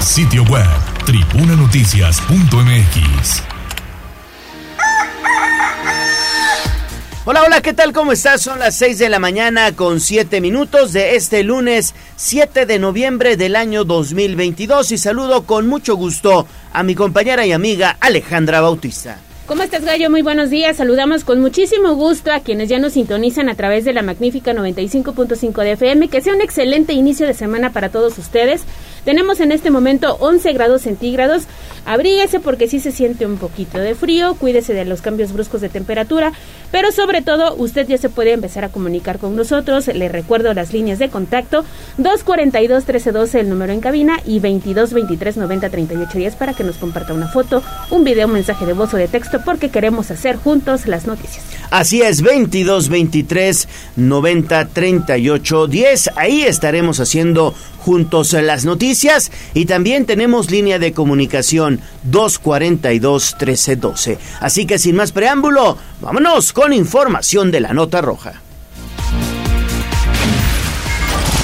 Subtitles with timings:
[0.00, 0.66] Sitio web,
[1.06, 3.42] tribunanoticias.mx.
[7.26, 7.92] Hola, hola, ¿qué tal?
[7.92, 8.42] ¿Cómo estás?
[8.42, 13.36] Son las 6 de la mañana con 7 minutos de este lunes 7 de noviembre
[13.36, 19.18] del año 2022 y saludo con mucho gusto a mi compañera y amiga Alejandra Bautista.
[19.46, 20.08] ¿Cómo estás, Gallo?
[20.08, 20.78] Muy buenos días.
[20.78, 25.62] Saludamos con muchísimo gusto a quienes ya nos sintonizan a través de la magnífica 95.5
[25.62, 26.08] de FM.
[26.08, 28.62] Que sea un excelente inicio de semana para todos ustedes.
[29.04, 31.44] Tenemos en este momento 11 grados centígrados.
[31.84, 34.34] Abríguese porque sí se siente un poquito de frío.
[34.36, 36.32] Cuídese de los cambios bruscos de temperatura.
[36.70, 39.88] Pero sobre todo, usted ya se puede empezar a comunicar con nosotros.
[39.88, 41.64] Le recuerdo las líneas de contacto:
[41.98, 48.26] 242-1312, el número en cabina, y 22-23-90-3810 para que nos comparta una foto, un video,
[48.26, 51.44] un mensaje de voz o de texto porque queremos hacer juntos las noticias.
[51.70, 56.10] Así es, 22 23 90 38 10.
[56.16, 58.93] Ahí estaremos haciendo juntos las noticias
[59.54, 64.18] y también tenemos línea de comunicación 242 1312.
[64.40, 68.40] Así que sin más preámbulo, vámonos con información de la nota roja.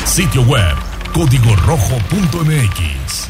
[0.04, 0.76] Sitio web
[1.12, 3.28] código rojo.mx.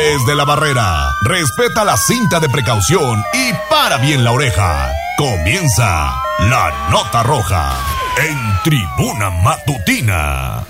[0.00, 4.90] Desde la barrera, respeta la cinta de precaución y para bien la oreja.
[5.18, 7.76] Comienza la nota roja
[8.16, 10.64] en tribuna matutina.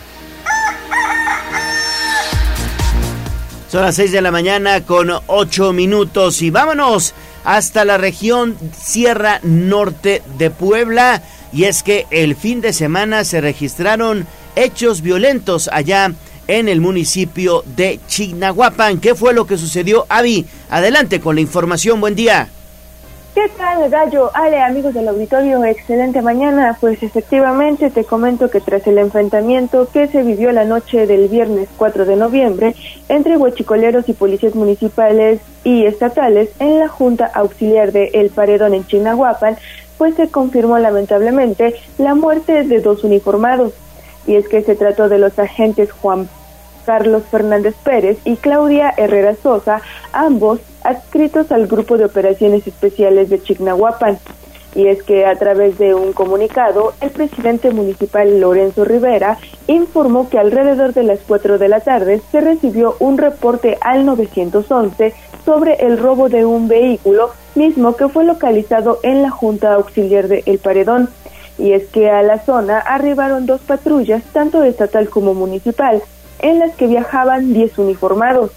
[3.69, 7.15] Son las 6 de la mañana con 8 minutos y vámonos
[7.45, 11.23] hasta la región Sierra Norte de Puebla.
[11.53, 16.17] Y es que el fin de semana se registraron hechos violentos allá en
[16.51, 18.99] el municipio de Chignahuapan.
[18.99, 20.45] ¿Qué fue lo que sucedió, Avi?
[20.69, 22.01] Adelante con la información.
[22.01, 22.49] Buen día.
[23.37, 24.33] ¿Qué tal, Gallo?
[24.35, 26.77] Ale, amigos del auditorio, excelente mañana.
[26.81, 31.69] Pues efectivamente te comento que tras el enfrentamiento que se vivió la noche del viernes
[31.77, 32.75] 4 de noviembre
[33.09, 38.85] entre huachicoleros y policías municipales y estatales en la Junta Auxiliar de El Paredón en
[38.85, 39.57] Chignahuapan,
[39.99, 43.73] pues se confirmó lamentablemente la muerte de dos uniformados.
[44.27, 46.29] Y es que se trató de los agentes Juan
[46.91, 49.81] Carlos Fernández Pérez y Claudia Herrera Sosa,
[50.13, 54.19] ambos adscritos al Grupo de Operaciones Especiales de Chignahuapan.
[54.75, 60.41] Y es que a través de un comunicado, el presidente municipal Lorenzo Rivera informó que
[60.41, 65.15] alrededor de las 4 de la tarde se recibió un reporte al 911
[65.45, 70.43] sobre el robo de un vehículo, mismo que fue localizado en la Junta Auxiliar de
[70.45, 71.09] El Paredón.
[71.57, 76.03] Y es que a la zona arribaron dos patrullas, tanto estatal como municipal,
[76.43, 78.51] en las que viajaban 10 uniformados.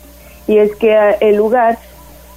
[0.47, 1.77] Y es que ah, el lugar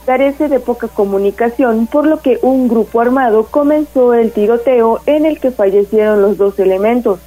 [0.07, 5.41] carece de poca comunicación, por lo que un grupo armado comenzó el tiroteo en el
[5.41, 7.19] que fallecieron los dos elementos.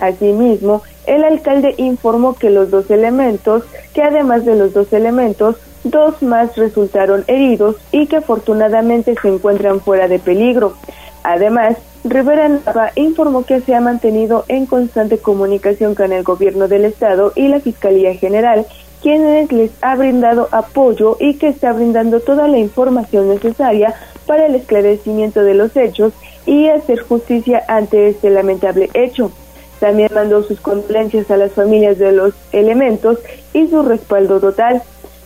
[0.00, 3.62] Asimismo, el alcalde informó que los dos elementos,
[3.94, 9.80] que además de los dos elementos, dos más resultaron heridos y que afortunadamente se encuentran
[9.80, 10.74] fuera de peligro.
[11.22, 16.84] Además, Rivera Nava informó que se ha mantenido en constante comunicación con el gobierno del
[16.84, 18.66] estado y la Fiscalía General,
[19.02, 23.94] quienes les ha brindado apoyo y que está brindando toda la información necesaria
[24.26, 26.12] para el esclarecimiento de los hechos
[26.44, 29.32] y hacer justicia ante este lamentable hecho.
[29.80, 33.18] También mandó sus condolencias a las familias de los elementos
[33.54, 34.82] y su respaldo total.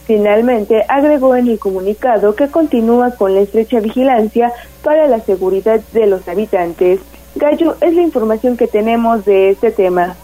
[0.08, 4.50] Finalmente, agregó en el comunicado que continúa con la estrecha vigilancia
[4.82, 7.00] para la seguridad de los habitantes.
[7.34, 10.16] Gallo, es la información que tenemos de este tema.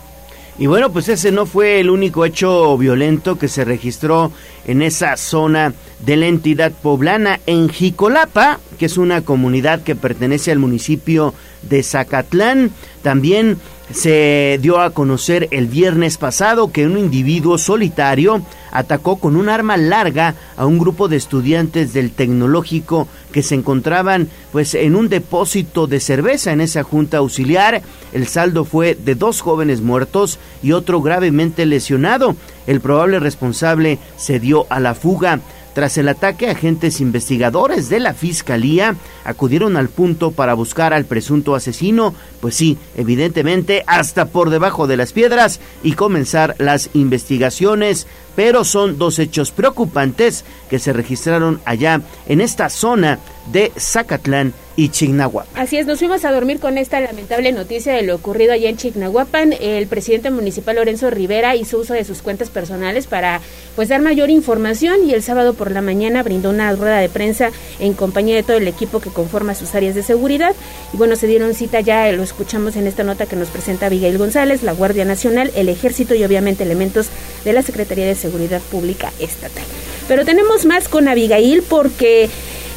[0.59, 4.33] Y bueno, pues ese no fue el único hecho violento que se registró
[4.67, 7.41] en esa zona de la entidad poblana.
[7.45, 12.71] En Jicolapa, que es una comunidad que pertenece al municipio de Zacatlán,
[13.03, 13.59] también
[13.91, 19.77] se dio a conocer el viernes pasado que un individuo solitario atacó con un arma
[19.77, 25.87] larga a un grupo de estudiantes del tecnológico que se encontraban pues en un depósito
[25.87, 27.83] de cerveza en esa junta auxiliar.
[28.13, 32.37] El saldo fue de dos jóvenes muertos y otro gravemente lesionado.
[32.67, 35.41] El probable responsable se dio a la fuga.
[35.75, 38.95] Tras el ataque, agentes investigadores de la Fiscalía
[39.25, 42.15] acudieron al punto para buscar al presunto asesino,
[42.45, 48.07] pues sí, evidentemente hasta por debajo de las piedras y comenzar las investigaciones,
[48.37, 53.19] pero son dos hechos preocupantes que se registraron allá en esta zona
[53.51, 55.53] de Zacatlán y Chignahuapan.
[55.55, 58.77] Así es, nos fuimos a dormir con esta lamentable noticia de lo ocurrido allá en
[58.77, 59.55] Chignahuapan.
[59.61, 63.41] El presidente municipal Lorenzo Rivera hizo uso de sus cuentas personales para
[63.77, 67.51] pues dar mayor información y el sábado por la mañana brindó una rueda de prensa
[67.79, 70.55] en compañía de todo el equipo que conforma sus áreas de seguridad.
[70.93, 74.19] Y bueno, se dieron cita ya, lo escuchamos en esta nota que nos presenta Abigail
[74.19, 77.07] González, la Guardia Nacional, el Ejército y obviamente elementos
[77.45, 79.63] de la Secretaría de Seguridad Pública Estatal.
[80.09, 82.29] Pero tenemos más con Abigail porque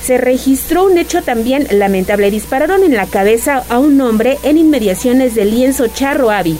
[0.03, 2.29] se registró un hecho también lamentable.
[2.29, 6.59] Dispararon en la cabeza a un hombre en inmediaciones del lienzo Charro Avi.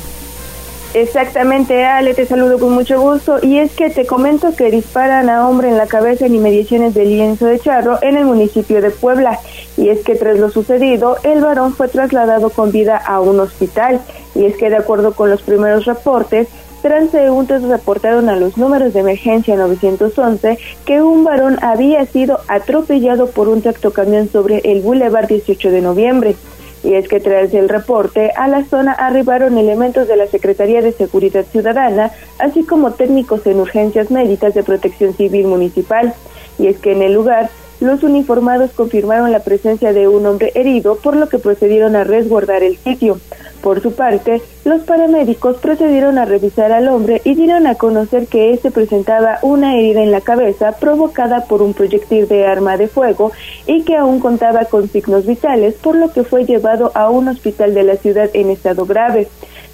[0.94, 3.38] Exactamente, Ale, te saludo con mucho gusto.
[3.42, 7.10] Y es que te comento que disparan a hombre en la cabeza en inmediaciones del
[7.10, 9.40] lienzo de Charro en el municipio de Puebla.
[9.76, 14.00] Y es que tras lo sucedido, el varón fue trasladado con vida a un hospital.
[14.34, 16.48] Y es que de acuerdo con los primeros reportes,
[16.82, 23.50] transeúntes reportaron a los números de emergencia 911 que un varón había sido atropellado por
[23.50, 26.36] un tractocamión sobre el Boulevard 18 de noviembre.
[26.84, 30.92] Y es que tras el reporte, a la zona arribaron elementos de la Secretaría de
[30.92, 36.14] Seguridad Ciudadana, así como técnicos en urgencias médicas de protección civil municipal.
[36.60, 40.96] Y es que en el lugar los uniformados confirmaron la presencia de un hombre herido,
[40.96, 43.20] por lo que procedieron a resguardar el sitio.
[43.62, 48.52] Por su parte, los paramédicos procedieron a revisar al hombre y dieron a conocer que
[48.52, 53.32] éste presentaba una herida en la cabeza provocada por un proyectil de arma de fuego
[53.66, 57.74] y que aún contaba con signos vitales, por lo que fue llevado a un hospital
[57.74, 59.28] de la ciudad en estado grave.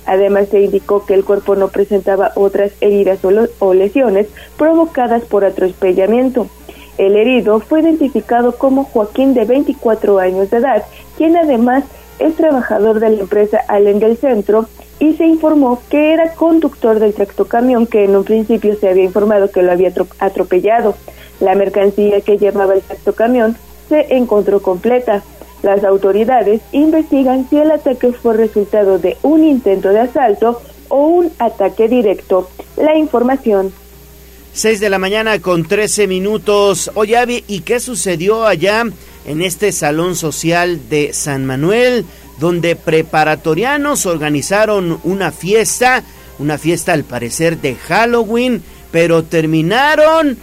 [0.05, 3.19] Además, se indicó que el cuerpo no presentaba otras heridas
[3.59, 4.27] o lesiones
[4.57, 6.47] provocadas por atropellamiento.
[6.97, 10.83] El herido fue identificado como Joaquín de 24 años de edad,
[11.17, 11.83] quien además
[12.23, 14.67] es trabajador de la empresa Allen del Centro
[14.99, 19.51] y se informó que era conductor del tractocamión que en un principio se había informado
[19.51, 20.95] que lo había atropellado.
[21.39, 23.57] La mercancía que llevaba el tractocamión
[23.89, 25.23] se encontró completa.
[25.61, 31.31] Las autoridades investigan si el ataque fue resultado de un intento de asalto o un
[31.39, 32.47] ataque directo.
[32.77, 33.73] La información
[34.53, 36.91] 6 de la mañana con 13 minutos.
[36.93, 38.85] Oye, ¿y qué sucedió allá
[39.25, 42.05] en este salón social de San Manuel,
[42.39, 46.03] donde preparatorianos organizaron una fiesta,
[46.37, 48.61] una fiesta al parecer de Halloween,
[48.91, 50.37] pero terminaron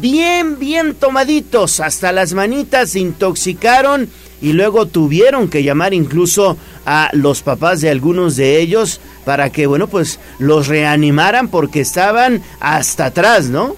[0.00, 4.08] bien, bien tomaditos, hasta las manitas se intoxicaron
[4.40, 6.56] y luego tuvieron que llamar incluso
[6.86, 12.42] a los papás de algunos de ellos para que, bueno, pues los reanimaran porque estaban
[12.60, 13.76] hasta atrás, ¿no?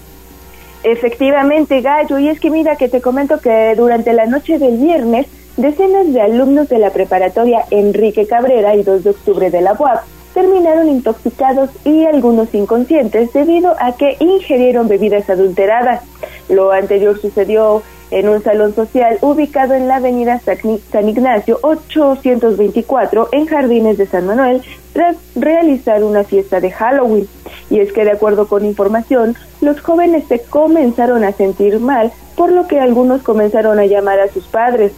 [0.83, 5.27] Efectivamente, Gallo, y es que mira que te comento que durante la noche del viernes,
[5.55, 10.03] decenas de alumnos de la preparatoria Enrique Cabrera y 2 de octubre de la UAP
[10.33, 16.01] terminaron intoxicados y algunos inconscientes debido a que ingirieron bebidas adulteradas.
[16.49, 23.45] Lo anterior sucedió en un salón social ubicado en la avenida San Ignacio 824 en
[23.45, 24.61] Jardines de San Manuel
[24.93, 27.27] tras realizar una fiesta de Halloween.
[27.69, 32.51] Y es que de acuerdo con información, los jóvenes se comenzaron a sentir mal, por
[32.51, 34.91] lo que algunos comenzaron a llamar a sus padres.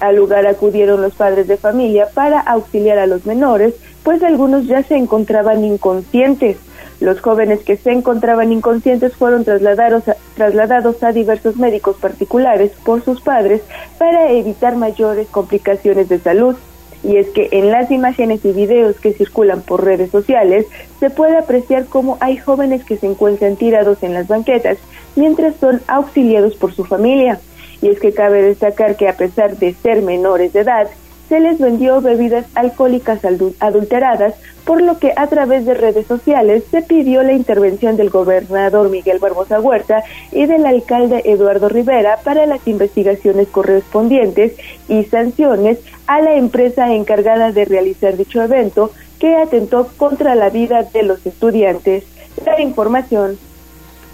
[0.00, 4.82] Al lugar acudieron los padres de familia para auxiliar a los menores, pues algunos ya
[4.82, 6.58] se encontraban inconscientes.
[7.00, 13.04] Los jóvenes que se encontraban inconscientes fueron trasladados a, trasladados a diversos médicos particulares por
[13.04, 13.62] sus padres
[13.98, 16.56] para evitar mayores complicaciones de salud.
[17.04, 20.66] Y es que en las imágenes y videos que circulan por redes sociales
[20.98, 24.78] se puede apreciar cómo hay jóvenes que se encuentran tirados en las banquetas
[25.14, 27.38] mientras son auxiliados por su familia.
[27.80, 30.88] Y es que cabe destacar que a pesar de ser menores de edad,
[31.28, 33.20] se les vendió bebidas alcohólicas
[33.60, 38.90] adulteradas, por lo que a través de redes sociales se pidió la intervención del gobernador
[38.90, 44.54] Miguel Barbosa Huerta y del alcalde Eduardo Rivera para las investigaciones correspondientes
[44.88, 50.82] y sanciones a la empresa encargada de realizar dicho evento que atentó contra la vida
[50.82, 52.04] de los estudiantes.
[52.44, 53.38] La información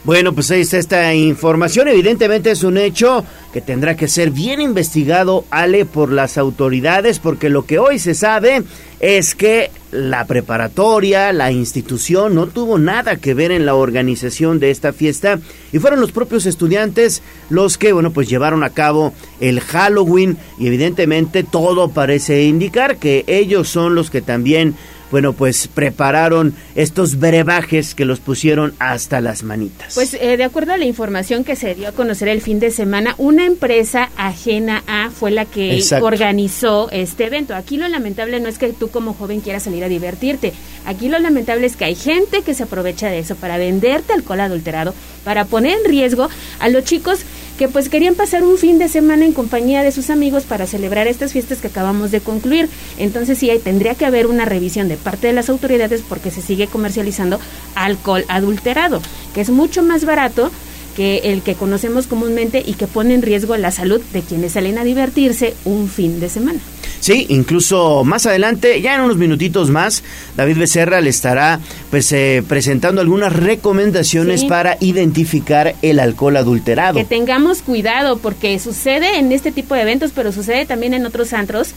[0.04, 1.88] bueno, pues esta información.
[1.88, 7.48] Evidentemente es un hecho que tendrá que ser bien investigado, Ale, por las autoridades, porque
[7.48, 8.64] lo que hoy se sabe
[9.00, 14.70] es que la preparatoria, la institución, no tuvo nada que ver en la organización de
[14.70, 15.38] esta fiesta
[15.72, 20.66] y fueron los propios estudiantes los que, bueno, pues llevaron a cabo el Halloween y
[20.66, 24.74] evidentemente todo parece indicar que ellos son los que también
[25.14, 29.94] bueno, pues prepararon estos brebajes que los pusieron hasta las manitas.
[29.94, 32.72] Pues eh, de acuerdo a la información que se dio a conocer el fin de
[32.72, 37.54] semana, una empresa ajena a fue la que organizó este evento.
[37.54, 40.52] Aquí lo lamentable no es que tú como joven quieras salir a divertirte.
[40.84, 44.40] Aquí lo lamentable es que hay gente que se aprovecha de eso para venderte alcohol
[44.40, 46.28] adulterado, para poner en riesgo
[46.58, 47.20] a los chicos
[47.58, 51.06] que pues querían pasar un fin de semana en compañía de sus amigos para celebrar
[51.06, 52.68] estas fiestas que acabamos de concluir.
[52.98, 56.66] Entonces sí, tendría que haber una revisión de parte de las autoridades porque se sigue
[56.66, 57.38] comercializando
[57.74, 59.00] alcohol adulterado,
[59.34, 60.50] que es mucho más barato
[60.96, 64.78] que el que conocemos comúnmente y que pone en riesgo la salud de quienes salen
[64.78, 66.60] a divertirse un fin de semana.
[67.04, 70.02] Sí, incluso más adelante, ya en unos minutitos más,
[70.38, 76.98] David Becerra le estará pues, eh, presentando algunas recomendaciones para identificar el alcohol adulterado.
[76.98, 81.34] Que tengamos cuidado porque sucede en este tipo de eventos, pero sucede también en otros
[81.34, 81.74] antros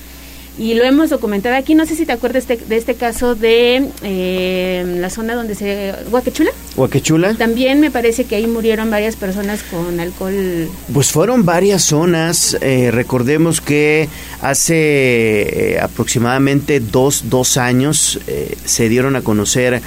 [0.58, 1.76] y lo hemos documentado aquí.
[1.76, 5.56] No sé si te acuerdas de, este, de este caso de eh, la zona donde
[5.56, 5.94] se...
[6.12, 6.52] Huaquechula.
[6.76, 7.36] Huaquechula.
[7.36, 10.68] También me parece que ahí murieron varias personas con alcohol.
[10.92, 12.58] Pues fueron varias zonas.
[12.62, 14.10] Eh, recordemos que
[14.42, 18.20] hace eh, aproximadamente dos, dos años
[18.66, 19.82] se dieron a conocer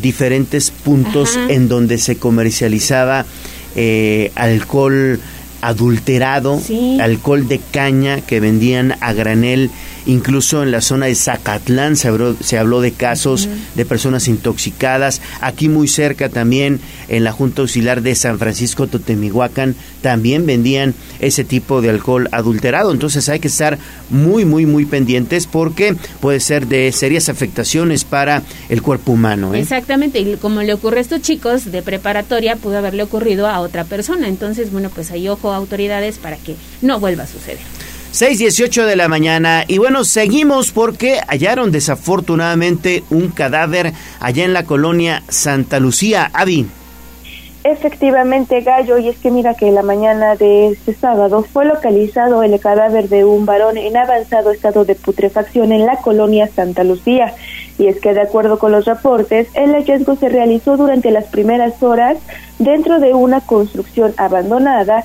[0.00, 3.24] diferentes puntos en donde se comercializaba
[4.34, 5.20] alcohol
[5.62, 6.60] adulterado,
[7.00, 9.70] alcohol de caña que vendían a granel
[10.06, 15.20] Incluso en la zona de Zacatlán se habló, se habló de casos de personas intoxicadas.
[15.40, 21.44] Aquí muy cerca también, en la Junta Auxiliar de San Francisco Totemihuacán, también vendían ese
[21.44, 22.92] tipo de alcohol adulterado.
[22.92, 23.78] Entonces hay que estar
[24.10, 29.54] muy, muy, muy pendientes porque puede ser de serias afectaciones para el cuerpo humano.
[29.54, 29.60] ¿eh?
[29.60, 33.84] Exactamente, y como le ocurre a estos chicos de preparatoria, pudo haberle ocurrido a otra
[33.84, 34.28] persona.
[34.28, 37.58] Entonces, bueno, pues hay ojo a autoridades para que no vuelva a suceder.
[38.12, 39.64] 6.18 de la mañana.
[39.66, 46.30] Y bueno, seguimos porque hallaron desafortunadamente un cadáver allá en la colonia Santa Lucía.
[46.34, 46.66] Avi.
[47.64, 52.58] Efectivamente, Gallo, y es que mira que la mañana de este sábado fue localizado el
[52.58, 57.34] cadáver de un varón en avanzado estado de putrefacción en la colonia Santa Lucía.
[57.78, 61.80] Y es que de acuerdo con los reportes, el hallazgo se realizó durante las primeras
[61.82, 62.18] horas
[62.58, 65.04] dentro de una construcción abandonada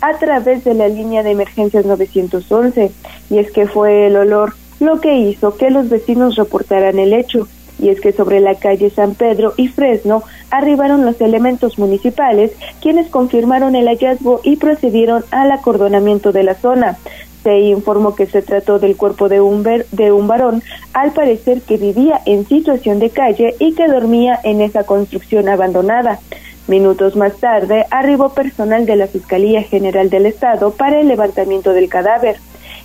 [0.00, 2.90] a través de la línea de emergencias 911
[3.30, 7.48] y es que fue el olor lo que hizo que los vecinos reportaran el hecho
[7.80, 13.08] y es que sobre la calle San Pedro y Fresno arribaron los elementos municipales quienes
[13.08, 16.98] confirmaron el hallazgo y procedieron al acordonamiento de la zona.
[17.42, 20.62] Se informó que se trató del cuerpo de un, de un varón,
[20.92, 26.18] al parecer que vivía en situación de calle y que dormía en esa construcción abandonada.
[26.68, 31.88] Minutos más tarde, arribó personal de la Fiscalía General del Estado para el levantamiento del
[31.88, 32.36] cadáver.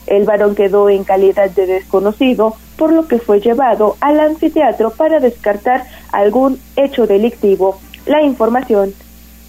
[0.08, 5.20] El varón quedó en calidad de desconocido, por lo que fue llevado al anfiteatro para
[5.20, 7.78] descartar algún hecho delictivo.
[8.06, 8.94] La información.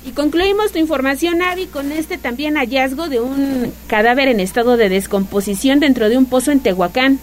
[0.05, 4.89] Y concluimos tu información, Avi, con este también hallazgo de un cadáver en estado de
[4.89, 7.21] descomposición dentro de un pozo en Tehuacán.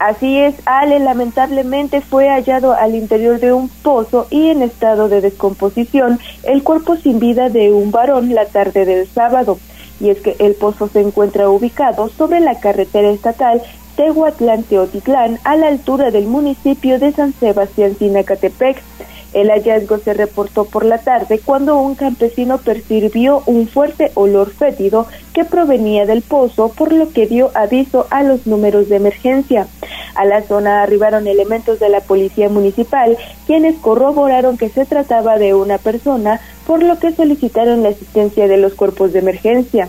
[0.00, 5.20] Así es, Ale lamentablemente fue hallado al interior de un pozo y en estado de
[5.20, 9.58] descomposición el cuerpo sin vida de un varón la tarde del sábado.
[10.00, 13.60] Y es que el pozo se encuentra ubicado sobre la carretera estatal
[13.98, 18.82] Tehuatlán-Teotitlán a la altura del municipio de San Sebastián Sinacatepec.
[19.32, 25.06] El hallazgo se reportó por la tarde cuando un campesino percibió un fuerte olor fétido
[25.32, 29.68] que provenía del pozo, por lo que dio aviso a los números de emergencia.
[30.16, 35.54] A la zona arribaron elementos de la policía municipal, quienes corroboraron que se trataba de
[35.54, 39.88] una persona, por lo que solicitaron la asistencia de los cuerpos de emergencia.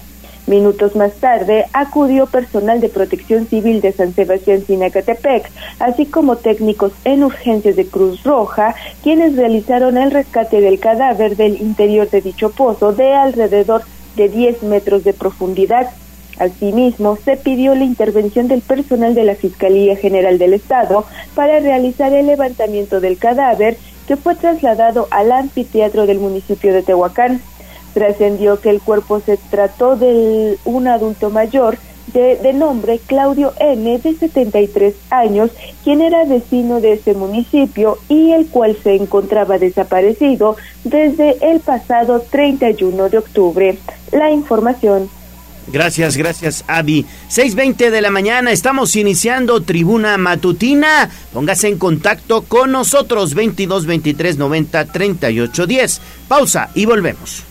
[0.51, 6.91] Minutos más tarde acudió personal de protección civil de San Sebastián Sinacatepec, así como técnicos
[7.05, 12.50] en urgencias de Cruz Roja, quienes realizaron el rescate del cadáver del interior de dicho
[12.50, 13.84] pozo de alrededor
[14.17, 15.88] de 10 metros de profundidad.
[16.38, 22.12] Asimismo, se pidió la intervención del personal de la Fiscalía General del Estado para realizar
[22.12, 27.41] el levantamiento del cadáver que fue trasladado al anfiteatro del municipio de Tehuacán.
[27.93, 31.77] Trascendió que el cuerpo se trató de un adulto mayor
[32.13, 35.51] de, nombre Claudio N, de 73 años,
[35.83, 42.24] quien era vecino de ese municipio y el cual se encontraba desaparecido desde el pasado
[42.29, 43.77] 31 de octubre.
[44.12, 45.10] La información.
[45.67, 47.05] Gracias, gracias, Avi.
[47.29, 51.10] 6:20 de la mañana, estamos iniciando Tribuna Matutina.
[51.31, 56.01] Póngase en contacto con nosotros, 22 23 90 38 10.
[56.27, 57.50] Pausa y volvemos.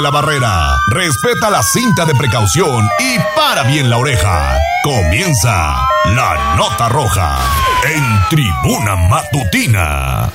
[0.00, 4.58] la barrera, respeta la cinta de precaución y para bien la oreja.
[4.82, 7.38] Comienza la nota roja
[7.84, 10.30] en tribuna matutina.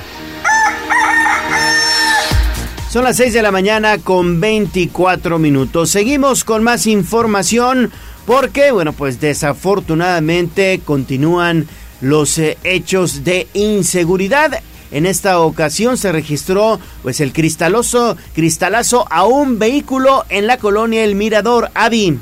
[2.89, 5.89] Son las 6 de la mañana con 24 minutos.
[5.89, 7.91] Seguimos con más información
[8.25, 11.67] porque, bueno, pues desafortunadamente continúan
[12.01, 14.61] los eh, hechos de inseguridad.
[14.95, 21.03] En esta ocasión se registró pues el cristaloso cristalazo a un vehículo en la colonia
[21.03, 22.17] El Mirador, Avi.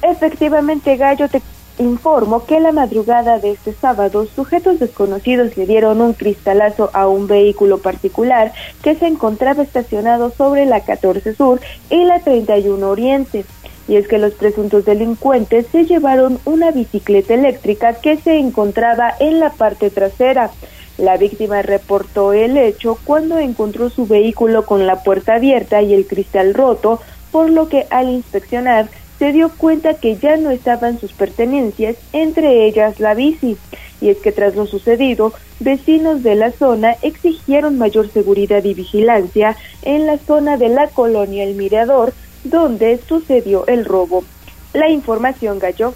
[0.00, 1.42] Efectivamente, Gallo, te
[1.76, 7.26] informo que la madrugada de este sábado, sujetos desconocidos le dieron un cristalazo a un
[7.26, 13.44] vehículo particular que se encontraba estacionado sobre la 14 Sur y la 31 Oriente.
[13.86, 19.40] Y es que los presuntos delincuentes se llevaron una bicicleta eléctrica que se encontraba en
[19.40, 20.50] la parte trasera.
[20.98, 26.06] La víctima reportó el hecho cuando encontró su vehículo con la puerta abierta y el
[26.06, 31.12] cristal roto, por lo que al inspeccionar se dio cuenta que ya no estaban sus
[31.12, 33.56] pertenencias, entre ellas la bici.
[34.00, 39.56] Y es que tras lo sucedido, vecinos de la zona exigieron mayor seguridad y vigilancia
[39.82, 44.24] en la zona de la colonia El Mirador, donde sucedió el robo.
[44.72, 45.94] La información, Gallo.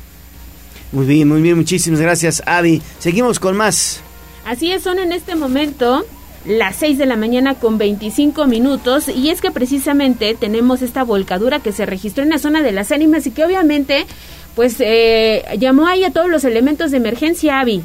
[0.92, 2.80] Muy bien, muy bien, muchísimas gracias, Avi.
[3.00, 4.02] Seguimos con más.
[4.46, 6.04] Así es, son en este momento
[6.44, 11.58] las 6 de la mañana con 25 minutos y es que precisamente tenemos esta volcadura
[11.58, 14.06] que se registró en la zona de las ánimas y que obviamente
[14.54, 17.82] pues eh, llamó ahí a todos los elementos de emergencia, Avi.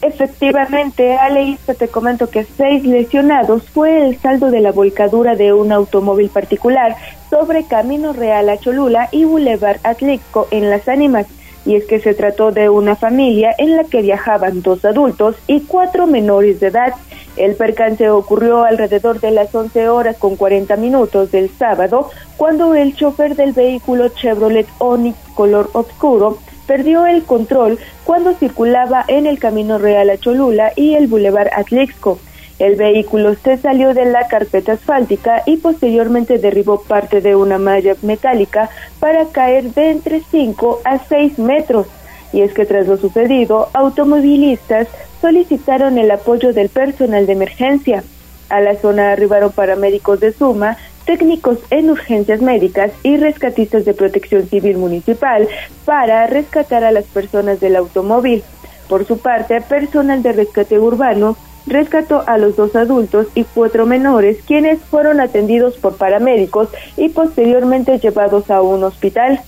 [0.00, 5.72] Efectivamente, Ale, te comento que seis lesionados fue el saldo de la volcadura de un
[5.72, 6.96] automóvil particular
[7.28, 11.26] sobre Camino Real a Cholula y Boulevard Atlixco en Las Ánimas.
[11.66, 15.60] Y es que se trató de una familia en la que viajaban dos adultos y
[15.62, 16.94] cuatro menores de edad.
[17.36, 22.94] El percance ocurrió alrededor de las 11 horas con 40 minutos del sábado, cuando el
[22.94, 29.78] chofer del vehículo Chevrolet Onix color oscuro perdió el control cuando circulaba en el Camino
[29.78, 32.18] Real a Cholula y el Boulevard Atlixco.
[32.58, 37.94] El vehículo se salió de la carpeta asfáltica y posteriormente derribó parte de una malla
[38.00, 41.86] metálica para caer de entre 5 a 6 metros.
[42.32, 44.88] Y es que tras lo sucedido, automovilistas
[45.20, 48.04] solicitaron el apoyo del personal de emergencia.
[48.48, 54.48] A la zona arribaron paramédicos de Suma, técnicos en urgencias médicas y rescatistas de protección
[54.48, 55.46] civil municipal
[55.84, 58.42] para rescatar a las personas del automóvil.
[58.88, 64.38] Por su parte, personal de rescate urbano rescató a los dos adultos y cuatro menores,
[64.46, 69.40] quienes fueron atendidos por paramédicos y posteriormente llevados a un hospital.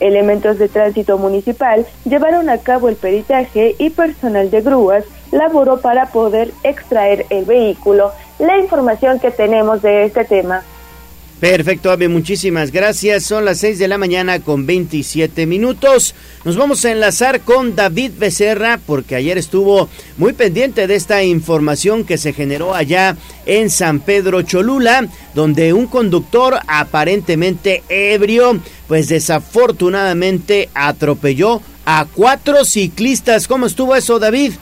[0.00, 6.06] Elementos de tránsito municipal llevaron a cabo el peritaje y personal de grúas laboró para
[6.06, 8.10] poder extraer el vehículo.
[8.38, 10.62] La información que tenemos de este tema.
[11.42, 13.24] Perfecto, Ave, muchísimas gracias.
[13.24, 16.14] Son las 6 de la mañana con 27 minutos.
[16.44, 22.04] Nos vamos a enlazar con David Becerra porque ayer estuvo muy pendiente de esta información
[22.04, 30.68] que se generó allá en San Pedro Cholula, donde un conductor aparentemente ebrio, pues desafortunadamente
[30.74, 33.48] atropelló a cuatro ciclistas.
[33.48, 34.52] ¿Cómo estuvo eso, David?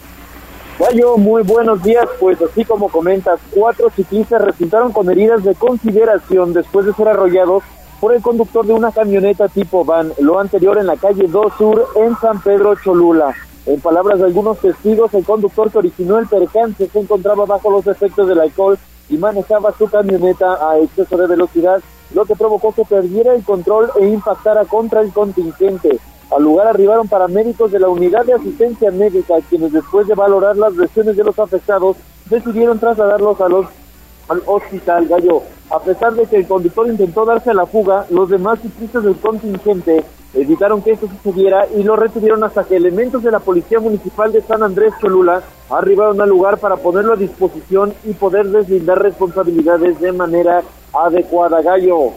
[0.80, 2.06] Gallo, muy buenos días.
[2.18, 7.62] Pues así como comentas, cuatro ciclistas resultaron con heridas de consideración después de ser arrollados
[8.00, 11.86] por el conductor de una camioneta tipo van, lo anterior en la calle 2 Sur
[11.96, 13.34] en San Pedro Cholula.
[13.66, 17.86] En palabras de algunos testigos, el conductor que originó el percance se encontraba bajo los
[17.86, 18.78] efectos del alcohol
[19.10, 21.82] y manejaba su camioneta a exceso de velocidad,
[22.14, 25.98] lo que provocó que perdiera el control e impactara contra el contingente.
[26.30, 30.74] Al lugar arribaron paramédicos de la unidad de asistencia médica, quienes después de valorar las
[30.74, 31.96] lesiones de los afectados,
[32.28, 35.42] decidieron trasladarlos al hospital Gallo.
[35.70, 39.16] A pesar de que el conductor intentó darse a la fuga, los demás ciclistas del
[39.16, 44.30] contingente evitaron que esto sucediera y lo retuvieron hasta que elementos de la Policía Municipal
[44.30, 50.00] de San Andrés Cholula arribaron al lugar para ponerlo a disposición y poder deslindar responsabilidades
[50.00, 50.62] de manera
[50.92, 51.60] adecuada.
[51.62, 52.12] Gallo.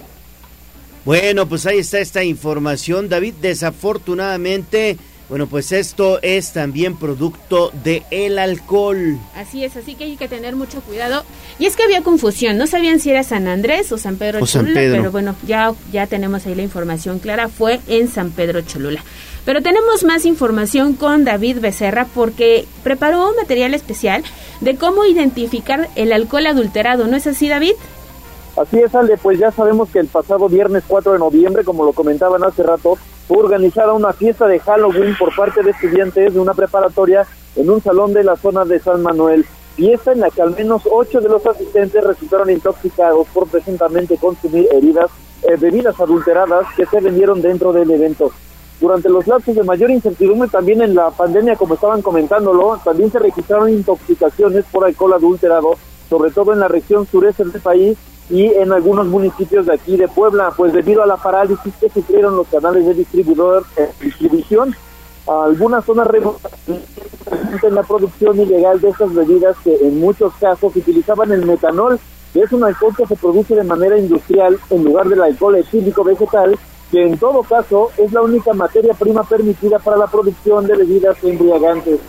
[1.06, 3.34] Bueno, pues ahí está esta información, David.
[3.42, 9.18] Desafortunadamente, bueno, pues esto es también producto de el alcohol.
[9.36, 11.26] Así es, así que hay que tener mucho cuidado.
[11.60, 14.80] Y es que había confusión, no sabían si era San Andrés o San Pedro Cholula,
[14.80, 19.04] pero bueno, ya, ya tenemos ahí la información clara, fue en San Pedro Cholula.
[19.44, 24.24] Pero tenemos más información con David Becerra porque preparó un material especial
[24.62, 27.74] de cómo identificar el alcohol adulterado, ¿no es así, David?
[28.56, 31.94] Así es, Ale, pues ya sabemos que el pasado viernes 4 de noviembre, como lo
[31.94, 36.54] comentaban hace rato, fue organizada una fiesta de Halloween por parte de estudiantes de una
[36.54, 39.46] preparatoria en un salón de la zona de San Manuel.
[39.76, 44.68] fiesta en la que al menos ocho de los asistentes resultaron intoxicados por presuntamente consumir
[44.72, 45.10] heridas,
[45.42, 48.32] eh, bebidas adulteradas que se vendieron dentro del evento.
[48.80, 53.18] Durante los lapsos de mayor incertidumbre, también en la pandemia, como estaban comentándolo, también se
[53.18, 55.74] registraron intoxicaciones por alcohol adulterado,
[56.08, 57.98] sobre todo en la región sureste del país
[58.30, 62.38] y en algunos municipios de aquí de Puebla, pues debido a la parálisis que sufrieron
[62.38, 64.76] los canales de distribuidor, eh, distribución,
[65.28, 66.08] algunas zonas
[66.68, 72.00] en la producción ilegal de estas bebidas que en muchos casos utilizaban el metanol,
[72.34, 76.04] que es un alcohol que se produce de manera industrial en lugar del alcohol etílico
[76.04, 76.58] vegetal,
[76.92, 81.24] que en todo caso es la única materia prima permitida para la producción de bebidas
[81.24, 82.00] embriagantes.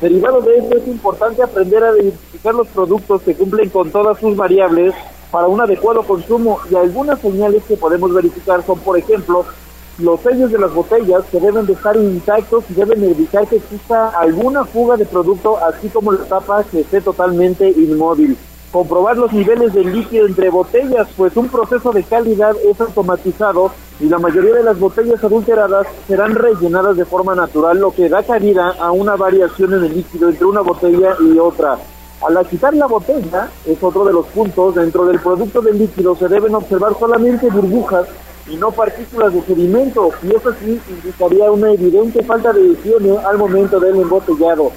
[0.00, 4.36] Derivado de esto es importante aprender a identificar los productos que cumplen con todas sus
[4.36, 4.94] variables
[5.30, 9.44] para un adecuado consumo y algunas señales que podemos verificar son, por ejemplo,
[9.98, 14.08] los sellos de las botellas que deben de estar intactos y deben evitar que exista
[14.08, 18.36] alguna fuga de producto, así como la tapa que esté totalmente inmóvil.
[18.72, 24.08] Comprobar los niveles de líquido entre botellas, pues un proceso de calidad es automatizado y
[24.08, 28.70] la mayoría de las botellas adulteradas serán rellenadas de forma natural, lo que da cabida
[28.78, 31.78] a una variación en el líquido entre una botella y otra.
[32.22, 36.28] Al quitar la botella, es otro de los puntos, dentro del producto del líquido se
[36.28, 38.06] deben observar solamente burbujas
[38.46, 43.38] y no partículas de sedimento, y eso sí indicaría una evidente falta de higiene al
[43.38, 44.70] momento del embotellado.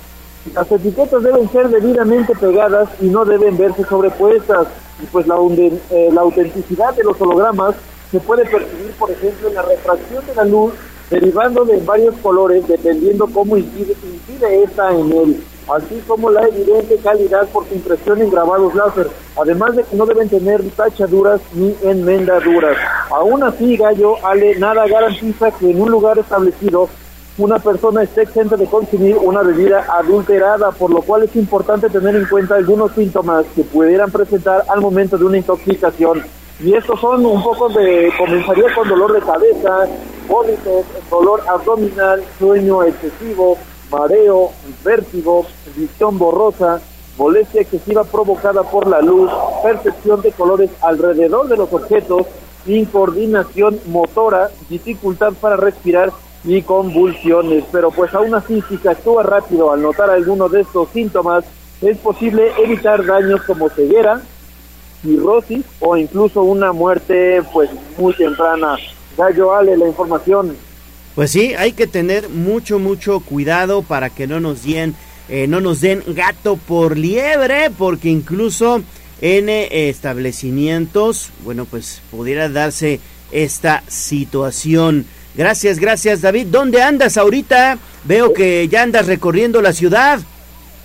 [0.54, 4.68] Las etiquetas deben ser debidamente pegadas y no deben verse sobrepuestas,
[5.02, 7.76] y pues la, eh, autenticidad de los hologramas
[8.10, 10.72] se puede percibir, por ejemplo, en la refracción de la luz
[11.10, 16.98] derivando de varios colores dependiendo cómo incide, incide esta en él así como la evidente
[16.98, 21.76] calidad por su impresión en grabados láser, además de que no deben tener tachaduras ni
[21.84, 22.78] enmendaduras.
[23.10, 26.90] Aún así, Gallo, Ale, nada garantiza que en un lugar establecido
[27.38, 32.16] una persona esté exenta de consumir una bebida adulterada, por lo cual es importante tener
[32.16, 36.24] en cuenta algunos síntomas que pudieran presentar al momento de una intoxicación.
[36.60, 39.88] Y estos son un poco de, comenzaría con dolor de cabeza,
[40.28, 43.58] vómitos, dolor abdominal, sueño excesivo,
[43.94, 44.52] mareo,
[44.84, 46.82] vértigo, visión borrosa,
[47.18, 49.30] molestia excesiva provocada por la luz,
[49.62, 52.26] percepción de colores alrededor de los objetos,
[52.66, 56.12] incoordinación motora, dificultad para respirar
[56.44, 57.64] y convulsiones.
[57.72, 61.46] Pero pues aún así, si se actúa rápido al notar alguno de estos síntomas,
[61.82, 64.22] es posible evitar daños como ceguera,
[65.02, 68.78] cirrosis o incluso una muerte pues muy temprana.
[69.18, 70.56] Gallo Ale, la información.
[71.16, 74.96] Pues sí, hay que tener mucho, mucho cuidado para que no nos den,
[75.30, 78.82] eh, no nos den gato por liebre, porque incluso
[79.22, 83.00] en establecimientos, bueno, pues pudiera darse
[83.32, 85.06] esta situación.
[85.36, 86.48] Gracias, gracias David.
[86.48, 87.78] ¿Dónde andas ahorita?
[88.04, 90.20] Veo que ya andas recorriendo la ciudad.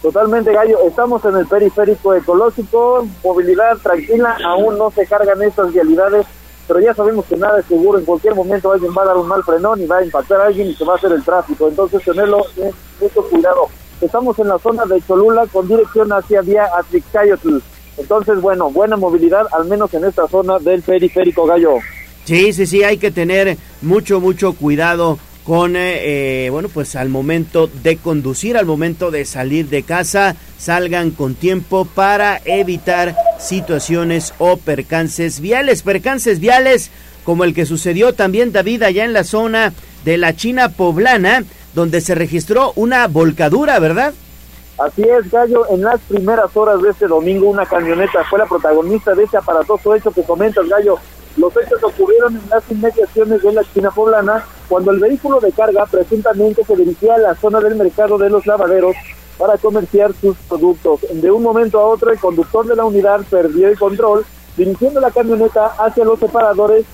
[0.02, 0.78] Totalmente, Gallo.
[0.86, 6.26] Estamos en el periférico ecológico, movilidad tranquila, aún no se cargan estas vialidades
[6.68, 9.26] pero ya sabemos que nada es seguro, en cualquier momento alguien va a dar un
[9.26, 11.66] mal frenón y va a impactar a alguien y se va a hacer el tráfico,
[11.66, 13.68] entonces tenerlo es mucho cuidado.
[14.02, 17.59] Estamos en la zona de Cholula con dirección hacia vía Atrixcayotl,
[17.96, 21.78] entonces bueno, buena movilidad al menos en esta zona del periférico Gallo.
[22.24, 27.08] Sí, sí, sí, hay que tener mucho, mucho cuidado con, eh, eh, bueno, pues al
[27.08, 34.34] momento de conducir, al momento de salir de casa, salgan con tiempo para evitar situaciones
[34.37, 36.90] o percances viales, percances viales
[37.24, 39.72] como el que sucedió también David allá en la zona
[40.04, 44.12] de la China poblana, donde se registró una volcadura, ¿verdad?
[44.76, 49.14] Así es, Gallo, en las primeras horas de este domingo una camioneta fue la protagonista
[49.14, 50.98] de ese aparatoso hecho que comentas, Gallo,
[51.38, 55.87] los hechos ocurrieron en las inmediaciones de la China poblana cuando el vehículo de carga
[55.87, 58.96] presuntamente se dirigía a la zona del mercado de los lavaderos
[59.38, 61.01] para comerciar sus productos.
[61.12, 65.12] De un momento a otro el conductor de la unidad perdió el control dirigiendo la
[65.12, 66.85] camioneta hacia los separadores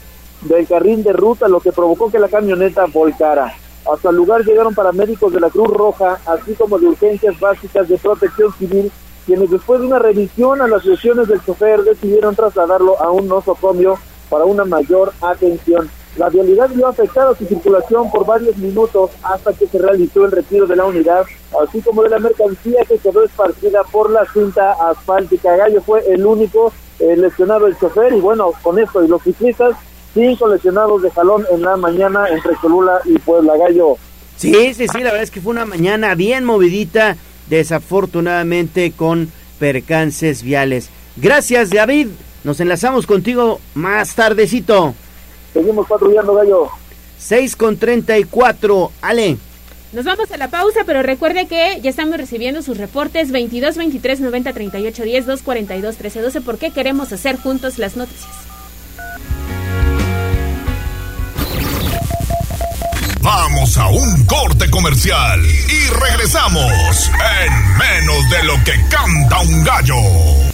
[0.43, 3.55] del carril de ruta, lo que provocó que la camioneta volcara.
[3.91, 7.97] Hasta el lugar llegaron paramédicos de la Cruz Roja, así como de urgencias básicas de
[7.97, 8.93] protección civil,
[9.25, 13.99] quienes después de una revisión a las lesiones del chofer decidieron trasladarlo a un nosocomio
[14.29, 15.89] para una mayor atención.
[16.17, 20.67] La vialidad vio afectada su circulación por varios minutos hasta que se realizó el retiro
[20.67, 21.25] de la unidad,
[21.61, 25.57] así como de la mercancía que quedó esparcida por la cinta asfáltica.
[25.57, 29.77] Gallo fue el único eh, lesionado el chofer y bueno, con esto y los ciclistas,
[30.15, 33.97] cinco lesionados de jalón en la mañana entre Cholula y Puebla Gallo.
[34.37, 37.17] Sí, sí, sí, la verdad es que fue una mañana bien movidita,
[37.49, 40.91] desafortunadamente con percances viales.
[41.17, 42.09] Gracias, David.
[42.45, 44.95] Nos enlazamos contigo más tardecito.
[45.55, 46.69] Seguimos patrullando, gallo.
[47.19, 49.39] 6 con 34, Ale.
[49.93, 54.21] Nos vamos a la pausa, pero recuerde que ya estamos recibiendo sus reportes 22 23
[54.21, 58.33] 90 38 10 2 42 13 12 porque queremos hacer juntos las noticias.
[63.23, 70.54] Vamos a un corte comercial y regresamos en menos de lo que canta un gallo.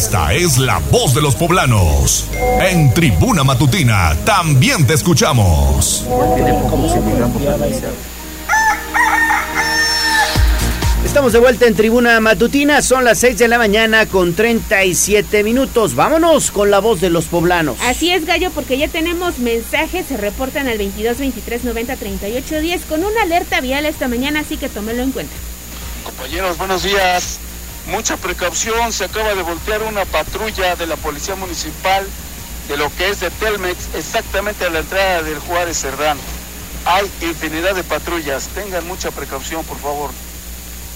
[0.00, 2.26] Esta es la voz de los poblanos.
[2.58, 6.06] En Tribuna Matutina también te escuchamos.
[11.04, 15.94] Estamos de vuelta en Tribuna Matutina, son las 6 de la mañana con 37 minutos.
[15.94, 17.76] Vámonos con la voz de los poblanos.
[17.82, 22.84] Así es, Gallo, porque ya tenemos mensajes, se reportan al 22 23 90 38 10
[22.86, 25.34] con una alerta vial esta mañana, así que tómelo en cuenta.
[26.04, 27.38] Compañeros, buenos días.
[27.90, 32.06] Mucha precaución, se acaba de voltear una patrulla de la Policía Municipal
[32.68, 36.16] de lo que es de Telmex, exactamente a la entrada del Juárez Cerdán.
[36.84, 40.10] Hay infinidad de patrullas, tengan mucha precaución, por favor.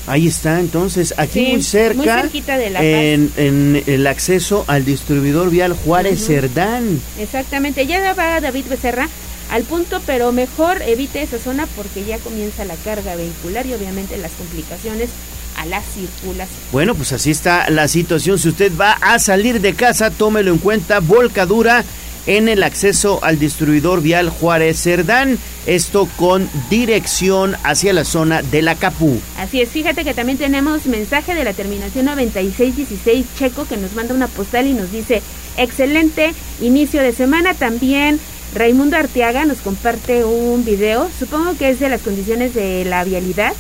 [0.07, 4.85] Ahí está, entonces, aquí Sí, muy cerca, muy cerquita de La en el acceso al
[4.85, 7.01] distribuidor vial Juárez Cerdán.
[7.19, 9.09] Exactamente, ya va David Becerra
[9.51, 14.17] al punto, pero mejor evite esa zona porque ya comienza la carga vehicular y obviamente
[14.19, 15.11] las complicaciones
[15.57, 16.59] a la circulación.
[16.73, 18.39] Bueno, pues así está la situación.
[18.39, 21.01] Si usted va a salir de casa, tómelo en cuenta.
[21.01, 21.85] Volcadura
[22.27, 25.39] en el acceso al distribuidor vial Juárez Cerdán.
[25.67, 29.19] Esto con dirección hacia la zona de la Capú.
[29.39, 34.15] Así es, fíjate que también tenemos mensaje de la terminación 9616 Checo que nos manda
[34.15, 35.23] una postal y nos dice,
[35.57, 37.55] excelente inicio de semana.
[37.55, 38.21] También
[38.55, 43.55] Raimundo Arteaga nos comparte un video, supongo que es de las condiciones de la vialidad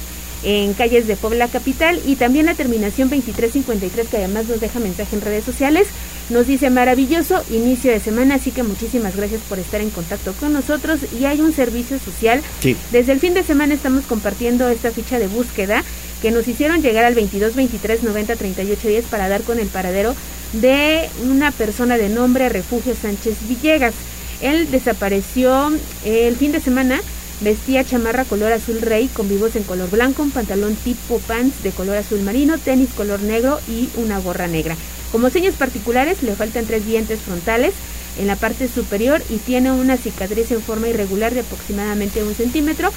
[0.44, 5.16] en calles de Puebla Capital y también la terminación 2353 que además nos deja mensaje
[5.16, 5.88] en redes sociales.
[6.30, 10.52] Nos dice maravilloso inicio de semana, así que muchísimas gracias por estar en contacto con
[10.52, 12.42] nosotros y hay un servicio social.
[12.60, 12.76] Sí.
[12.92, 15.82] Desde el fin de semana estamos compartiendo esta ficha de búsqueda
[16.22, 20.14] que nos hicieron llegar al 22 23 90 38 10 para dar con el paradero
[20.52, 23.94] de una persona de nombre Refugio Sánchez Villegas.
[24.40, 25.72] Él desapareció
[26.04, 27.00] el fin de semana
[27.44, 31.72] Vestía chamarra color azul rey con vivos en color blanco, un pantalón tipo pants de
[31.72, 34.76] color azul marino, tenis color negro y una gorra negra.
[35.12, 37.74] Como señas particulares le faltan tres dientes frontales
[38.18, 42.90] en la parte superior y tiene una cicatriz en forma irregular de aproximadamente un centímetro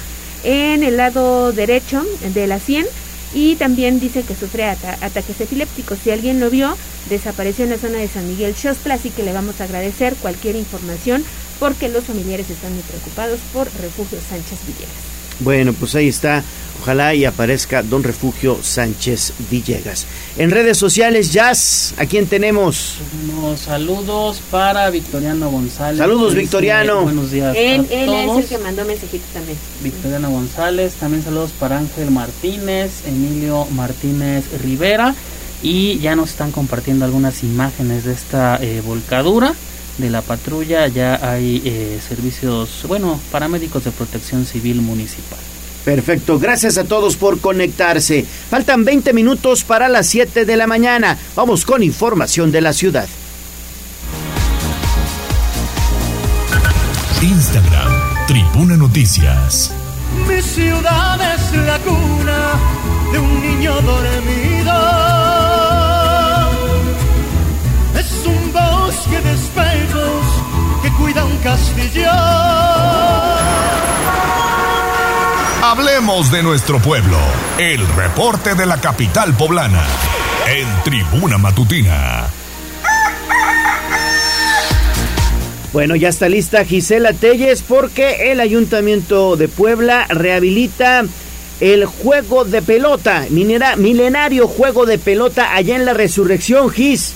[0.44, 2.86] en el lado derecho de la sien
[3.34, 5.98] y también dice que sufre ata- ataques epilépticos.
[6.02, 6.74] Si alguien lo vio,
[7.10, 10.56] desapareció en la zona de San Miguel Xostla, así que le vamos a agradecer cualquier
[10.56, 11.22] información
[11.58, 15.18] porque los familiares están muy preocupados por Refugio Sánchez Villegas.
[15.40, 16.42] Bueno, pues ahí está.
[16.80, 20.06] Ojalá y aparezca Don Refugio Sánchez Villegas.
[20.36, 22.94] En redes sociales, Jazz, ¿a quién tenemos?
[23.24, 25.98] Unos saludos para Victoriano González.
[25.98, 27.02] Saludos, Dice, Victoriano.
[27.02, 27.56] Buenos días.
[27.56, 29.58] Él, a él es el que mandó mensajitos también.
[29.82, 30.94] Victoriano González.
[30.94, 35.14] También saludos para Ángel Martínez, Emilio Martínez Rivera.
[35.62, 39.54] Y ya nos están compartiendo algunas imágenes de esta eh, volcadura
[39.98, 40.88] de la patrulla.
[40.88, 45.38] Ya hay eh, servicios, bueno, paramédicos de protección civil municipal.
[45.84, 48.24] Perfecto, gracias a todos por conectarse.
[48.50, 51.16] Faltan 20 minutos para las 7 de la mañana.
[51.34, 53.08] Vamos con información de la ciudad.
[57.22, 59.72] Instagram, Tribuna Noticias.
[60.28, 62.52] Mi ciudad es la cuna
[63.12, 64.72] de un niño dormido.
[67.98, 69.32] Es un bosque de
[71.42, 72.10] castillo.
[75.62, 77.18] Hablemos de nuestro pueblo.
[77.58, 79.84] El reporte de la capital poblana.
[80.46, 82.26] En Tribuna Matutina.
[85.72, 91.04] Bueno, ya está lista Gisela Telles porque el Ayuntamiento de Puebla rehabilita
[91.60, 97.12] el juego de pelota, minera- milenario juego de pelota allá en la Resurrección, Gis.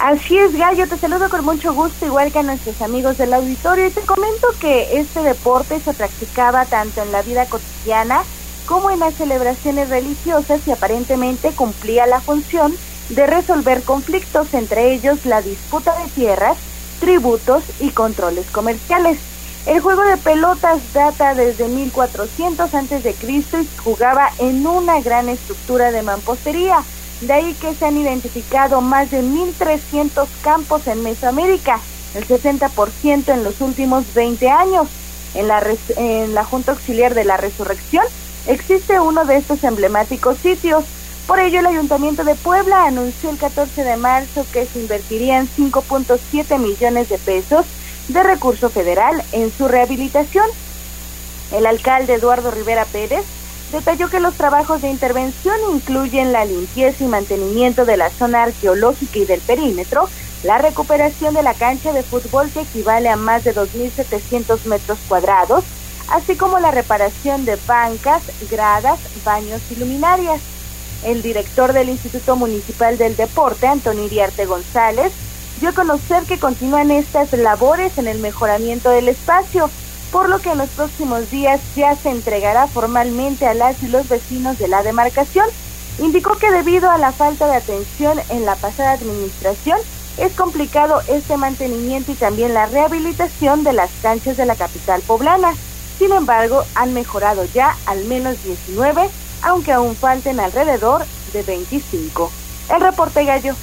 [0.00, 3.88] Así es, Gallo, te saludo con mucho gusto, igual que a nuestros amigos del auditorio,
[3.88, 8.22] y te comento que este deporte se practicaba tanto en la vida cotidiana
[8.64, 12.76] como en las celebraciones religiosas y aparentemente cumplía la función
[13.08, 16.58] de resolver conflictos, entre ellos la disputa de tierras,
[17.00, 19.18] tributos y controles comerciales.
[19.66, 25.28] El juego de pelotas data desde 1400 antes de Cristo y jugaba en una gran
[25.28, 26.84] estructura de mampostería.
[27.20, 31.80] De ahí que se han identificado más de 1.300 campos en Mesoamérica,
[32.14, 34.88] el 60% en los últimos 20 años.
[35.34, 38.04] En la, Junta Auxiliar de la Resurrección
[38.46, 40.84] existe uno de estos emblemáticos sitios.
[41.26, 46.58] Por ello, el Ayuntamiento de Puebla anunció el 14 de marzo que se invertirían 5.7
[46.58, 47.66] millones de pesos
[48.08, 50.46] de recurso federal en su rehabilitación.
[51.52, 53.24] El alcalde Eduardo Rivera Pérez
[53.72, 59.18] detalló que los trabajos de intervención incluyen la limpieza y mantenimiento de la zona arqueológica
[59.18, 60.08] y del perímetro,
[60.42, 65.64] la recuperación de la cancha de fútbol que equivale a más de 2.700 metros cuadrados,
[66.10, 70.40] así como la reparación de bancas, gradas, baños y luminarias.
[71.04, 75.12] El director del Instituto Municipal del Deporte, Antonio Iriarte González,
[75.60, 79.70] dio a conocer que continúan estas labores en el mejoramiento del espacio,
[80.12, 84.08] por lo que en los próximos días ya se entregará formalmente a las y los
[84.08, 85.46] vecinos de la demarcación.
[85.98, 89.78] Indicó que debido a la falta de atención en la pasada administración,
[90.16, 95.54] es complicado este mantenimiento y también la rehabilitación de las canchas de la capital poblana.
[95.98, 99.08] Sin embargo, han mejorado ya al menos 19,
[99.42, 102.30] aunque aún falten alrededor de 25.
[102.70, 103.54] El reporte gallo.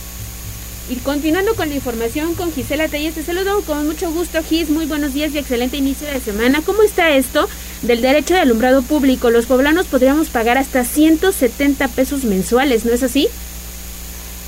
[0.88, 4.70] Y continuando con la información con Gisela Telles, te saludo con mucho gusto, Gis.
[4.70, 6.62] Muy buenos días y excelente inicio de semana.
[6.64, 7.50] ¿Cómo está esto
[7.82, 9.32] del derecho de alumbrado público?
[9.32, 13.28] Los poblanos podríamos pagar hasta 170 pesos mensuales, ¿no es así?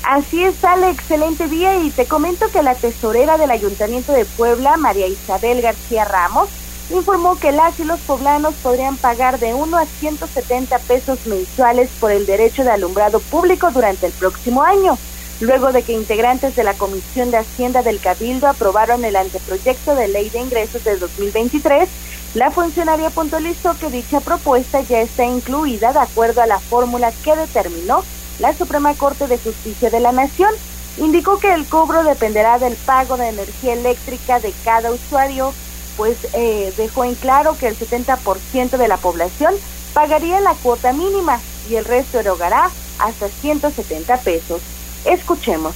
[0.04, 4.76] Así es, sale excelente día y te comento que la tesorera del Ayuntamiento de Puebla,
[4.76, 6.48] María Isabel García Ramos,
[6.90, 12.12] informó que las y los poblanos podrían pagar de 1 a 170 pesos mensuales por
[12.12, 14.96] el derecho de alumbrado público durante el próximo año
[15.40, 20.08] luego de que integrantes de la Comisión de Hacienda del Cabildo aprobaron el anteproyecto de
[20.08, 21.88] ley de ingresos de 2023,
[22.34, 27.34] la funcionaria puntualizó que dicha propuesta ya está incluida de acuerdo a la fórmula que
[27.34, 28.04] determinó
[28.38, 30.50] la Suprema Corte de Justicia de la Nación.
[30.98, 35.54] Indicó que el cobro dependerá del pago de energía eléctrica de cada usuario,
[35.96, 39.54] pues eh, dejó en claro que el 70% de la población
[39.94, 44.60] pagaría la cuota mínima y el resto erogará hasta 170 pesos.
[45.04, 45.74] Escuchemos.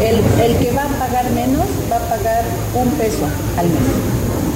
[0.00, 3.24] El, el, que va a pagar menos va a pagar un peso
[3.58, 3.82] al mes.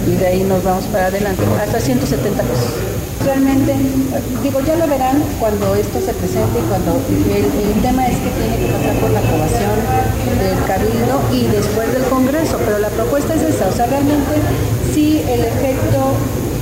[0.06, 2.70] Y de ahí nos vamos para adelante, hasta 170 pesos.
[3.24, 3.74] Realmente,
[4.42, 8.56] digo, ya lo verán cuando esto se presente y cuando el, tema es que tiene
[8.60, 9.76] que pasar por la aprobación
[10.38, 14.34] del Cabildo y después del Congreso, pero la propuesta es esa, o sea, realmente
[14.92, 16.12] sí el efecto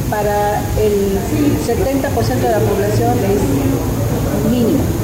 [0.09, 1.19] para el
[1.67, 5.02] 70% de la población es mínimo.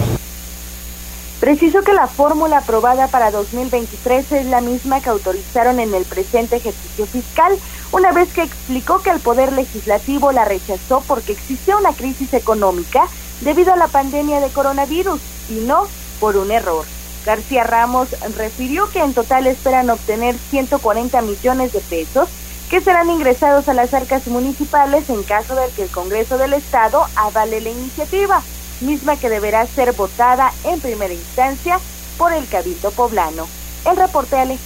[1.41, 6.57] Precisó que la fórmula aprobada para 2023 es la misma que autorizaron en el presente
[6.57, 7.57] ejercicio fiscal,
[7.93, 13.07] una vez que explicó que el Poder Legislativo la rechazó porque existía una crisis económica
[13.43, 15.87] debido a la pandemia de coronavirus y no
[16.19, 16.85] por un error.
[17.25, 22.29] García Ramos refirió que en total esperan obtener 140 millones de pesos
[22.69, 27.07] que serán ingresados a las arcas municipales en caso de que el Congreso del Estado
[27.15, 28.43] avale la iniciativa
[28.81, 31.81] misma que deberá ser votada en primera instancia
[32.17, 33.49] por el Cabildo Poblano.
[33.89, 34.59] El reporte, Ale.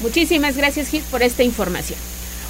[0.00, 1.98] Muchísimas gracias, Gis, por esta información.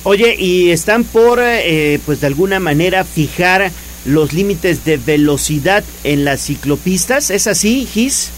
[0.05, 3.71] Oye, y están por, eh, pues de alguna manera, fijar
[4.05, 7.31] los límites de velocidad en las ciclopistas.
[7.31, 8.31] ¿Es así, Gis?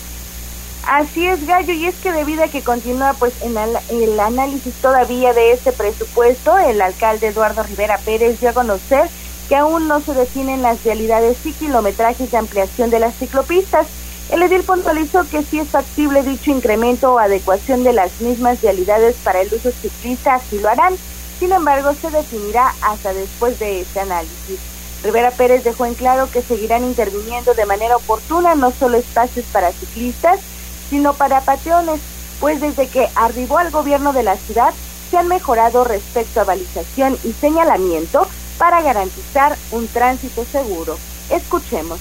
[0.87, 5.33] Así es, Gallo, y es que debido a que continúa pues en el análisis todavía
[5.33, 9.09] de este presupuesto, el alcalde Eduardo Rivera Pérez dio a conocer
[9.49, 13.87] que aún no se definen las realidades y kilometrajes de ampliación de las ciclopistas.
[14.31, 19.17] El edil puntualizó que si es factible dicho incremento o adecuación de las mismas realidades
[19.23, 20.95] para el uso ciclista, así lo harán.
[21.39, 24.59] Sin embargo, se definirá hasta después de este análisis.
[25.03, 29.71] Rivera Pérez dejó en claro que seguirán interviniendo de manera oportuna no solo espacios para
[29.73, 30.41] ciclistas,
[30.89, 32.01] sino para pateones,
[32.41, 34.73] pues desde que arribó al gobierno de la ciudad
[35.11, 38.27] se han mejorado respecto a balización y señalamiento
[38.59, 40.99] para garantizar un tránsito seguro.
[41.31, 41.99] Escuchemos.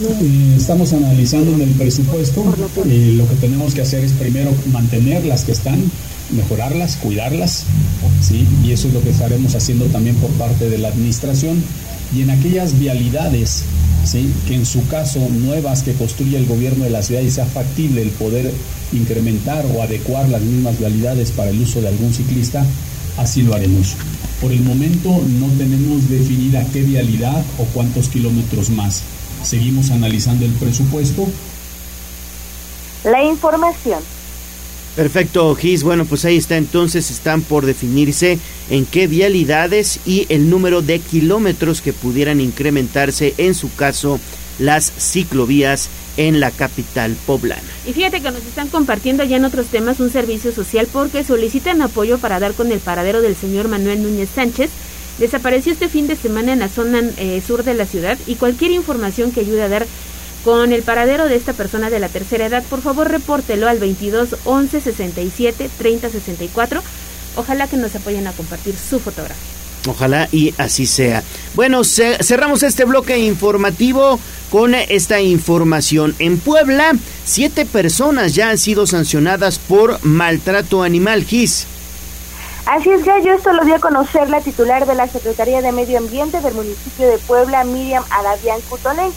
[0.00, 2.44] Eh, estamos analizando en el presupuesto.
[2.86, 5.90] Eh, lo que tenemos que hacer es primero mantener las que están,
[6.30, 7.64] mejorarlas, cuidarlas,
[8.22, 8.46] ¿sí?
[8.64, 11.62] y eso es lo que estaremos haciendo también por parte de la administración.
[12.14, 13.64] Y en aquellas vialidades
[14.04, 14.32] ¿sí?
[14.46, 18.00] que en su caso nuevas que construya el gobierno de la ciudad y sea factible
[18.00, 18.52] el poder
[18.92, 22.64] incrementar o adecuar las mismas vialidades para el uso de algún ciclista,
[23.16, 23.96] así lo haremos.
[24.40, 25.08] Por el momento
[25.40, 29.02] no tenemos definida qué vialidad o cuántos kilómetros más.
[29.42, 31.26] Seguimos analizando el presupuesto.
[33.04, 34.00] La información.
[34.94, 35.82] Perfecto, Gis.
[35.82, 36.56] Bueno, pues ahí está.
[36.56, 38.38] Entonces están por definirse
[38.70, 44.18] en qué vialidades y el número de kilómetros que pudieran incrementarse en su caso
[44.58, 45.88] las ciclovías
[46.18, 47.62] en la capital poblana.
[47.86, 51.80] Y fíjate que nos están compartiendo ya en otros temas un servicio social porque solicitan
[51.80, 54.70] apoyo para dar con el paradero del señor Manuel Núñez Sánchez.
[55.18, 58.72] Desapareció este fin de semana en la zona eh, sur de la ciudad y cualquier
[58.72, 59.86] información que ayude a dar
[60.44, 64.36] con el paradero de esta persona de la tercera edad, por favor repórtelo al 22
[64.44, 66.82] 11 67 30 64.
[67.36, 69.57] Ojalá que nos apoyen a compartir su fotografía.
[69.86, 71.22] Ojalá y así sea.
[71.54, 74.18] Bueno, cerramos este bloque informativo
[74.50, 76.14] con esta información.
[76.18, 76.92] En Puebla,
[77.24, 81.24] siete personas ya han sido sancionadas por maltrato animal.
[81.24, 81.66] Gis.
[82.66, 85.96] Así es, Gallo, esto lo dio a conocer la titular de la Secretaría de Medio
[85.96, 89.14] Ambiente del municipio de Puebla, Miriam Arabian Cutolenc,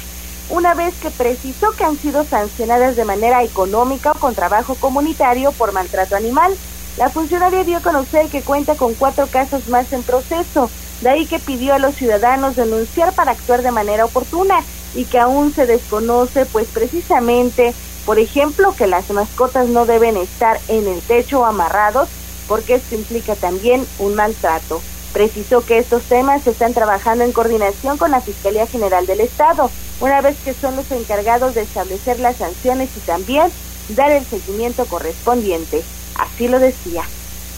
[0.50, 5.52] una vez que precisó que han sido sancionadas de manera económica o con trabajo comunitario
[5.52, 6.54] por maltrato animal.
[6.98, 10.70] La funcionaria dio a conocer que cuenta con cuatro casos más en proceso,
[11.02, 14.64] de ahí que pidió a los ciudadanos denunciar para actuar de manera oportuna
[14.94, 17.74] y que aún se desconoce, pues precisamente,
[18.06, 22.10] por ejemplo, que las mascotas no deben estar en el techo amarrados,
[22.48, 24.82] porque esto implica también un maltrato.
[25.14, 29.72] Precisó que estos temas se están trabajando en coordinación con la Fiscalía General del Estado,
[30.02, 33.50] una vez que son los encargados de establecer las sanciones y también
[33.90, 35.84] dar el seguimiento correspondiente.
[36.22, 37.04] Así lo decía.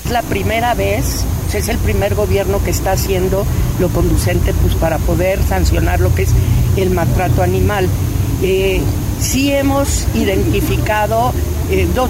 [0.05, 3.45] Es la primera vez, es el primer gobierno que está haciendo
[3.79, 6.29] lo conducente pues, para poder sancionar lo que es
[6.77, 7.87] el maltrato animal.
[8.41, 8.81] Eh,
[9.19, 11.33] sí hemos identificado
[11.69, 12.09] eh, dos,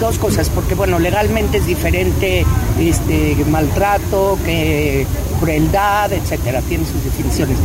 [0.00, 2.44] dos, cosas, porque bueno, legalmente es diferente
[2.78, 5.06] este maltrato que
[5.40, 7.58] crueldad, etcétera, tiene sus definiciones.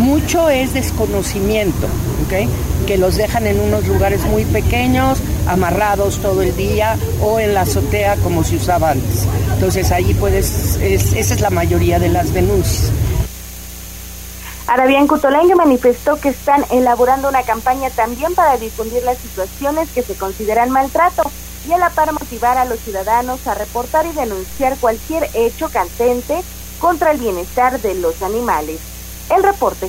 [0.00, 1.86] Mucho es desconocimiento.
[2.86, 7.62] Que los dejan en unos lugares muy pequeños, amarrados todo el día o en la
[7.62, 9.26] azotea como se usaba antes.
[9.52, 12.90] Entonces ahí puedes, esa es la mayoría de las denuncias.
[14.66, 20.14] Arabián Cutolengue manifestó que están elaborando una campaña también para difundir las situaciones que se
[20.14, 21.30] consideran maltrato
[21.68, 26.40] y a la par motivar a los ciudadanos a reportar y denunciar cualquier hecho cantente
[26.80, 28.89] contra el bienestar de los animales.
[29.34, 29.88] El reporte.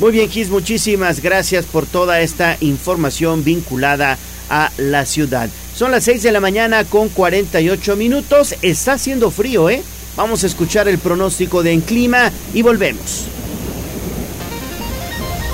[0.00, 4.18] Muy bien, Gis, muchísimas gracias por toda esta información vinculada
[4.50, 5.48] a la ciudad.
[5.76, 8.54] Son las 6 de la mañana con 48 minutos.
[8.62, 9.82] Está haciendo frío, ¿eh?
[10.16, 13.26] Vamos a escuchar el pronóstico de clima y volvemos.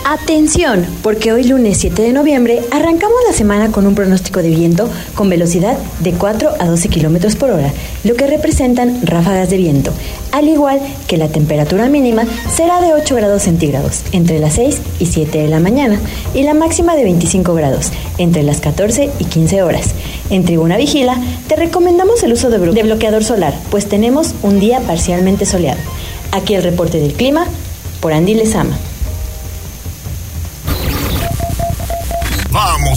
[0.04, 4.88] Atención, porque hoy lunes 7 de noviembre arrancamos la semana con un pronóstico de viento
[5.14, 7.70] con velocidad de 4 a 12 kilómetros por hora,
[8.02, 9.92] lo que representan ráfagas de viento,
[10.32, 15.06] al igual que la temperatura mínima será de 8 grados centígrados entre las 6 y
[15.06, 16.00] 7 de la mañana
[16.34, 19.90] y la máxima de 25 grados entre las 14 y 15 horas.
[20.30, 25.44] En Tribuna Vigila te recomendamos el uso de, bloqueador solar, pues tenemos un día parcialmente
[25.44, 25.80] soleado.
[26.32, 27.46] Aquí el reporte del clima
[28.00, 28.78] por Andy Lezama.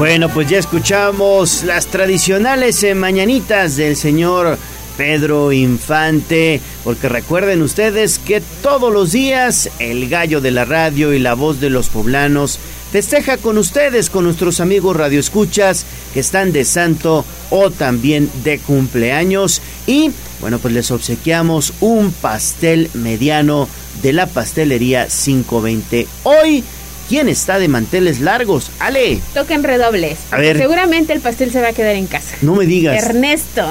[0.00, 4.56] Bueno, pues ya escuchamos las tradicionales mañanitas del señor
[4.96, 11.18] Pedro Infante, porque recuerden ustedes que todos los días el gallo de la radio y
[11.18, 12.58] la voz de los poblanos
[12.90, 15.84] festeja con ustedes, con nuestros amigos radioescuchas
[16.14, 22.88] que están de santo o también de cumpleaños y bueno, pues les obsequiamos un pastel
[22.94, 23.68] mediano
[24.00, 26.08] de la pastelería 520.
[26.22, 26.64] Hoy
[27.10, 28.70] ¿Quién está de manteles largos?
[28.78, 29.20] Ale.
[29.34, 30.16] Toquen redobles.
[30.30, 30.56] A ver.
[30.56, 32.36] Seguramente el pastel se va a quedar en casa.
[32.40, 33.02] No me digas.
[33.02, 33.66] Ernesto.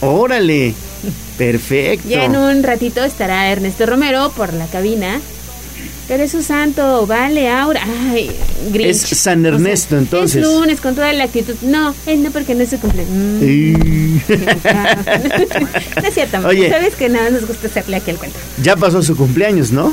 [0.00, 0.74] Órale.
[1.36, 2.08] Perfecto.
[2.08, 5.20] Ya en un ratito estará Ernesto Romero por la cabina.
[6.06, 7.82] Pero es su santo, vale, Aura.
[8.12, 8.30] Ay,
[8.70, 8.90] Grinch.
[8.90, 10.44] Es San Ernesto, entonces.
[10.44, 11.56] Es lunes, con toda la actitud.
[11.62, 13.12] No, no, porque no es su cumpleaños.
[13.12, 14.18] Mm.
[16.00, 18.38] no es cierto, Oye, sabes que nada nos gusta hacerle aquí el cuento.
[18.62, 19.92] Ya pasó su cumpleaños, ¿no?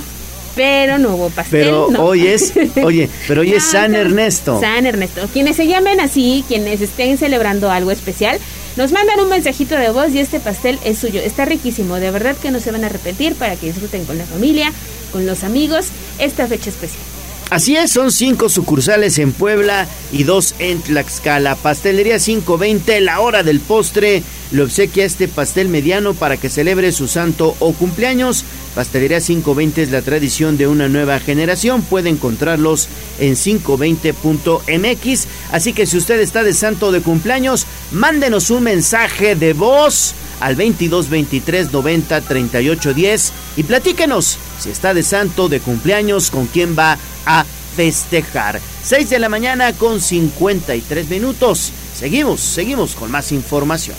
[0.56, 1.62] Pero no hubo pastel.
[1.66, 4.60] Pero hoy es, oye, pero hoy es San Ernesto.
[4.60, 5.28] San Ernesto.
[5.32, 8.40] Quienes se llamen así, quienes estén celebrando algo especial,
[8.76, 11.20] nos mandan un mensajito de voz y este pastel es suyo.
[11.22, 14.26] Está riquísimo, de verdad que no se van a repetir para que disfruten con la
[14.26, 14.72] familia,
[15.12, 15.88] con los amigos,
[16.20, 17.04] esta fecha especial.
[17.52, 21.56] Así es, son cinco sucursales en Puebla y dos en Tlaxcala.
[21.56, 24.24] Pastelería 520, la hora del postre.
[24.52, 28.46] Le obsequia este pastel mediano para que celebre su santo o cumpleaños.
[28.76, 31.82] Pastelería 520 es la tradición de una nueva generación.
[31.82, 32.88] Puede encontrarlos
[33.20, 35.28] en 520.mx.
[35.52, 40.56] Así que si usted está de santo de cumpleaños, mándenos un mensaje de voz al
[40.56, 46.76] 22 23 90 38 10 y platíquenos si está de santo de cumpleaños, con quién
[46.78, 47.46] va a
[47.76, 48.60] festejar.
[48.84, 51.72] 6 de la mañana con 53 minutos.
[51.96, 53.98] Seguimos, seguimos con más información.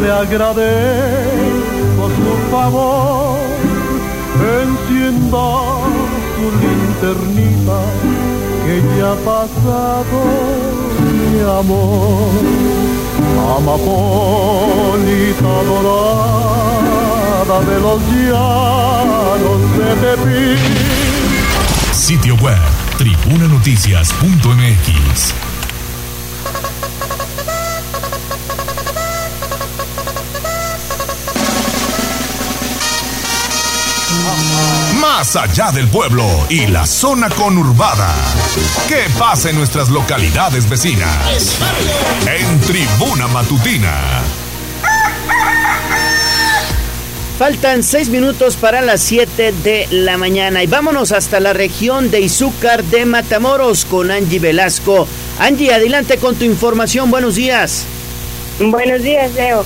[0.00, 0.70] Le agradezco
[2.08, 3.38] su favor,
[4.62, 5.46] encienda
[6.34, 7.78] su linternita
[8.64, 10.18] que ya ha pasado
[11.32, 12.42] mi amor.
[13.56, 20.62] Amapolita dorada de los llanos de Tepic.
[21.92, 22.62] Sitio web
[22.98, 24.86] tribunanoticias.mx
[35.02, 38.14] Más allá del pueblo y la zona conurbada.
[38.86, 41.58] ¿Qué pasa en nuestras localidades vecinas?
[42.24, 44.22] En Tribuna Matutina.
[47.36, 52.20] Faltan seis minutos para las 7 de la mañana y vámonos hasta la región de
[52.20, 55.08] Izúcar de Matamoros con Angie Velasco.
[55.40, 57.10] Angie, adelante con tu información.
[57.10, 57.86] Buenos días.
[58.60, 59.64] Buenos días, Leo.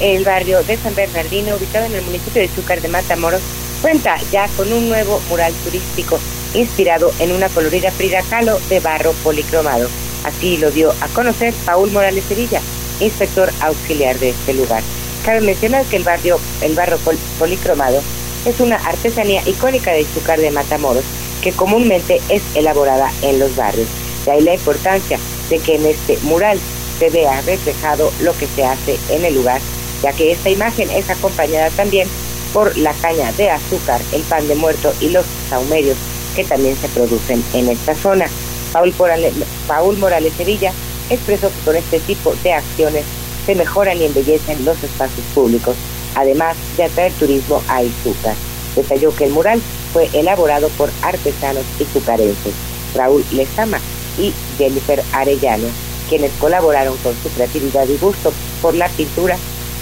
[0.00, 3.40] El barrio de San Bernardino, ubicado en el municipio de Izúcar de Matamoros,
[3.82, 6.18] cuenta ya con un nuevo mural turístico
[6.54, 8.22] inspirado en una colorida Frida
[8.68, 9.88] de barro policromado.
[10.24, 12.60] Así lo dio a conocer Paul Morales Sevilla,
[13.00, 14.82] inspector auxiliar de este lugar.
[15.24, 16.96] Cabe mencionar que el barrio, el barro
[17.38, 18.00] policromado
[18.46, 21.04] es una artesanía icónica de Izúcar de Matamoros
[21.42, 23.88] que comúnmente es elaborada en los barrios.
[24.24, 25.18] De ahí la importancia
[25.50, 26.58] de que en este mural
[27.00, 29.60] se vea reflejado lo que se hace en el lugar,
[30.02, 32.08] ya que esta imagen es acompañada también
[32.52, 35.96] por la caña de azúcar, el pan de muerto y los saumerios
[36.34, 38.26] que también se producen en esta zona.
[38.72, 39.34] Paul Morales,
[39.66, 40.72] Paul Morales Sevilla
[41.10, 43.04] expresó que con este tipo de acciones
[43.46, 45.76] se mejoran y embellecen los espacios públicos,
[46.14, 48.34] además de atraer turismo a Izúcar.
[48.76, 49.60] Detalló que el mural
[49.92, 52.54] fue elaborado por artesanos izucarenses,
[52.94, 53.78] Raúl Lezama
[54.18, 55.68] y Jennifer Arellano,
[56.08, 58.32] quienes colaboraron con su creatividad y gusto
[58.62, 59.36] por la pintura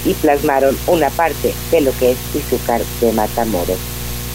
[0.04, 3.78] y plasmaron una parte de lo que es Izúcar de Matamoros.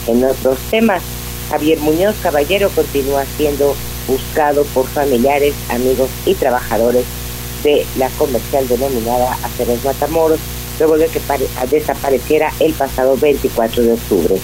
[0.06, 1.02] En otros temas,
[1.50, 3.74] Javier Muñoz Caballero continúa siendo
[4.06, 7.04] buscado por familiares, amigos y trabajadores
[7.62, 10.40] de la comercial denominada Aceros Matamoros,
[10.78, 11.20] luego de que
[11.70, 14.36] desapareciera el pasado 24 de octubre,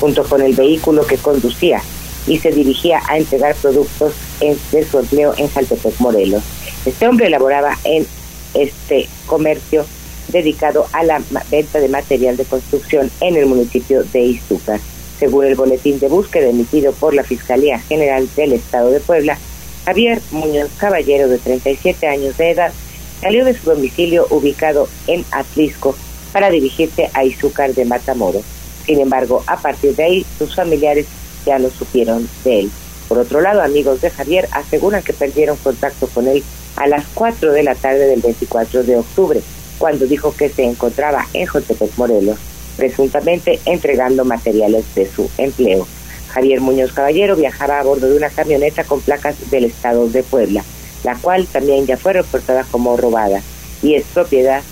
[0.00, 1.82] junto con el vehículo que conducía
[2.26, 6.42] y se dirigía a entregar productos de su empleo en Jaltepec, Morelos.
[6.84, 8.06] Este hombre elaboraba en
[8.54, 9.84] este comercio
[10.28, 14.80] dedicado a la venta de material de construcción en el municipio de Izúcar.
[15.18, 19.38] Según el boletín de búsqueda emitido por la Fiscalía General del Estado de Puebla,
[19.84, 22.72] Javier Muñoz Caballero, de 37 años de edad,
[23.20, 25.94] salió de su domicilio ubicado en Atlisco
[26.32, 28.42] para dirigirse a Izúcar de Matamoros.
[28.86, 31.06] Sin embargo, a partir de ahí, sus familiares
[31.46, 32.70] ya no supieron de él.
[33.08, 36.42] Por otro lado, amigos de Javier aseguran que perdieron contacto con él
[36.76, 39.40] a las 4 de la tarde del 24 de octubre,
[39.78, 42.38] cuando dijo que se encontraba en Jotepec, Morelos,
[42.76, 45.86] presuntamente entregando materiales de su empleo.
[46.28, 50.64] Javier Muñoz Caballero viajaba a bordo de una camioneta con placas del estado de Puebla,
[51.04, 53.40] la cual también ya fue reportada como robada
[53.82, 54.62] y es propiedad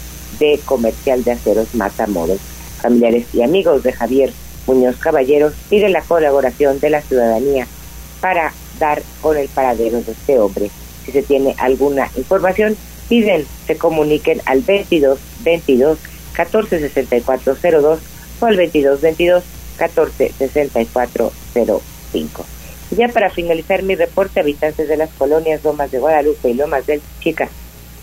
[0.41, 2.41] de Comercial de Aceros Matamoros.
[2.81, 4.33] Familiares y amigos de Javier
[4.67, 7.67] Muñoz Caballero piden la colaboración de la ciudadanía
[8.21, 10.71] para dar con el paradero de este hombre.
[11.05, 12.77] Si se tiene alguna información,
[13.09, 15.99] piden se comuniquen al 22 22
[16.33, 18.01] 14 64 02
[18.41, 19.45] o al 22 22
[19.77, 21.33] 14 64
[22.13, 22.47] 05.
[22.91, 26.87] Y ya para finalizar mi reporte, habitantes de las colonias Lomas de Guadalupe y Lomas
[26.87, 27.49] del Chica,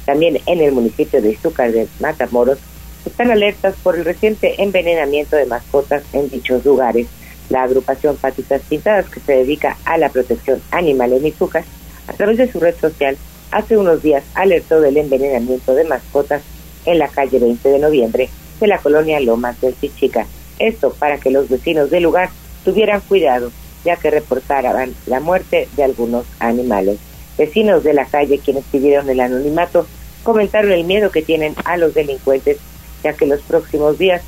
[0.06, 2.58] también en el municipio de Izúcar de Matamoros,
[3.06, 7.08] están alertas por el reciente envenenamiento de mascotas en dichos lugares.
[7.50, 11.64] La agrupación Patitas Pintadas, que se dedica a la protección animal en Izúcar,
[12.08, 13.18] a través de su red social,
[13.52, 16.42] hace unos días alertó del envenenamiento de mascotas
[16.86, 18.30] en la calle 20 de noviembre
[18.60, 20.28] de la colonia Lomas del Chichica.
[20.60, 22.30] Esto para que los vecinos del lugar
[22.66, 23.52] tuvieran cuidado,
[23.86, 27.00] ya que reportaran la muerte de algunos animales.
[27.38, 29.88] Vecinos de la calle, quienes pidieron el anonimato,
[30.24, 32.58] comentaron el miedo que tienen a los delincuentes,
[33.04, 34.22] ya que los próximos días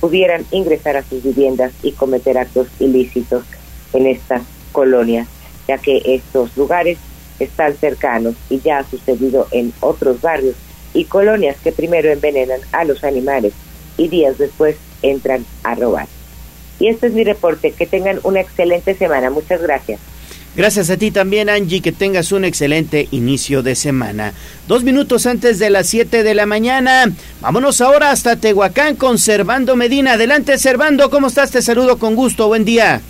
[0.00, 3.44] pudieran ingresar a sus viviendas y cometer actos ilícitos
[3.94, 5.26] en estas colonias,
[5.66, 6.98] ya que estos lugares
[7.40, 10.56] están cercanos y ya ha sucedido en otros barrios
[10.94, 13.52] y colonias que primero envenenan a los animales
[13.96, 16.06] y días después entran a robar.
[16.80, 17.72] Y este es mi reporte.
[17.72, 19.30] Que tengan una excelente semana.
[19.30, 20.00] Muchas gracias.
[20.56, 24.32] Gracias a ti también, Angie, que tengas un excelente inicio de semana.
[24.66, 27.04] Dos minutos antes de las 7 de la mañana.
[27.40, 30.14] Vámonos ahora hasta Tehuacán con Servando Medina.
[30.14, 31.52] Adelante, Servando, ¿cómo estás?
[31.52, 32.48] Te saludo con gusto.
[32.48, 33.00] Buen día.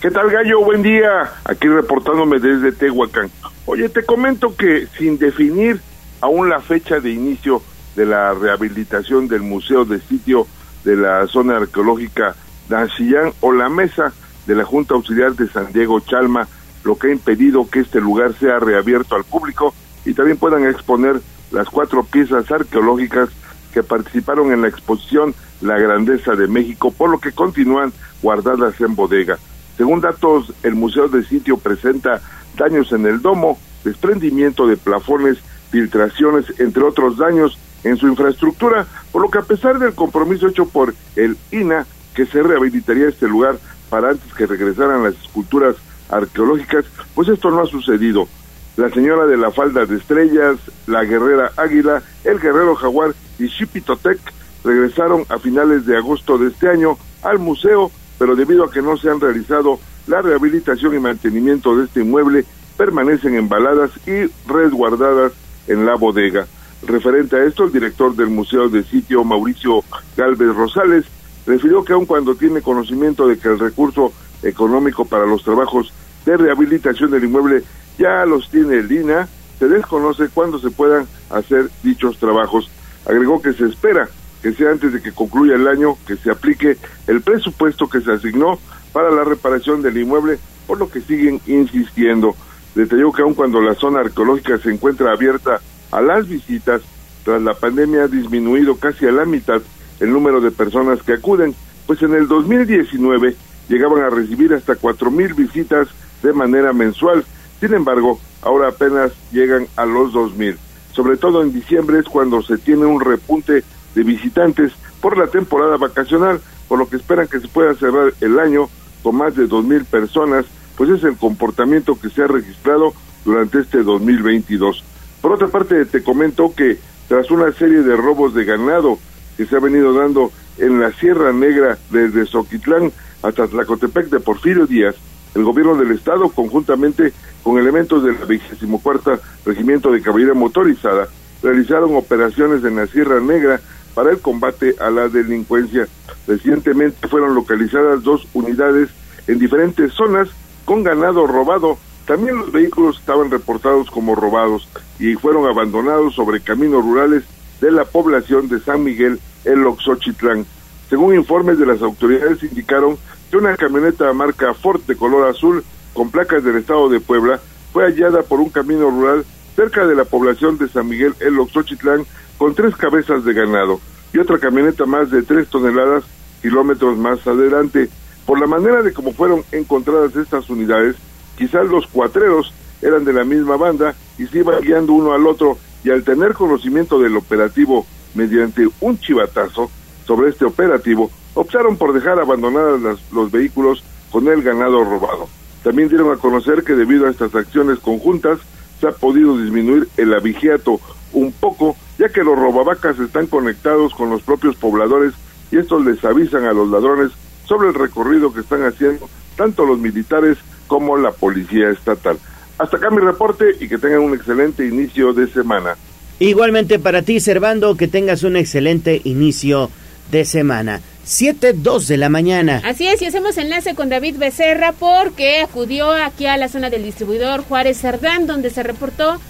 [0.00, 0.64] ¿Qué tal, Gallo?
[0.64, 1.30] Buen día.
[1.44, 3.30] Aquí reportándome desde Tehuacán.
[3.66, 5.80] Oye, te comento que sin definir
[6.20, 7.62] aún la fecha de inicio
[7.96, 10.46] de la rehabilitación del Museo de Sitio
[10.84, 12.34] de la Zona Arqueológica
[12.68, 14.12] Dancillán o la Mesa
[14.46, 16.46] de la Junta Auxiliar de San Diego Chalma,
[16.84, 21.20] lo que ha impedido que este lugar sea reabierto al público y también puedan exponer
[21.50, 23.30] las cuatro piezas arqueológicas
[23.72, 27.92] que participaron en la exposición La Grandeza de México, por lo que continúan
[28.22, 29.38] guardadas en bodega.
[29.76, 32.20] Según datos, el Museo de Sitio presenta
[32.56, 35.38] daños en el domo, desprendimiento de plafones,
[35.70, 40.66] filtraciones, entre otros daños en su infraestructura, por lo que a pesar del compromiso hecho
[40.66, 43.58] por el INA que se rehabilitaría este lugar
[43.90, 45.76] para antes que regresaran las esculturas
[46.08, 46.84] arqueológicas,
[47.14, 48.28] pues esto no ha sucedido.
[48.76, 54.18] La señora de la falda de estrellas, la guerrera águila, el guerrero jaguar y Xipitotec
[54.64, 58.96] regresaron a finales de agosto de este año al museo, pero debido a que no
[58.96, 62.44] se han realizado la rehabilitación y mantenimiento de este inmueble,
[62.76, 65.32] permanecen embaladas y resguardadas
[65.66, 66.46] en la bodega.
[66.86, 69.82] Referente a esto, el director del Museo de Sitio, Mauricio
[70.16, 71.04] Galvez Rosales,
[71.46, 75.92] refirió que aun cuando tiene conocimiento de que el recurso económico para los trabajos
[76.26, 77.62] de rehabilitación del inmueble
[77.98, 79.28] ya los tiene el INA,
[79.58, 82.70] se desconoce cuándo se puedan hacer dichos trabajos.
[83.06, 84.08] Agregó que se espera
[84.42, 86.76] que sea antes de que concluya el año que se aplique
[87.06, 88.58] el presupuesto que se asignó
[88.94, 90.38] para la reparación del inmueble,
[90.68, 92.34] por lo que siguen insistiendo.
[92.76, 96.80] Detalló que aun cuando la zona arqueológica se encuentra abierta a las visitas,
[97.24, 99.60] tras la pandemia ha disminuido casi a la mitad
[99.98, 103.34] el número de personas que acuden, pues en el 2019
[103.68, 105.88] llegaban a recibir hasta cuatro mil visitas
[106.22, 107.24] de manera mensual.
[107.60, 110.56] Sin embargo, ahora apenas llegan a los dos mil.
[110.92, 113.64] Sobre todo en diciembre es cuando se tiene un repunte
[113.94, 118.38] de visitantes por la temporada vacacional, por lo que esperan que se pueda cerrar el
[118.38, 118.68] año
[119.04, 120.46] con más de dos mil personas,
[120.76, 122.94] pues es el comportamiento que se ha registrado
[123.24, 124.82] durante este 2022.
[125.20, 128.98] Por otra parte, te comento que tras una serie de robos de ganado
[129.36, 132.90] que se ha venido dando en la Sierra Negra desde Soquitlán
[133.22, 134.96] hasta Tlacotepec de Porfirio Díaz,
[135.34, 141.08] el gobierno del estado, conjuntamente con elementos del 24 Regimiento de Caballería Motorizada,
[141.42, 143.60] realizaron operaciones en la Sierra Negra
[143.94, 145.88] para el combate a la delincuencia.
[146.26, 148.90] Recientemente fueron localizadas dos unidades
[149.26, 150.28] en diferentes zonas
[150.64, 151.78] con ganado robado.
[152.06, 154.68] También los vehículos estaban reportados como robados
[154.98, 157.24] y fueron abandonados sobre caminos rurales
[157.60, 160.44] de la población de San Miguel, el Oxochitlán.
[160.90, 162.98] Según informes de las autoridades indicaron
[163.30, 165.64] que una camioneta marca Ford de color azul
[165.94, 167.40] con placas del estado de Puebla
[167.72, 169.24] fue hallada por un camino rural
[169.56, 172.04] cerca de la población de San Miguel, el Oxochitlán,
[172.38, 173.80] con tres cabezas de ganado
[174.12, 176.04] y otra camioneta más de tres toneladas
[176.42, 177.88] kilómetros más adelante.
[178.26, 180.96] Por la manera de cómo fueron encontradas estas unidades,
[181.36, 185.58] quizás los cuatreros eran de la misma banda y se iban guiando uno al otro
[185.82, 189.70] y al tener conocimiento del operativo mediante un chivatazo
[190.06, 195.28] sobre este operativo, optaron por dejar abandonadas los vehículos con el ganado robado.
[195.62, 198.38] También dieron a conocer que debido a estas acciones conjuntas
[198.80, 200.78] se ha podido disminuir el abigeato
[201.14, 205.14] un poco, ya que los robavacas están conectados con los propios pobladores
[205.50, 207.12] y estos les avisan a los ladrones
[207.46, 212.18] sobre el recorrido que están haciendo tanto los militares como la policía estatal.
[212.58, 215.76] Hasta acá mi reporte y que tengan un excelente inicio de semana.
[216.20, 219.70] Igualmente para ti, Servando, que tengas un excelente inicio
[220.10, 220.80] de semana.
[221.06, 222.62] 7.2 de la mañana.
[222.64, 226.82] Así es, y hacemos enlace con David Becerra porque acudió aquí a la zona del
[226.82, 229.20] distribuidor Juárez Cerdán, donde se reportó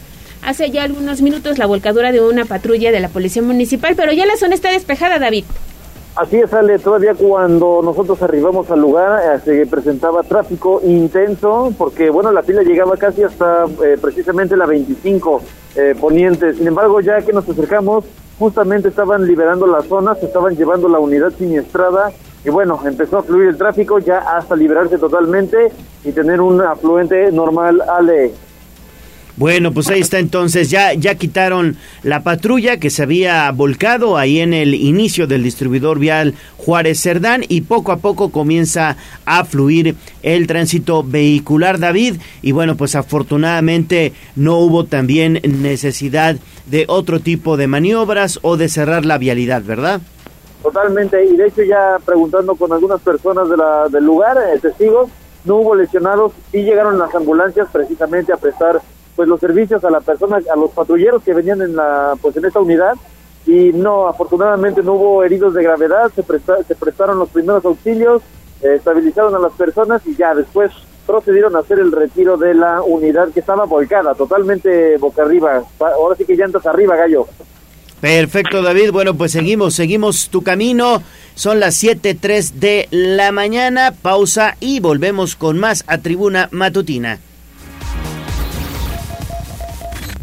[0.44, 4.26] hace ya algunos minutos la volcadura de una patrulla de la Policía Municipal, pero ya
[4.26, 5.44] la zona está despejada, David.
[6.16, 12.08] Así es, Ale, todavía cuando nosotros arribamos al lugar eh, se presentaba tráfico intenso porque,
[12.08, 15.42] bueno, la fila llegaba casi hasta eh, precisamente la 25
[15.74, 16.54] eh, poniente.
[16.54, 18.04] Sin embargo, ya que nos acercamos,
[18.38, 22.12] justamente estaban liberando la zona, se estaban llevando la unidad siniestrada
[22.44, 25.72] y bueno, empezó a fluir el tráfico ya hasta liberarse totalmente
[26.04, 28.32] y tener un afluente normal, Ale.
[29.36, 34.40] Bueno, pues ahí está entonces, ya, ya quitaron la patrulla que se había volcado ahí
[34.40, 39.96] en el inicio del distribuidor vial Juárez Cerdán y poco a poco comienza a fluir
[40.22, 42.16] el tránsito vehicular, David.
[42.42, 48.68] Y bueno, pues afortunadamente no hubo también necesidad de otro tipo de maniobras o de
[48.68, 50.00] cerrar la vialidad, ¿verdad?
[50.64, 51.24] totalmente.
[51.24, 55.10] Y de hecho ya preguntando con algunas personas de la, del lugar, eh, testigos,
[55.44, 58.80] no hubo lesionados, sí llegaron las ambulancias precisamente a prestar
[59.16, 62.44] pues los servicios a la persona, a los patrulleros que venían en la pues en
[62.44, 62.94] esta unidad
[63.46, 68.22] y no, afortunadamente no hubo heridos de gravedad, se, se prestaron los primeros auxilios,
[68.62, 70.72] eh, estabilizaron a las personas y ya después
[71.06, 75.62] procedieron a hacer el retiro de la unidad que estaba volcada, totalmente boca arriba.
[75.78, 77.26] Ahora sí que llantas arriba, gallo.
[78.00, 78.90] Perfecto, David.
[78.92, 81.02] Bueno, pues seguimos, seguimos tu camino.
[81.34, 83.92] Son las 7.03 de la mañana.
[83.92, 87.18] Pausa y volvemos con más a Tribuna Matutina.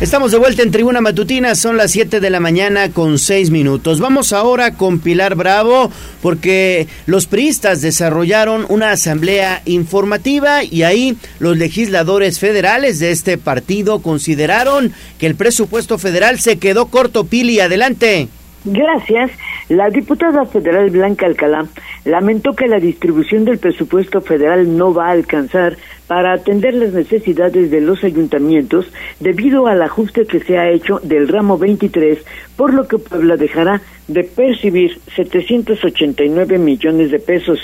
[0.00, 4.00] Estamos de vuelta en Tribuna Matutina, son las 7 de la mañana con 6 minutos.
[4.00, 5.88] Vamos ahora con Pilar Bravo
[6.20, 14.02] porque los priistas desarrollaron una asamblea informativa y ahí los legisladores federales de este partido
[14.02, 17.26] consideraron que el presupuesto federal se quedó corto.
[17.26, 18.26] Pili, adelante.
[18.64, 19.30] Gracias.
[19.68, 21.66] La diputada federal Blanca Alcalá
[22.04, 25.76] lamentó que la distribución del presupuesto federal no va a alcanzar
[26.06, 28.86] para atender las necesidades de los ayuntamientos
[29.20, 32.18] debido al ajuste que se ha hecho del ramo 23,
[32.56, 37.58] por lo que Puebla dejará de percibir 789 millones de pesos.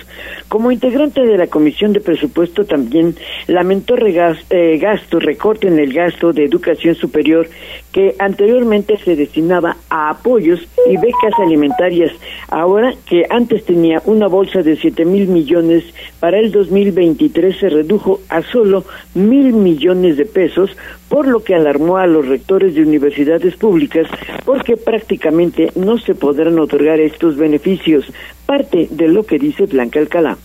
[0.48, 3.14] Como integrante de la Comisión de Presupuesto también
[3.46, 7.48] lamentó eh, gasto, recorte en el gasto de educación superior
[7.92, 12.12] que anteriormente se destinaba a apoyos y becas alimentarias,
[12.48, 15.84] ahora que antes tenía una bolsa de 7 mil millones,
[16.20, 18.84] para el 2023 se redujo a solo
[19.14, 20.76] mil millones de pesos,
[21.08, 24.06] por lo que alarmó a los rectores de universidades públicas
[24.44, 28.04] porque prácticamente no se podrán otorgar estos beneficios,
[28.46, 30.38] parte de lo que dice Blanca Alcalá.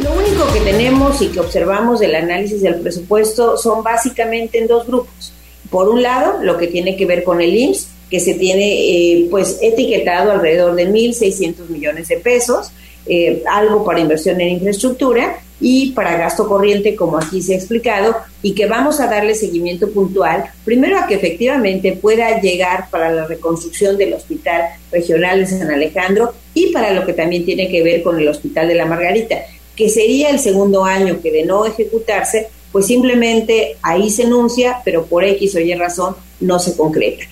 [0.00, 4.86] Lo único que tenemos y que observamos del análisis del presupuesto son básicamente en dos
[4.86, 5.32] grupos.
[5.70, 9.28] Por un lado, lo que tiene que ver con el IMSS, que se tiene eh,
[9.30, 12.70] pues etiquetado alrededor de 1.600 millones de pesos,
[13.06, 18.16] eh, algo para inversión en infraestructura y para gasto corriente, como aquí se ha explicado,
[18.42, 23.26] y que vamos a darle seguimiento puntual, primero a que efectivamente pueda llegar para la
[23.26, 28.02] reconstrucción del Hospital Regional de San Alejandro y para lo que también tiene que ver
[28.02, 29.36] con el Hospital de la Margarita,
[29.76, 35.06] que sería el segundo año que de no ejecutarse, pues simplemente ahí se enuncia, pero
[35.06, 37.24] por X o Y razón no se concreta.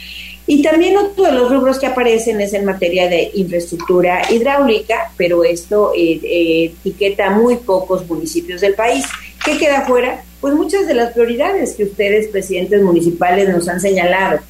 [0.50, 5.44] Y también otro de los rubros que aparecen es en materia de infraestructura hidráulica, pero
[5.44, 9.06] esto eh, eh, etiqueta muy pocos municipios del país.
[9.44, 10.24] ¿Qué queda fuera?
[10.40, 14.40] Pues muchas de las prioridades que ustedes, presidentes municipales, nos han señalado.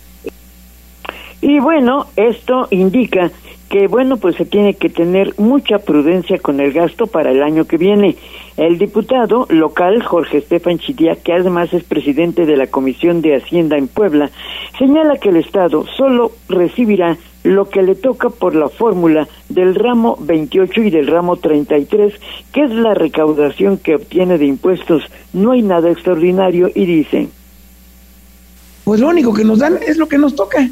[1.42, 3.30] Y bueno, esto indica
[3.71, 7.66] que bueno, pues se tiene que tener mucha prudencia con el gasto para el año
[7.66, 8.16] que viene.
[8.57, 13.79] El diputado local Jorge Estefan Chidía, que además es presidente de la Comisión de Hacienda
[13.79, 14.29] en Puebla,
[14.77, 20.18] señala que el Estado solo recibirá lo que le toca por la fórmula del ramo
[20.18, 22.12] 28 y del ramo 33,
[22.53, 25.05] que es la recaudación que obtiene de impuestos.
[25.33, 27.29] No hay nada extraordinario y dice.
[28.83, 30.68] Pues lo único que nos dan es lo que nos toca.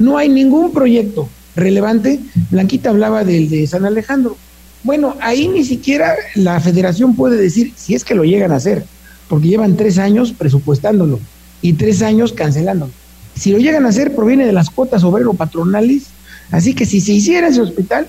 [0.00, 1.28] No hay ningún proyecto
[1.58, 2.20] relevante.
[2.50, 4.36] Blanquita hablaba del de San Alejandro.
[4.82, 8.84] Bueno, ahí ni siquiera la federación puede decir si es que lo llegan a hacer,
[9.28, 11.18] porque llevan tres años presupuestándolo
[11.60, 12.92] y tres años cancelándolo.
[13.34, 16.04] Si lo llegan a hacer, proviene de las cuotas obrero-patronales.
[16.50, 18.08] Así que si se hiciera ese hospital,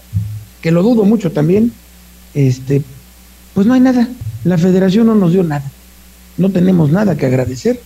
[0.62, 1.72] que lo dudo mucho también,
[2.34, 2.82] este,
[3.54, 4.08] pues no hay nada.
[4.44, 5.70] La federación no nos dio nada.
[6.38, 7.82] No tenemos nada que agradecer.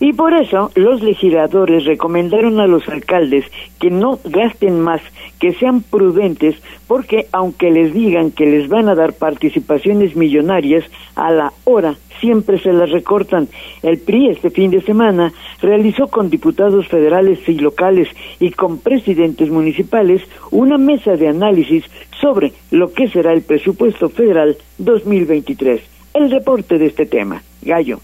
[0.00, 3.44] Y por eso los legisladores recomendaron a los alcaldes
[3.80, 5.00] que no gasten más,
[5.40, 10.84] que sean prudentes, porque aunque les digan que les van a dar participaciones millonarias,
[11.16, 13.48] a la hora siempre se las recortan.
[13.82, 18.08] El PRI este fin de semana realizó con diputados federales y locales
[18.40, 21.84] y con presidentes municipales una mesa de análisis
[22.20, 25.80] sobre lo que será el presupuesto federal 2023.
[26.14, 27.42] El reporte de este tema.
[27.62, 28.00] Gallo.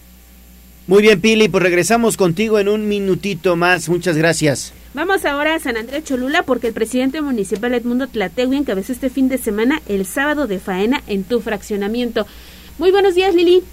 [0.87, 3.89] Muy bien, Pili, pues regresamos contigo en un minutito más.
[3.89, 4.71] Muchas gracias.
[4.93, 9.27] Vamos ahora a San Andrés Cholula porque el presidente municipal Edmundo Tlategui encabezó este fin
[9.27, 12.27] de semana el sábado de faena en tu fraccionamiento.
[12.77, 13.63] Muy buenos días, Lili.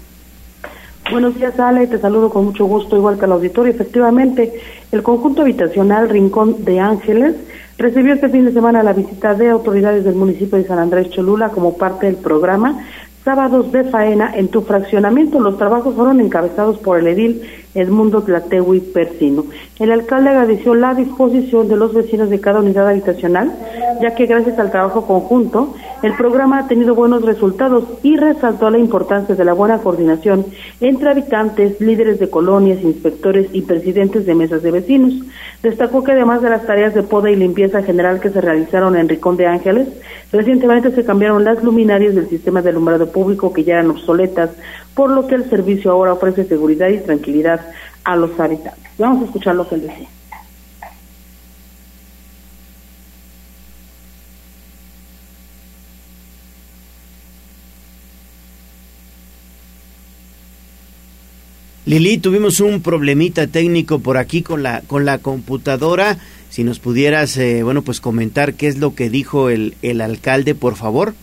[1.11, 1.85] Buenos días, Ale.
[1.85, 3.71] Te saludo con mucho gusto, igual que al auditorio.
[3.71, 4.51] Efectivamente,
[4.91, 7.35] el conjunto habitacional Rincón de Ángeles
[7.77, 11.49] recibió este fin de semana la visita de autoridades del municipio de San Andrés Cholula
[11.49, 12.87] como parte del programa
[13.23, 15.39] Sábados de Faena en tu fraccionamiento.
[15.39, 17.41] Los trabajos fueron encabezados por el edil
[17.75, 19.45] Edmundo Tlatewi Persino.
[19.79, 23.51] El alcalde agradeció la disposición de los vecinos de cada unidad habitacional,
[24.01, 28.77] ya que gracias al trabajo conjunto, el programa ha tenido buenos resultados y resaltó la
[28.77, 30.45] importancia de la buena coordinación
[30.81, 35.13] entre habitantes, líderes de colonias, inspectores y presidentes de mesas de vecinos.
[35.61, 39.07] Destacó que además de las tareas de poda y limpieza general que se realizaron en
[39.07, 39.87] Ricón de Ángeles,
[40.33, 44.49] recientemente se cambiaron las luminarias del sistema de alumbrado público que ya eran obsoletas,
[44.95, 47.61] por lo que el servicio ahora ofrece seguridad y tranquilidad
[48.03, 48.91] a los habitantes.
[48.97, 50.07] Vamos a escuchar lo que él decía.
[61.85, 66.17] Lili, tuvimos un problemita técnico por aquí con la con la computadora.
[66.49, 70.55] Si nos pudieras, eh, bueno, pues comentar qué es lo que dijo el, el alcalde,
[70.55, 71.13] por favor.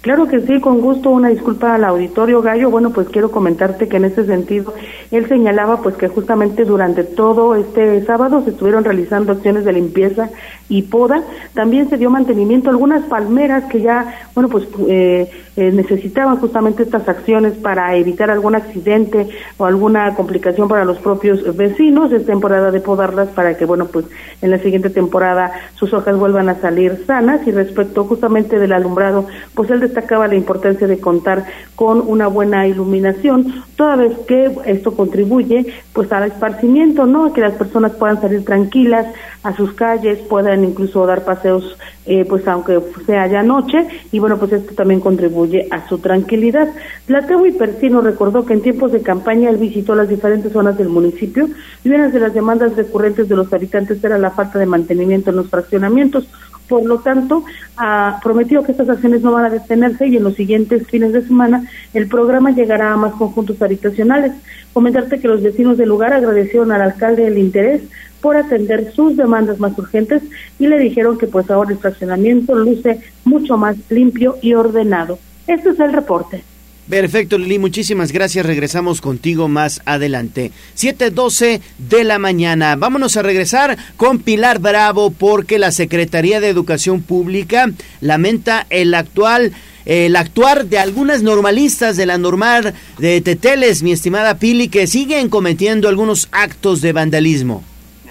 [0.00, 1.10] Claro que sí, con gusto.
[1.10, 2.70] Una disculpa al auditorio Gallo.
[2.70, 4.72] Bueno, pues quiero comentarte que en ese sentido
[5.10, 10.30] él señalaba pues que justamente durante todo este sábado se estuvieron realizando acciones de limpieza
[10.70, 11.22] y poda.
[11.52, 16.84] También se dio mantenimiento a algunas palmeras que ya, bueno, pues eh, eh, necesitaban justamente
[16.84, 19.28] estas acciones para evitar algún accidente
[19.58, 22.10] o alguna complicación para los propios vecinos.
[22.12, 24.06] Es temporada de podarlas para que, bueno, pues
[24.40, 27.46] en la siguiente temporada sus hojas vuelvan a salir sanas.
[27.46, 32.66] Y respecto justamente del alumbrado, pues él destacaba la importancia de contar con una buena
[32.66, 37.32] iluminación, toda vez que esto contribuye pues al esparcimiento, ¿no?
[37.32, 39.06] Que las personas puedan salir tranquilas
[39.42, 41.76] a sus calles, puedan incluso dar paseos
[42.06, 46.68] eh, pues aunque sea ya noche, y bueno, pues esto también contribuye a su tranquilidad.
[47.08, 51.48] y Persino recordó que en tiempos de campaña él visitó las diferentes zonas del municipio
[51.84, 55.36] y una de las demandas recurrentes de los habitantes era la falta de mantenimiento en
[55.36, 56.26] los fraccionamientos.
[56.70, 57.44] Por lo tanto,
[57.76, 61.26] ha prometido que estas acciones no van a detenerse y en los siguientes fines de
[61.26, 61.64] semana
[61.94, 64.34] el programa llegará a más conjuntos habitacionales.
[64.72, 67.82] Comentarte que los vecinos del lugar agradecieron al alcalde el interés
[68.20, 70.22] por atender sus demandas más urgentes
[70.60, 75.18] y le dijeron que pues ahora el fraccionamiento luce mucho más limpio y ordenado.
[75.48, 76.44] Este es el reporte.
[76.88, 78.44] Perfecto, Lili, muchísimas gracias.
[78.44, 80.50] Regresamos contigo más adelante.
[80.74, 82.74] 7:12 de la mañana.
[82.76, 87.70] Vámonos a regresar con Pilar Bravo porque la Secretaría de Educación Pública
[88.00, 89.52] lamenta el actual
[89.86, 95.28] el actuar de algunas normalistas de la normal de Teteles, mi estimada Pili, que siguen
[95.28, 97.64] cometiendo algunos actos de vandalismo.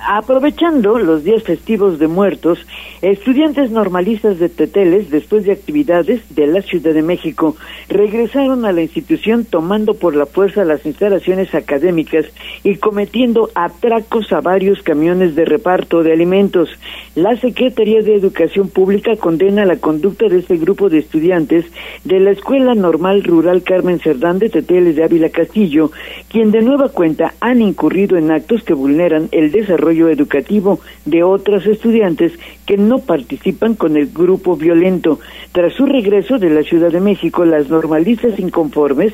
[0.08, 2.60] Aprovechando los días festivos de muertos,
[3.02, 7.56] estudiantes normalistas de Teteles, después de actividades de la Ciudad de México,
[7.90, 12.26] regresaron a la institución tomando por la fuerza las instalaciones académicas
[12.64, 16.70] y cometiendo atracos a varios camiones de reparto de alimentos.
[17.16, 21.66] La Secretaría de Educación Pública condena la conducta de este grupo de estudiantes
[22.06, 25.92] de la Escuela Normal Rural Carmen Cerdán de Teteles de Ávila Castillo,
[26.30, 31.66] quien de nueva cuenta han incurrido en actos que vulneran el desarrollo educativo de otras
[31.66, 32.34] estudiantes
[32.66, 35.20] que no participan con el grupo violento.
[35.52, 39.14] Tras su regreso de la Ciudad de México, las normalistas inconformes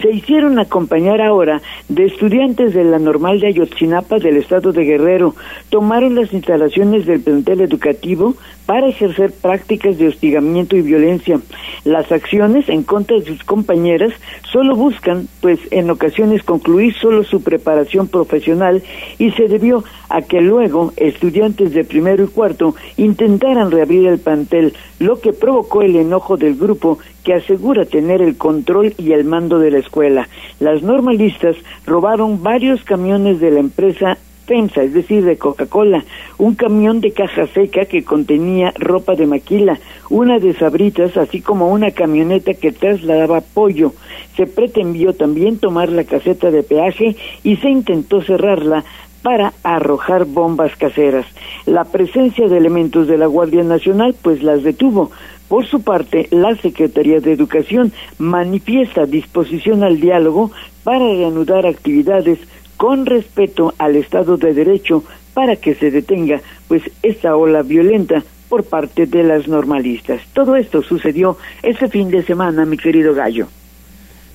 [0.00, 5.34] se hicieron acompañar ahora de estudiantes de la normal de Ayotzinapa del estado de Guerrero.
[5.70, 8.34] Tomaron las instalaciones del plantel educativo
[8.66, 11.40] para ejercer prácticas de hostigamiento y violencia.
[11.84, 14.12] Las acciones en contra de sus compañeras
[14.50, 18.82] solo buscan, pues en ocasiones concluir solo su preparación profesional
[19.18, 24.74] y se debió a que luego estudiantes de primero y cuarto intentaran reabrir el plantel,
[24.98, 29.58] lo que provocó el enojo del grupo que asegura tener el control y el mando
[29.58, 30.28] de la escuela.
[30.60, 36.04] Las normalistas robaron varios camiones de la empresa FEMSA, es decir, de Coca-Cola,
[36.38, 39.78] un camión de caja seca que contenía ropa de maquila,
[40.08, 43.92] una de sabritas, así como una camioneta que trasladaba pollo.
[44.36, 48.84] Se pretendió también tomar la caseta de peaje y se intentó cerrarla
[49.26, 51.26] para arrojar bombas caseras.
[51.64, 55.10] La presencia de elementos de la Guardia Nacional pues las detuvo.
[55.48, 60.52] Por su parte, la Secretaría de Educación manifiesta disposición al diálogo
[60.84, 62.38] para reanudar actividades
[62.76, 65.02] con respeto al Estado de Derecho
[65.34, 70.20] para que se detenga pues esta ola violenta por parte de las normalistas.
[70.34, 73.48] Todo esto sucedió este fin de semana, mi querido Gallo.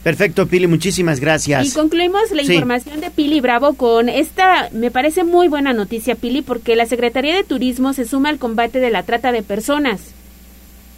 [0.04, 1.68] Perfecto, Pili, muchísimas gracias.
[1.68, 6.42] Y concluimos la información de Pili Bravo con esta, me parece muy buena noticia, Pili,
[6.42, 10.14] porque la Secretaría de Turismo se suma al combate de la trata de personas.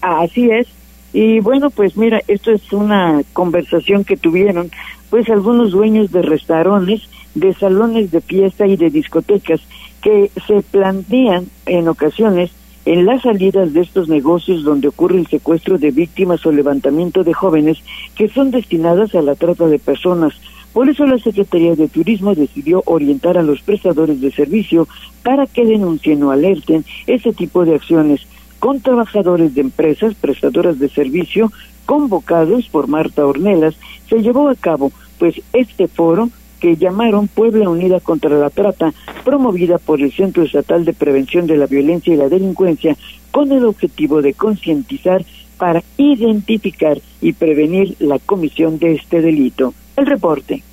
[0.01, 0.67] Así es.
[1.11, 4.71] Y bueno, pues mira, esto es una conversación que tuvieron
[5.09, 7.01] pues algunos dueños de restaurantes,
[7.35, 9.61] de salones de fiesta y de discotecas
[10.01, 12.51] que se plantean en ocasiones
[12.85, 17.33] en las salidas de estos negocios donde ocurre el secuestro de víctimas o levantamiento de
[17.33, 17.77] jóvenes
[18.15, 20.33] que son destinadas a la trata de personas.
[20.73, 24.87] Por eso la Secretaría de Turismo decidió orientar a los prestadores de servicio
[25.23, 28.27] para que denuncien o alerten ese tipo de acciones
[28.59, 31.51] con trabajadores de empresas prestadoras de servicio
[31.85, 33.75] convocados por Marta Ornelas.
[34.09, 36.29] Se llevó a cabo pues este foro
[36.63, 38.93] que llamaron Puebla Unida contra la Trata,
[39.25, 42.95] promovida por el Centro Estatal de Prevención de la Violencia y la Delincuencia,
[43.31, 45.25] con el objetivo de concientizar
[45.57, 49.73] para identificar y prevenir la comisión de este delito.
[49.97, 50.63] El reporte.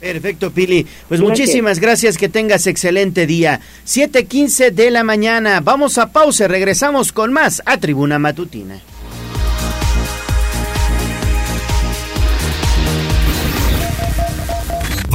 [0.00, 0.86] Perfecto, Pili.
[1.06, 3.60] Pues muchísimas gracias, que tengas excelente día.
[3.84, 5.60] 7:15 de la mañana.
[5.60, 8.80] Vamos a pausa, regresamos con más a Tribuna Matutina.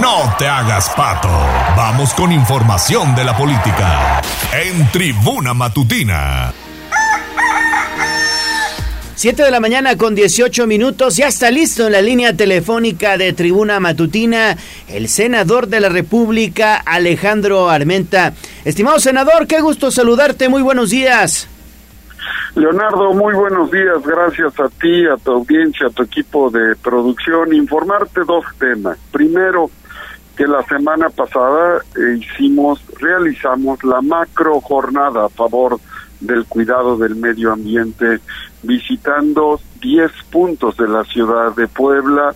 [0.00, 1.30] No te hagas pato.
[1.74, 4.20] Vamos con información de la política.
[4.52, 6.52] En Tribuna Matutina.
[9.14, 13.32] 7 de la mañana con 18 minutos, ya está listo en la línea telefónica de
[13.32, 18.34] Tribuna Matutina el senador de la República, Alejandro Armenta.
[18.66, 21.48] Estimado senador, qué gusto saludarte, muy buenos días.
[22.54, 27.54] Leonardo, muy buenos días, gracias a ti, a tu audiencia, a tu equipo de producción.
[27.54, 28.98] Informarte dos temas.
[29.10, 29.70] Primero,
[30.36, 31.80] que la semana pasada
[32.18, 35.80] hicimos, realizamos la macro jornada a favor
[36.20, 38.20] del cuidado del medio ambiente,
[38.62, 42.34] visitando 10 puntos de la ciudad de Puebla,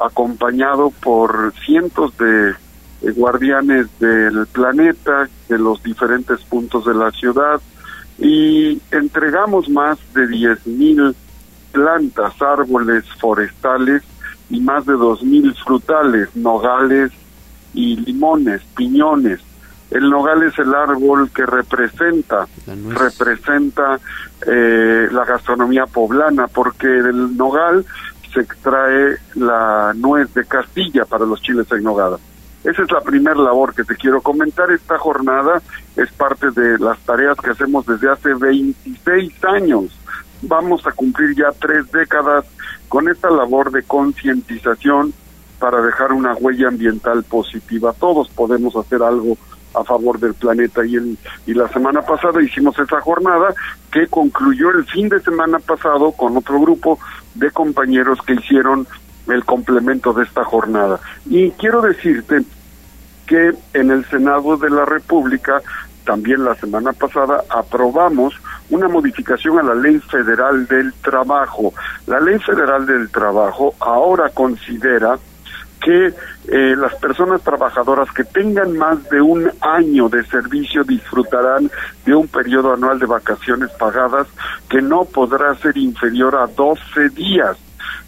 [0.00, 2.54] acompañado por cientos de
[3.12, 7.60] guardianes del planeta, de los diferentes puntos de la ciudad,
[8.18, 11.14] y entregamos más de 10 mil
[11.72, 14.02] plantas, árboles forestales
[14.50, 17.12] y más de dos mil frutales, nogales
[17.74, 19.40] y limones, piñones.
[19.90, 22.46] El nogal es el árbol que representa,
[22.90, 23.98] representa
[24.46, 27.84] eh, la gastronomía poblana, porque del nogal
[28.32, 32.18] se extrae la nuez de Castilla para los chiles en nogada.
[32.62, 34.70] Esa es la primera labor que te quiero comentar.
[34.70, 35.62] Esta jornada
[35.96, 39.98] es parte de las tareas que hacemos desde hace 26 años.
[40.42, 42.44] Vamos a cumplir ya tres décadas
[42.88, 45.14] con esta labor de concientización
[45.60, 47.92] para dejar una huella ambiental positiva.
[47.92, 49.36] Todos podemos hacer algo
[49.74, 53.54] a favor del planeta y, el, y la semana pasada hicimos esa jornada
[53.92, 56.98] que concluyó el fin de semana pasado con otro grupo
[57.34, 58.86] de compañeros que hicieron
[59.28, 60.98] el complemento de esta jornada.
[61.26, 62.42] Y quiero decirte
[63.26, 65.62] que en el Senado de la República
[66.04, 68.34] también la semana pasada aprobamos
[68.70, 71.72] una modificación a la Ley Federal del Trabajo.
[72.06, 75.18] La Ley Federal del Trabajo ahora considera
[75.80, 76.14] que
[76.48, 81.70] eh, las personas trabajadoras que tengan más de un año de servicio disfrutarán
[82.04, 84.26] de un periodo anual de vacaciones pagadas
[84.68, 87.56] que no podrá ser inferior a 12 días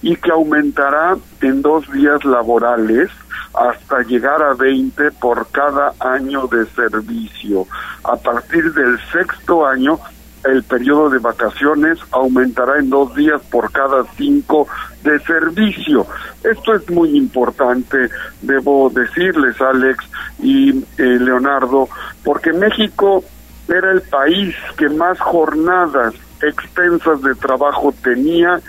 [0.03, 3.11] y que aumentará en dos días laborales
[3.55, 7.67] hasta llegar a 20 por cada año de servicio.
[8.05, 9.99] A partir del sexto año
[10.45, 14.67] el periodo de vacaciones aumentará en dos días por cada cinco
[15.03, 16.07] de servicio.
[16.43, 18.09] Esto es muy importante,
[18.41, 20.05] debo decirles, Alex
[20.41, 21.89] y eh, Leonardo,
[22.25, 23.25] porque México
[23.69, 28.61] era el país que más jornadas extensas de trabajo tenía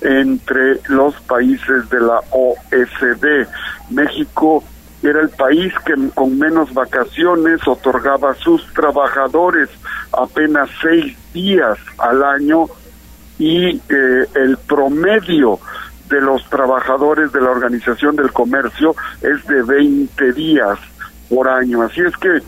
[0.00, 3.46] entre los países de la OSD.
[3.90, 4.64] México
[5.02, 9.68] era el país que con menos vacaciones otorgaba a sus trabajadores
[10.12, 12.66] apenas seis días al año
[13.38, 15.58] y eh, el promedio
[16.08, 20.78] de los trabajadores de la Organización del Comercio es de 20 días
[21.28, 21.82] por año.
[21.82, 22.42] Así es que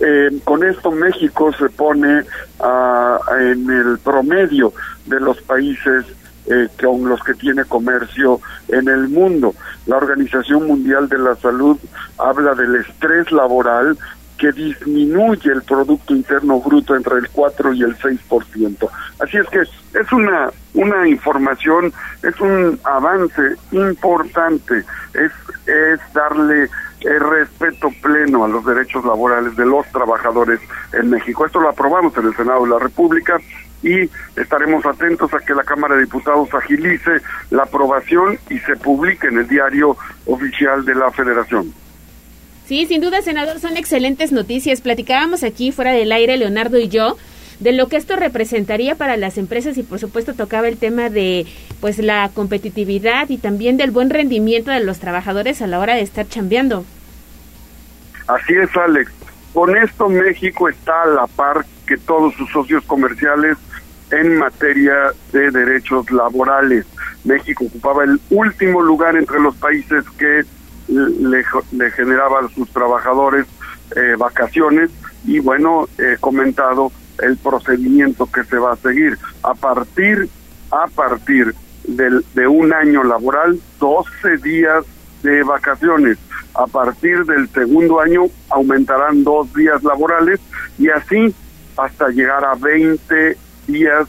[0.00, 2.24] eh, con esto México se pone
[2.60, 4.72] ah, en el promedio
[5.06, 6.04] de los países
[6.46, 9.54] eh, con los que tiene comercio en el mundo.
[9.86, 11.78] La Organización Mundial de la Salud
[12.18, 13.96] habla del estrés laboral
[14.38, 18.90] que disminuye el Producto Interno Bruto entre el 4 y el 6%.
[19.20, 21.92] Así es que es una, una información,
[22.22, 24.84] es un avance importante,
[25.14, 25.32] es,
[25.66, 26.68] es darle
[27.00, 30.60] el respeto pleno a los derechos laborales de los trabajadores
[30.92, 31.46] en México.
[31.46, 33.38] Esto lo aprobamos en el Senado de la República
[33.84, 34.10] y
[34.40, 37.20] estaremos atentos a que la Cámara de Diputados agilice
[37.50, 41.72] la aprobación y se publique en el diario oficial de la Federación.
[42.66, 44.80] Sí, sin duda, senador, son excelentes noticias.
[44.80, 47.18] Platicábamos aquí fuera del aire, Leonardo y yo,
[47.60, 51.46] de lo que esto representaría para las empresas y por supuesto tocaba el tema de
[51.80, 56.00] pues la competitividad y también del buen rendimiento de los trabajadores a la hora de
[56.00, 56.86] estar chambeando.
[58.26, 59.12] Así es, Alex.
[59.52, 63.56] Con esto México está a la par que todos sus socios comerciales
[64.14, 66.86] en materia de derechos laborales.
[67.24, 70.42] México ocupaba el último lugar entre los países que
[70.88, 73.46] le, le generaba a sus trabajadores
[73.96, 74.90] eh, vacaciones
[75.24, 76.92] y bueno, he comentado
[77.22, 79.18] el procedimiento que se va a seguir.
[79.42, 80.28] A partir,
[80.70, 81.54] a partir
[81.84, 84.84] del, de un año laboral, 12 días
[85.22, 86.18] de vacaciones.
[86.54, 90.40] A partir del segundo año aumentarán dos días laborales
[90.78, 91.34] y así
[91.76, 93.36] hasta llegar a 20
[93.66, 94.06] días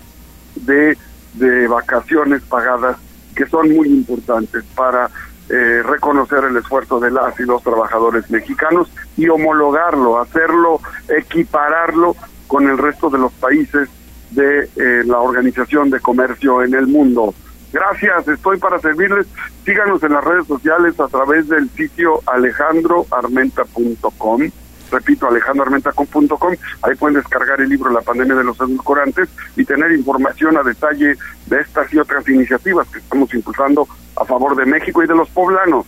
[0.56, 0.98] de,
[1.34, 2.98] de vacaciones pagadas
[3.36, 5.10] que son muy importantes para
[5.50, 12.16] eh, reconocer el esfuerzo de las y los trabajadores mexicanos y homologarlo, hacerlo, equipararlo
[12.48, 13.88] con el resto de los países
[14.32, 17.36] de eh, la Organización de Comercio en el mundo.
[17.72, 19.28] Gracias, estoy para servirles.
[19.66, 24.50] Síganos en las redes sociales a través del sitio alejandroarmenta.com.
[24.92, 26.56] Repito, alejandroarmenta.com.
[26.82, 31.16] Ahí pueden descargar el libro La pandemia de los edulcorantes y tener información a detalle
[31.48, 35.30] de estas y otras iniciativas que estamos impulsando a favor de México y de los
[35.30, 35.86] poblanos.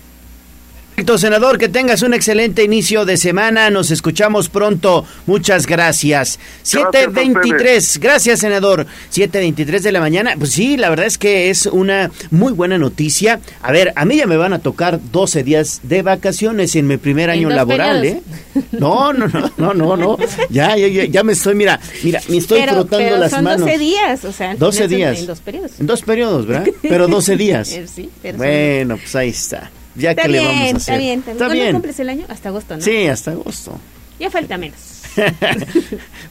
[0.97, 3.69] Perfecto, senador, que tengas un excelente inicio de semana.
[3.69, 5.05] Nos escuchamos pronto.
[5.27, 6.39] Muchas gracias.
[6.65, 7.99] 7.23.
[7.99, 8.87] Gracias, senador.
[9.13, 10.33] 7.23 de la mañana.
[10.39, 13.39] Pues sí, la verdad es que es una muy buena noticia.
[13.61, 16.97] A ver, a mí ya me van a tocar 12 días de vacaciones en mi
[16.97, 18.23] primer año laboral, ¿eh?
[18.71, 20.17] No, no, no, no, no, no.
[20.49, 23.67] Ya, ya, ya, me estoy, mira, mira, me estoy frotando pero las son manos.
[23.67, 24.55] 12 días, o sea.
[24.55, 25.19] 12 en- días.
[25.19, 25.71] En dos periodos.
[25.79, 26.67] En dos periodos, ¿verdad?
[26.81, 27.67] Pero 12 días.
[27.85, 29.69] Sí, pero Bueno, pues ahí está.
[29.97, 30.77] Ya Está que le vamos a hacer.
[30.77, 31.21] está bien.
[31.21, 31.71] ¿Cuándo bien.
[31.73, 32.25] cumples el año?
[32.29, 32.81] Hasta agosto, ¿no?
[32.81, 33.79] Sí, hasta agosto.
[34.19, 34.77] Ya falta menos.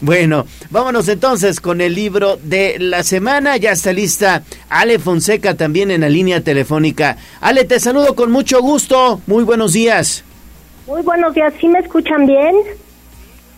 [0.01, 3.57] Bueno, vámonos entonces con el libro de la semana.
[3.57, 7.17] Ya está lista Ale Fonseca también en la línea telefónica.
[7.41, 9.21] Ale, te saludo con mucho gusto.
[9.27, 10.23] Muy buenos días.
[10.87, 12.55] Muy buenos días, ¿sí me escuchan bien?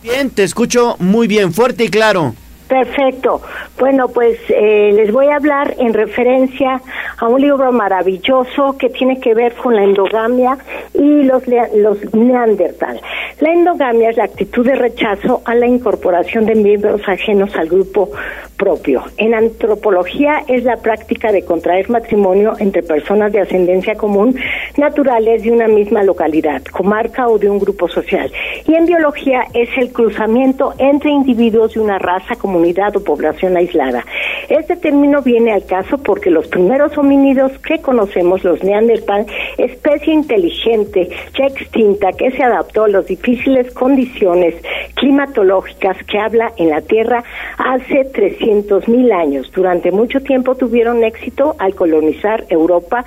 [0.01, 2.33] Bien, te escucho muy bien, fuerte y claro.
[2.69, 3.41] Perfecto.
[3.79, 6.79] Bueno, pues eh, les voy a hablar en referencia
[7.17, 10.55] a un libro maravilloso que tiene que ver con la endogamia
[10.93, 13.01] y los, los neandertal.
[13.39, 18.11] La endogamia es la actitud de rechazo a la incorporación de miembros ajenos al grupo
[18.59, 19.03] propio.
[19.17, 24.35] En antropología es la práctica de contraer matrimonio entre personas de ascendencia común
[24.77, 28.31] naturales de una misma localidad, comarca o de un grupo social.
[28.67, 34.05] Y en biología es el cruzamiento entre individuos de una raza, comunidad o población aislada.
[34.49, 39.25] Este término viene al caso porque los primeros homínidos que conocemos, los neandertal,
[39.57, 44.55] especie inteligente ya extinta que se adaptó a las difíciles condiciones
[44.95, 47.23] climatológicas que habla en la Tierra
[47.57, 48.48] hace 300
[48.87, 49.51] mil años.
[49.53, 53.05] Durante mucho tiempo tuvieron éxito al colonizar Europa,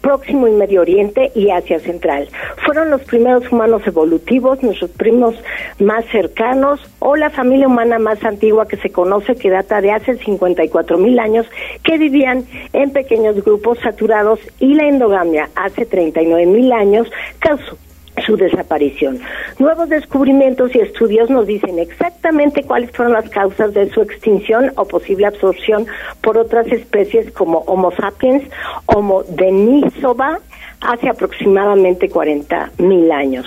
[0.00, 2.28] Próximo y Medio Oriente y Asia Central.
[2.64, 5.34] Fueron los primeros humanos evolutivos, nuestros primos
[5.78, 10.16] más cercanos o la familia humana más antigua que se conoce que data de hace
[10.16, 11.46] 54 mil años
[11.84, 17.06] que vivían en pequeños grupos saturados y la endogamia hace 39 mil años
[17.38, 17.76] causó
[18.24, 19.20] su desaparición.
[19.58, 24.84] Nuevos descubrimientos y estudios nos dicen exactamente cuáles fueron las causas de su extinción o
[24.84, 25.86] posible absorción
[26.20, 28.44] por otras especies como Homo sapiens,
[28.86, 30.40] Homo denisova,
[30.80, 33.46] hace aproximadamente 40 mil años.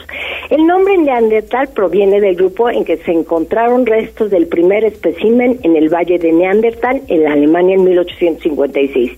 [0.49, 5.76] El nombre Neandertal proviene del grupo en que se encontraron restos del primer espécimen en
[5.76, 9.11] el Valle de Neandertal, en Alemania, en 1856.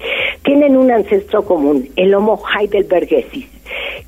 [0.44, 3.48] Tienen un ancestro común, el Homo heidelbergensis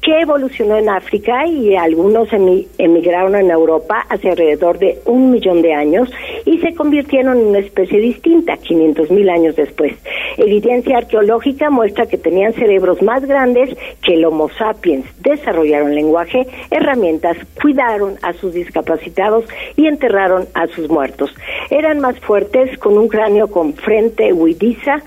[0.02, 5.62] que evolucionó en África y algunos emi- emigraron en Europa hace alrededor de un millón
[5.64, 6.10] de años
[6.46, 9.94] y se convirtieron en una especie distinta 500 mil años después.
[10.38, 17.38] Evidencia arqueológica muestra que tenían cerebros más grandes que el Homo sapiens, desarrollaron lenguaje, herramientas,
[17.62, 19.46] cuidaron a sus discapacitados
[19.76, 21.34] y enterraron a sus muertos.
[21.70, 25.04] Eran más fuertes con un cráneo con frente huidiza,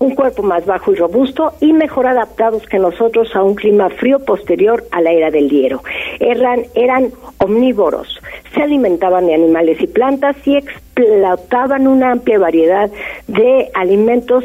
[0.00, 4.18] un cuerpo más bajo y robusto y mejor adaptados que nosotros a un clima frío
[4.18, 5.82] posterior a la era del hielo.
[6.18, 8.18] Eran, eran omnívoros,
[8.54, 12.90] se alimentaban de animales y plantas y explotaban una amplia variedad
[13.28, 14.44] de alimentos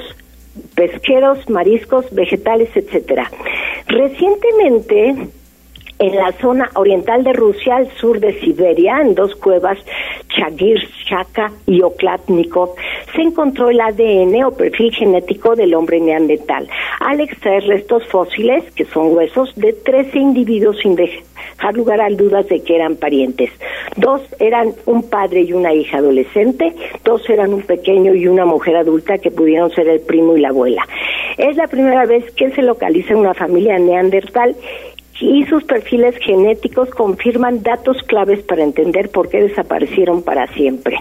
[0.75, 3.29] pesqueros, mariscos, vegetales, etcétera.
[3.87, 5.29] Recientemente,
[5.99, 9.77] en la zona oriental de Rusia, al sur de Siberia, en dos cuevas,
[10.29, 12.75] Chagirshaka y Oklatnikov,
[13.15, 16.67] se encontró el ADN o perfil genético del hombre neandertal,
[16.99, 21.23] al extraer restos fósiles, que son huesos, de 13 individuos sin dejar
[21.73, 23.49] lugar a dudas de que eran parientes.
[23.95, 26.73] Dos eran un padre y una hija adolescente,
[27.03, 30.49] dos eran un pequeño y una mujer adulta que pudieron ser el primo y la
[30.49, 30.85] abuela.
[31.37, 34.55] Es la primera vez que se localiza una familia neandertal
[35.19, 40.97] y sus perfiles genéticos confirman datos claves para entender por qué desaparecieron para siempre.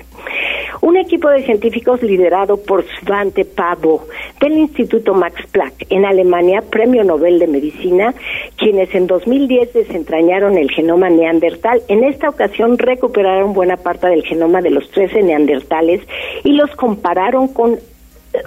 [0.80, 4.06] Un equipo de científicos liderado por Svante Pavo
[4.40, 8.14] del Instituto Max Planck en Alemania, Premio Nobel de Medicina,
[8.58, 14.60] quienes en 2010 desentrañaron el genoma neandertal, en esta ocasión recuperaron buena parte del genoma
[14.60, 16.02] de los 13 neandertales
[16.42, 17.78] y los compararon con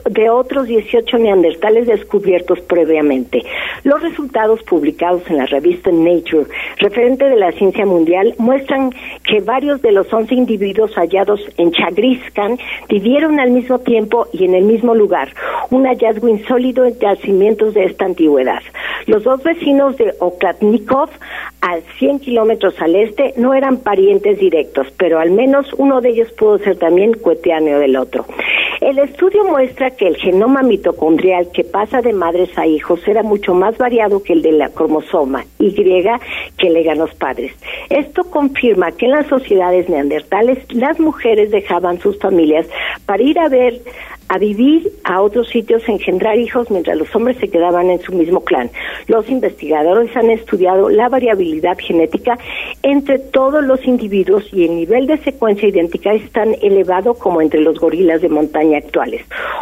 [0.10, 3.44] de otros 18 neandertales descubiertos previamente.
[3.84, 6.46] Los resultados publicados en la revista Nature,
[6.78, 8.92] referente de la ciencia mundial, muestran
[9.24, 12.58] que varios de los 11 individuos hallados en Chagriskan
[12.90, 15.30] vivieron al mismo tiempo y en el mismo lugar,
[15.70, 18.62] un hallazgo insólito en yacimientos de esta antigüedad.
[19.06, 21.10] Los dos vecinos de Oklatnikov,
[21.62, 26.32] a 100 kilómetros al este, no eran parientes directos, pero al menos uno de ellos
[26.34, 28.26] pudo ser también coetáneo del otro.
[28.82, 33.54] El estudio muestra que el genoma mitocondrial que pasa de madres a hijos era mucho
[33.54, 37.52] más variado que el de la cromosoma Y que legan los padres.
[37.90, 42.66] Esto confirma que en las sociedades neandertales las mujeres dejaban sus familias
[43.06, 43.82] para ir a ver
[44.30, 48.42] a vivir a otros sitios, engendrar hijos mientras los hombres se quedaban en su mismo
[48.42, 48.70] clan.
[49.08, 52.38] Los investigadores han estudiado la variabilidad genética
[52.84, 57.62] entre todos los individuos y el nivel de secuencia idéntica es tan elevado como entre
[57.62, 59.22] los gorilas de montaña actuales,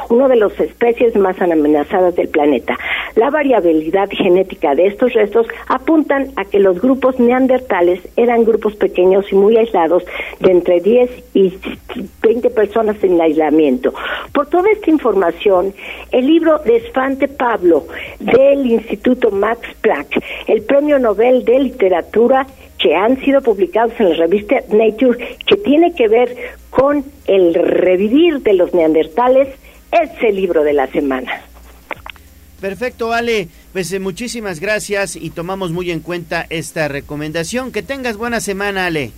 [0.10, 2.78] una de las especies más amenazadas del planeta.
[3.16, 9.26] La variabilidad genética de estos restos apuntan a que los grupos neandertales eran grupos pequeños
[9.32, 10.04] y muy aislados
[10.40, 11.54] de entre 10 y
[12.22, 13.94] 20 personas en aislamiento.
[14.34, 15.74] Por toda esta información,
[16.12, 17.86] el libro de Espante Pablo
[18.20, 20.08] del Instituto Max Planck,
[20.48, 22.46] el Premio Nobel de Literatura,
[22.78, 26.36] que han sido publicados en la revista Nature, que tiene que ver
[26.70, 29.48] con el revivir de los neandertales,
[30.02, 31.42] es el libro de la semana.
[32.62, 33.50] Perfecto, Ale.
[33.74, 37.72] Pues eh, muchísimas gracias y tomamos muy en cuenta esta recomendación.
[37.72, 39.12] Que tengas buena semana, Ale.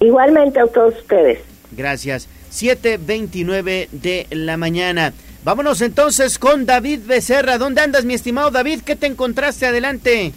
[0.00, 1.40] Igualmente a todos ustedes.
[1.72, 2.28] Gracias.
[2.52, 5.12] 7.29 de la mañana.
[5.44, 7.58] Vámonos entonces con David Becerra.
[7.58, 8.82] ¿Dónde andas, mi estimado David?
[8.84, 9.66] ¿Qué te encontraste?
[9.66, 10.32] Adelante.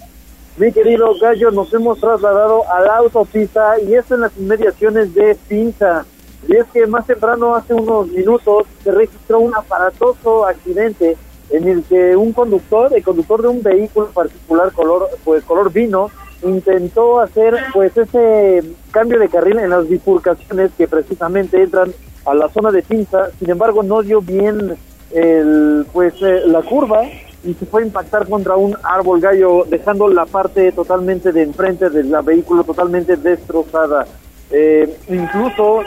[0.58, 5.36] Mi querido Gallo, nos hemos trasladado a la autopista y esto en las inmediaciones de
[5.48, 6.06] Pinza.
[6.48, 11.18] Y es que más temprano, hace unos minutos, se registró un aparatoso accidente
[11.50, 16.10] en el que un conductor, el conductor de un vehículo particular color, pues color vino,
[16.44, 21.94] intentó hacer pues ese cambio de carril en las bifurcaciones que precisamente entran
[22.26, 24.76] a la zona de pinza, sin embargo no dio bien
[25.12, 27.04] el pues eh, la curva
[27.44, 31.90] y se fue a impactar contra un árbol gallo dejando la parte totalmente de enfrente
[31.90, 34.08] del vehículo totalmente destrozada.
[34.52, 35.82] Eh, incluso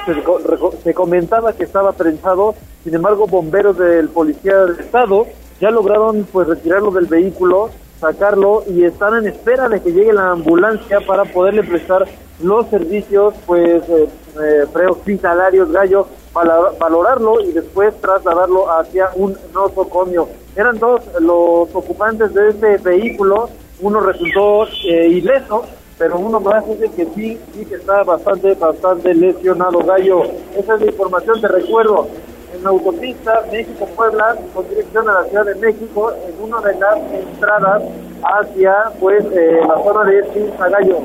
[0.83, 5.27] se, comentaba que estaba prensado, sin embargo bomberos del policía del estado
[5.61, 7.71] ya lograron pues retirarlo del vehículo
[8.01, 12.07] sacarlo y están en espera de que llegue la ambulancia para poderle prestar
[12.43, 14.09] los servicios pues eh,
[14.41, 20.29] eh, prehospitalarios gallo para valorarlo y después trasladarlo hacia un nosocomio.
[20.55, 23.49] Eran dos los ocupantes de este vehículo,
[23.81, 25.65] uno resultó eh, ileso,
[25.99, 30.23] pero uno más dice que sí, sí que está bastante, bastante lesionado gallo.
[30.57, 32.09] Esa es la información, te recuerdo
[32.55, 36.99] en la autopista México-Puebla con dirección a la Ciudad de México en una de las
[37.13, 37.83] entradas
[38.23, 40.99] hacia pues eh, la zona de Gallo.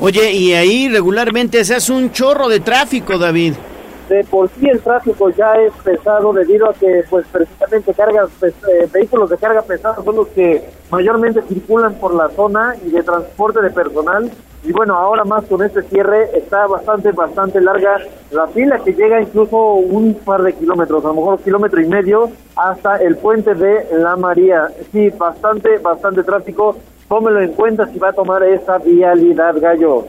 [0.00, 3.54] Oye, y ahí regularmente se hace un chorro de tráfico, David.
[4.08, 8.52] De por sí el tráfico ya es pesado debido a que pues precisamente cargas pues,
[8.68, 13.02] eh, vehículos de carga pesada son los que mayormente circulan por la zona y de
[13.02, 14.30] transporte de personal
[14.64, 17.98] y bueno, ahora más con este cierre está bastante, bastante larga
[18.30, 22.30] la fila que llega incluso un par de kilómetros, a lo mejor kilómetro y medio
[22.54, 24.68] hasta el puente de La María.
[24.92, 26.76] Sí, bastante, bastante tráfico.
[27.08, 30.06] Tómelo en cuenta si va a tomar esa vialidad, Gallo.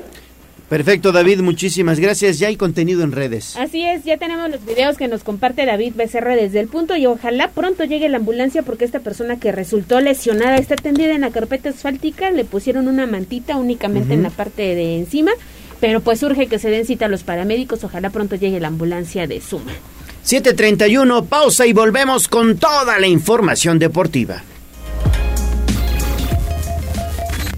[0.74, 2.40] Perfecto, David, muchísimas gracias.
[2.40, 3.56] Ya hay contenido en redes.
[3.58, 7.06] Así es, ya tenemos los videos que nos comparte David Becerra desde el punto y
[7.06, 11.30] ojalá pronto llegue la ambulancia porque esta persona que resultó lesionada está tendida en la
[11.30, 15.34] carpeta asfáltica, le pusieron una mantita únicamente en la parte de encima,
[15.80, 19.28] pero pues urge que se den cita a los paramédicos, ojalá pronto llegue la ambulancia
[19.28, 19.74] de Suma.
[20.26, 24.42] 7.31, pausa y volvemos con toda la información deportiva.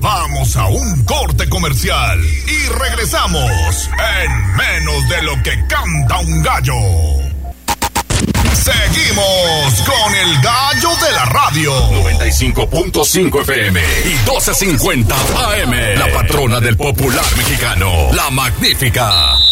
[0.06, 3.90] Vamos a un corte comercial y regresamos
[4.22, 6.76] en menos de lo que canta un gallo.
[8.54, 11.74] Seguimos con el gallo de la radio.
[12.04, 15.72] 95.5 FM y 1250 AM.
[15.98, 19.45] La patrona del popular mexicano, la magnífica.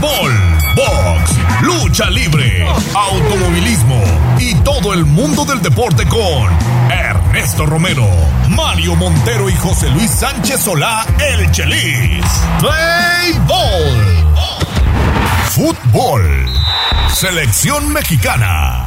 [0.00, 0.32] Béisbol,
[0.74, 1.30] box,
[1.62, 4.02] lucha libre, automovilismo
[4.38, 6.48] y todo el mundo del deporte con
[6.90, 8.06] Ernesto Romero,
[8.48, 12.24] Mario Montero y José Luis Sánchez Solá, el Chelis.
[12.62, 14.34] Béisbol.
[15.50, 16.46] Fútbol.
[17.14, 18.86] Selección mexicana.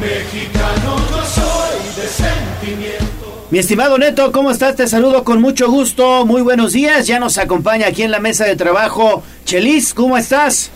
[0.00, 3.15] Mexicano yo soy de sentimiento.
[3.48, 4.74] Mi estimado Neto, ¿cómo estás?
[4.74, 6.26] Te saludo con mucho gusto.
[6.26, 7.06] Muy buenos días.
[7.06, 9.94] Ya nos acompaña aquí en la mesa de trabajo Chelis.
[9.94, 10.72] ¿Cómo estás?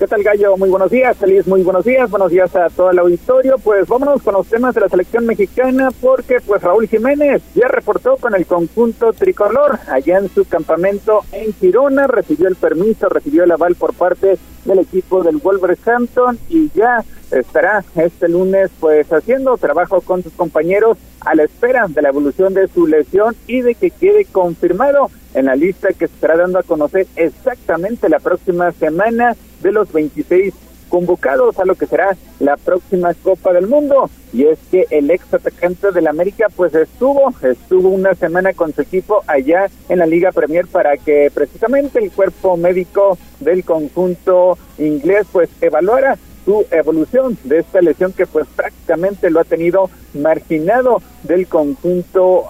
[0.00, 0.56] ¿Qué tal, Gallo?
[0.56, 3.56] Muy buenos días, feliz, muy buenos días, buenos días a todo el auditorio.
[3.62, 8.16] Pues vámonos con los temas de la selección mexicana, porque pues Raúl Jiménez ya reportó
[8.16, 13.52] con el conjunto tricolor allá en su campamento en Girona, recibió el permiso, recibió el
[13.52, 20.00] aval por parte del equipo del Wolverhampton y ya estará este lunes pues haciendo trabajo
[20.00, 23.90] con sus compañeros a la espera de la evolución de su lesión y de que
[23.90, 29.36] quede confirmado en la lista que se estará dando a conocer exactamente la próxima semana
[29.62, 30.54] de los 26
[30.88, 34.10] convocados a lo que será la próxima Copa del Mundo.
[34.32, 38.82] Y es que el ex atacante del América pues estuvo, estuvo una semana con su
[38.82, 45.26] equipo allá en la Liga Premier para que precisamente el cuerpo médico del conjunto inglés
[45.32, 51.46] pues evaluara su evolución de esta lesión que pues prácticamente lo ha tenido marginado del
[51.46, 52.44] conjunto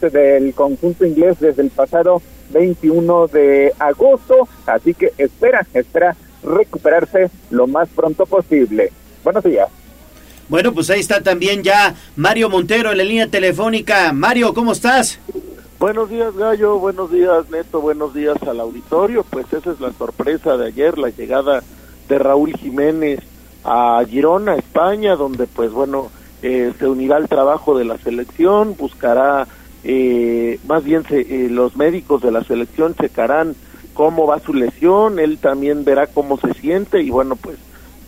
[0.00, 7.66] del conjunto inglés desde el pasado 21 de agosto, así que espera, espera recuperarse lo
[7.66, 8.92] más pronto posible.
[9.24, 9.68] Buenos días.
[10.48, 14.12] Bueno, pues ahí está también ya Mario Montero en la línea telefónica.
[14.12, 15.18] Mario, ¿cómo estás?
[15.78, 16.78] Buenos días, Gallo.
[16.78, 17.80] Buenos días, Neto.
[17.80, 19.24] Buenos días al auditorio.
[19.24, 21.62] Pues esa es la sorpresa de ayer, la llegada
[22.08, 23.20] de Raúl Jiménez
[23.64, 26.10] a Girona, España, donde pues bueno,
[26.42, 29.46] eh, se unirá al trabajo de la selección, buscará,
[29.84, 33.54] eh, más bien se, eh, los médicos de la selección checarán
[33.94, 37.58] cómo va su lesión, él también verá cómo se siente y bueno, pues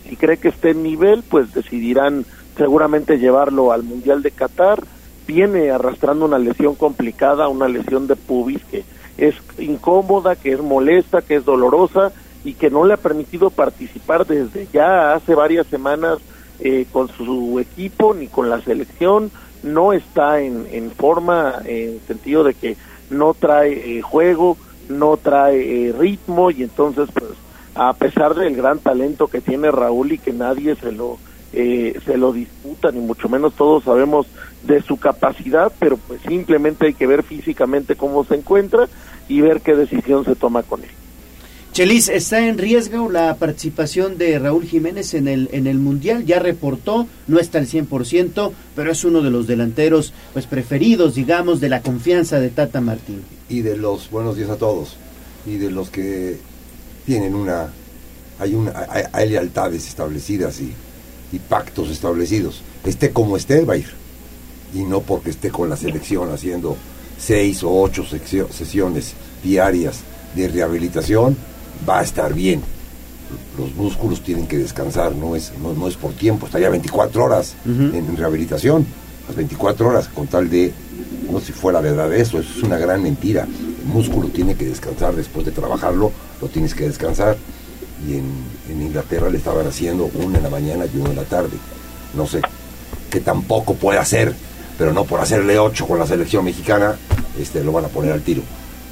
[0.07, 2.25] si cree que esté en nivel, pues decidirán
[2.57, 4.83] seguramente llevarlo al Mundial de Qatar.
[5.27, 8.83] Viene arrastrando una lesión complicada, una lesión de pubis que
[9.17, 12.11] es incómoda, que es molesta, que es dolorosa
[12.45, 16.19] y que no le ha permitido participar desde ya hace varias semanas
[16.61, 19.31] eh, con su equipo ni con la selección.
[19.63, 22.77] No está en, en forma, en el sentido de que
[23.09, 24.57] no trae eh, juego,
[24.89, 27.31] no trae eh, ritmo y entonces pues
[27.75, 31.17] a pesar del gran talento que tiene Raúl y que nadie se lo
[31.53, 34.27] eh, se lo disputa ni mucho menos todos sabemos
[34.63, 38.87] de su capacidad pero pues simplemente hay que ver físicamente cómo se encuentra
[39.27, 40.89] y ver qué decisión se toma con él
[41.75, 46.25] Chelis, ¿está en riesgo la participación de Raúl Jiménez en el, en el Mundial?
[46.25, 51.59] Ya reportó, no está al 100%, pero es uno de los delanteros pues preferidos, digamos,
[51.59, 53.23] de la confianza de Tata Martín.
[53.49, 54.95] Y de los, buenos días a todos,
[55.45, 56.37] y de los que
[57.05, 57.73] tienen una,
[58.39, 58.71] hay, una,
[59.11, 60.71] hay, lealtades establecidas y,
[61.33, 62.61] y pactos establecidos.
[62.85, 63.89] Esté como esté, va a ir.
[64.73, 66.77] Y no porque esté con la selección haciendo
[67.19, 70.03] seis o ocho sesiones diarias
[70.37, 71.35] de rehabilitación,
[71.87, 72.61] va a estar bien.
[73.57, 77.55] Los músculos tienen que descansar, no es, no, no es por tiempo, estaría 24 horas
[77.65, 78.85] en, en rehabilitación,
[79.27, 80.71] las 24 horas con tal de,
[81.31, 83.43] no si fuera verdad eso, eso es una gran mentira.
[83.43, 86.11] El músculo tiene que descansar después de trabajarlo,
[86.41, 87.37] lo tienes que descansar.
[88.07, 88.25] Y en,
[88.69, 91.57] en Inglaterra le estaban haciendo una en la mañana y una en la tarde.
[92.13, 92.41] No sé,
[93.09, 94.33] que tampoco puede hacer,
[94.77, 96.95] pero no por hacerle ocho con la selección mexicana,
[97.39, 98.41] este, lo van a poner al tiro.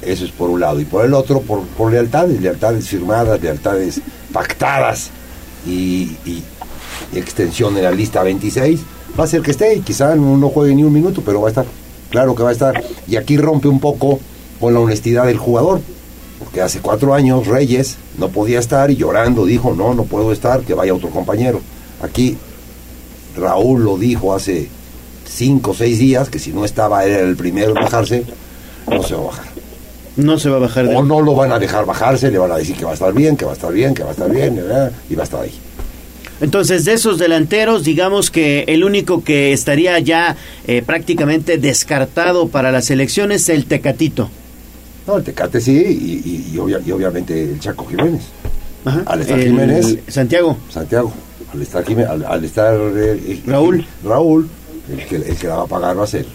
[0.02, 0.80] Eso es por un lado.
[0.80, 4.00] Y por el otro, por, por lealtades, lealtades firmadas, lealtades
[4.32, 5.10] pactadas
[5.66, 6.16] y,
[7.14, 8.80] extensión en la lista 26.
[9.18, 11.48] Va a ser que esté y quizá no, no juegue ni un minuto, pero va
[11.48, 11.66] a estar.
[12.10, 12.82] Claro que va a estar.
[13.06, 14.18] Y aquí rompe un poco
[14.60, 15.80] con la honestidad del jugador.
[16.38, 20.62] Porque hace cuatro años Reyes no podía estar y llorando dijo, no, no puedo estar,
[20.62, 21.60] que vaya otro compañero.
[22.02, 22.36] Aquí
[23.36, 24.68] Raúl lo dijo hace
[25.26, 28.24] cinco o seis días, que si no estaba era el primero en bajarse,
[28.86, 29.53] no se va a bajar.
[30.16, 32.52] No se va a bajar de O no lo van a dejar bajarse, le van
[32.52, 34.12] a decir que va a estar bien, que va a estar bien, que va a
[34.12, 34.92] estar bien, ¿verdad?
[35.10, 35.52] y va a estar ahí.
[36.40, 40.36] Entonces, de esos delanteros, digamos que el único que estaría ya
[40.66, 44.28] eh, prácticamente descartado para la selección es el Tecatito.
[45.06, 48.22] No, el Tecate sí, y, y- y obvia- y obviamente el Chaco Jiménez.
[48.84, 49.02] Ajá.
[49.06, 49.98] Al estar El- Jiménez.
[50.08, 50.56] Santiago.
[50.70, 51.12] Santiago.
[51.52, 53.86] Al estar, Jimé- al, al estar eh, Raúl.
[54.04, 54.48] Raúl,
[54.90, 56.26] el que, el que la va a pagar va a ser.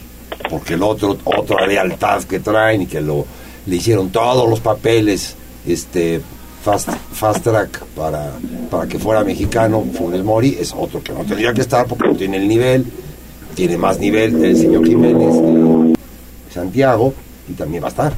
[0.50, 3.26] Porque el otro, otra lealtad que traen y que lo,
[3.66, 5.36] le hicieron todos los papeles
[5.68, 6.22] este
[6.64, 8.32] fast, fast track para,
[8.70, 12.16] para que fuera mexicano, Funes Mori, es otro que no tendría que estar porque no
[12.16, 12.86] tiene el nivel,
[13.56, 15.96] tiene más nivel el señor Jiménez de
[16.54, 17.14] Santiago
[17.48, 18.14] y también va a estar.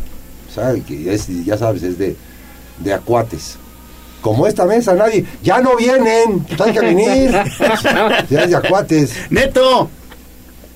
[0.50, 2.16] O sea, que es, ya sabes, es de,
[2.80, 3.58] de acuates.
[4.22, 7.32] Como esta mesa, nadie, ya no vienen, pues hay que venir.
[8.30, 9.16] ya es de acuates.
[9.30, 9.90] Neto.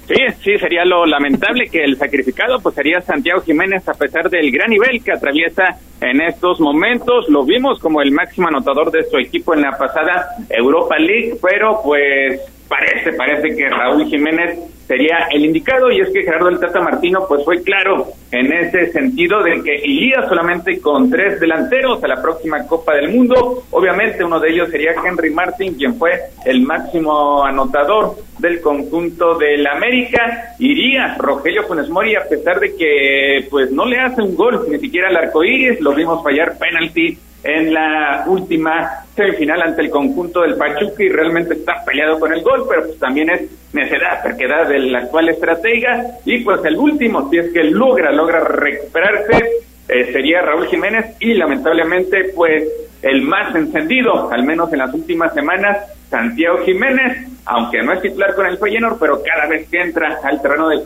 [0.07, 0.13] Sí,
[0.43, 4.69] sí, sería lo lamentable que el sacrificado pues sería Santiago Jiménez a pesar del gran
[4.69, 7.27] nivel que atraviesa en estos momentos.
[7.29, 11.81] Lo vimos como el máximo anotador de su equipo en la pasada Europa League, pero
[11.83, 16.79] pues parece, parece que Raúl Jiménez sería el indicado y es que Gerardo el Tata
[16.79, 22.07] Martino pues fue claro en ese sentido de que iría solamente con tres delanteros a
[22.07, 23.63] la próxima Copa del Mundo.
[23.71, 29.65] Obviamente uno de ellos sería Henry Martin, quien fue el máximo anotador del conjunto del
[29.65, 30.55] América.
[30.59, 34.77] Iría Rogelio Funes Mori a pesar de que pues no le hace un gol ni
[34.79, 40.41] siquiera al arco iris, lo vimos fallar penalti en la última semifinal ante el conjunto
[40.41, 43.41] del Pachuca y realmente está peleado con el gol, pero pues también es
[43.71, 49.45] necedad, terquedad del actual estratega y pues el último, si es que logra, logra recuperarse,
[49.87, 52.67] eh, sería Raúl Jiménez y lamentablemente pues
[53.03, 58.33] el más encendido, al menos en las últimas semanas, Santiago Jiménez, aunque no es titular
[58.33, 60.81] con el Feyenoord, pero cada vez que entra al terreno del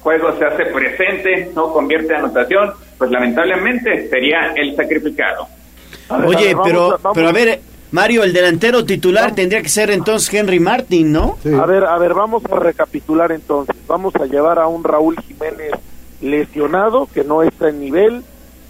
[0.00, 5.48] juego se hace presente, no convierte anotación, pues lamentablemente sería el sacrificado.
[6.08, 7.14] Oye, vamos pero, vamos.
[7.14, 7.60] pero a ver,
[7.94, 11.38] Mario, el delantero titular tendría que ser entonces Henry Martin, ¿no?
[11.60, 13.76] A ver, a ver, vamos a recapitular entonces.
[13.86, 15.72] Vamos a llevar a un Raúl Jiménez
[16.20, 18.24] lesionado, que no está en nivel.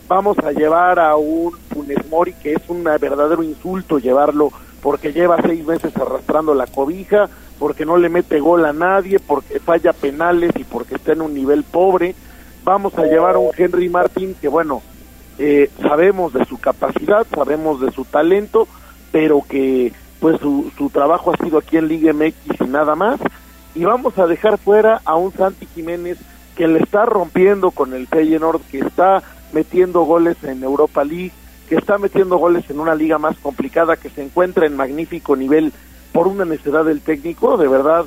[0.09, 4.53] Vamos a llevar a un Funes Mori, que es un verdadero insulto llevarlo,
[4.83, 9.59] porque lleva seis meses arrastrando la cobija, porque no le mete gol a nadie, porque
[9.59, 12.15] falla penales y porque está en un nivel pobre.
[12.63, 14.83] Vamos a llevar a un Henry Martín, que bueno,
[15.39, 18.69] eh, sabemos de su capacidad, sabemos de su talento,
[19.13, 23.21] pero que pues su, su trabajo ha sido aquí en Liga MX y nada más.
[23.75, 26.19] Y vamos a dejar fuera a un Santi Jiménez
[26.55, 31.33] que le está rompiendo con el Feyenoord, que está metiendo goles en Europa League,
[31.69, 35.73] que está metiendo goles en una liga más complicada, que se encuentra en magnífico nivel
[36.13, 38.05] por una necesidad del técnico, de verdad,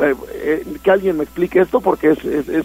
[0.00, 2.64] eh, eh, que alguien me explique esto porque es,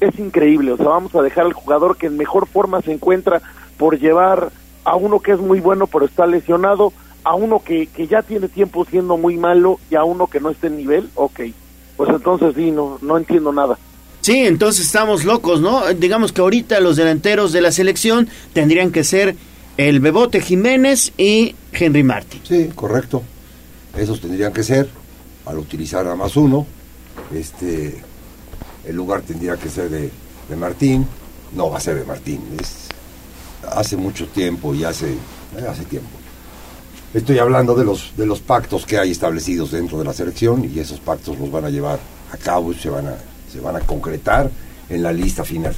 [0.00, 3.40] es increíble, o sea, vamos a dejar al jugador que en mejor forma se encuentra
[3.76, 4.50] por llevar
[4.84, 6.92] a uno que es muy bueno pero está lesionado,
[7.24, 10.50] a uno que, que ya tiene tiempo siendo muy malo y a uno que no
[10.50, 11.40] está en nivel, ok,
[11.96, 13.78] pues entonces sí, no, no entiendo nada.
[14.20, 15.84] Sí, entonces estamos locos, ¿no?
[15.94, 19.36] Digamos que ahorita los delanteros de la selección tendrían que ser
[19.76, 22.40] el Bebote Jiménez y Henry Martin.
[22.42, 23.22] Sí, correcto.
[23.96, 24.88] Esos tendrían que ser,
[25.46, 26.66] al utilizar a más uno,
[27.32, 28.02] este,
[28.86, 30.10] el lugar tendría que ser de,
[30.48, 31.06] de Martín,
[31.54, 32.88] no va a ser de Martín, es
[33.68, 36.08] hace mucho tiempo y hace, eh, hace tiempo.
[37.14, 40.78] Estoy hablando de los, de los pactos que hay establecidos dentro de la selección y
[40.78, 41.98] esos pactos los van a llevar
[42.32, 43.14] a cabo y se van a,
[43.52, 44.50] se van a concretar
[44.88, 45.74] en la lista final.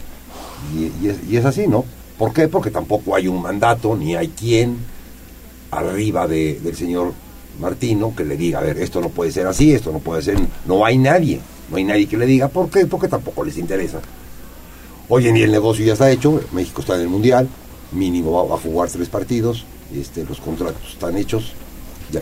[0.74, 1.84] Y, y es, y es así, ¿no?
[2.18, 2.48] ¿Por qué?
[2.48, 4.78] Porque tampoco hay un mandato, ni hay quien
[5.70, 7.12] arriba de, del señor
[7.60, 10.36] Martino que le diga, a ver, esto no puede ser así, esto no puede ser,
[10.66, 11.40] no hay nadie,
[11.70, 12.86] no hay nadie que le diga, ¿por qué?
[12.86, 14.00] Porque tampoco les interesa.
[15.08, 17.48] Hoy en el negocio ya está hecho, México está en el Mundial,
[17.92, 19.64] mínimo va, a jugar tres partidos,
[19.94, 21.52] este, los contratos están hechos,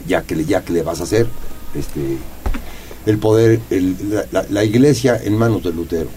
[0.06, 1.26] ya, que, le, ya que le vas a hacer,
[1.74, 2.18] este,
[3.06, 3.60] el poder,
[4.30, 6.08] la- la iglesia en manos de Lutero.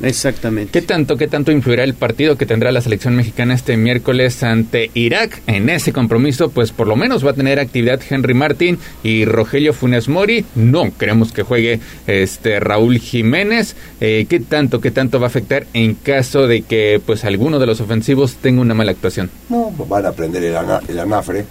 [0.00, 0.72] Exactamente.
[0.72, 4.90] ¿Qué tanto, qué tanto influirá el partido que tendrá la selección mexicana este miércoles ante
[4.94, 5.42] Irak?
[5.46, 9.72] En ese compromiso, pues por lo menos va a tener actividad Henry Martín y Rogelio
[9.72, 10.44] Funes Mori.
[10.54, 13.76] No queremos que juegue este Raúl Jiménez.
[14.00, 17.66] Eh, ¿Qué tanto, qué tanto va a afectar en caso de que pues alguno de
[17.66, 19.30] los ofensivos tenga una mala actuación?
[19.50, 21.44] No, van a prender el, ana- el anafre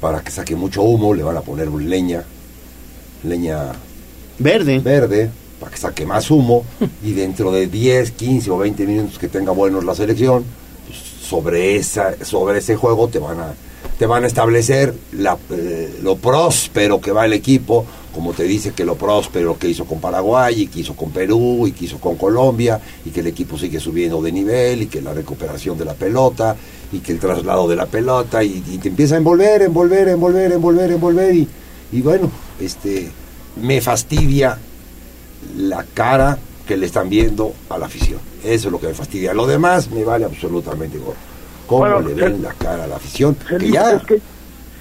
[0.00, 2.22] para que saque mucho humo, le van a poner leña,
[3.24, 3.72] leña
[4.38, 6.64] verde, verde para que saque más humo
[7.02, 10.44] y dentro de 10, 15 o 20 minutos que tenga buenos la selección,
[10.86, 13.54] pues, sobre esa sobre ese juego te van a
[13.98, 18.72] te van a establecer la, eh, lo próspero que va el equipo, como te dice
[18.72, 21.98] que lo próspero que hizo con Paraguay y que hizo con Perú y que hizo
[21.98, 25.84] con Colombia y que el equipo sigue subiendo de nivel y que la recuperación de
[25.84, 26.56] la pelota
[26.92, 30.90] y que el traslado de la pelota y, te empieza a envolver, envolver, envolver, envolver,
[30.92, 31.48] envolver y,
[31.92, 33.10] y bueno, este
[33.60, 34.58] me fastidia
[35.56, 38.20] la cara que le están viendo a la afición.
[38.42, 39.34] Eso es lo que me fastidia.
[39.34, 41.16] Lo demás me vale absolutamente gorro.
[41.66, 43.34] ¿Cómo Bueno, le ven la cara a la afición?
[43.34, 44.20] Que Felipe, ya, es que,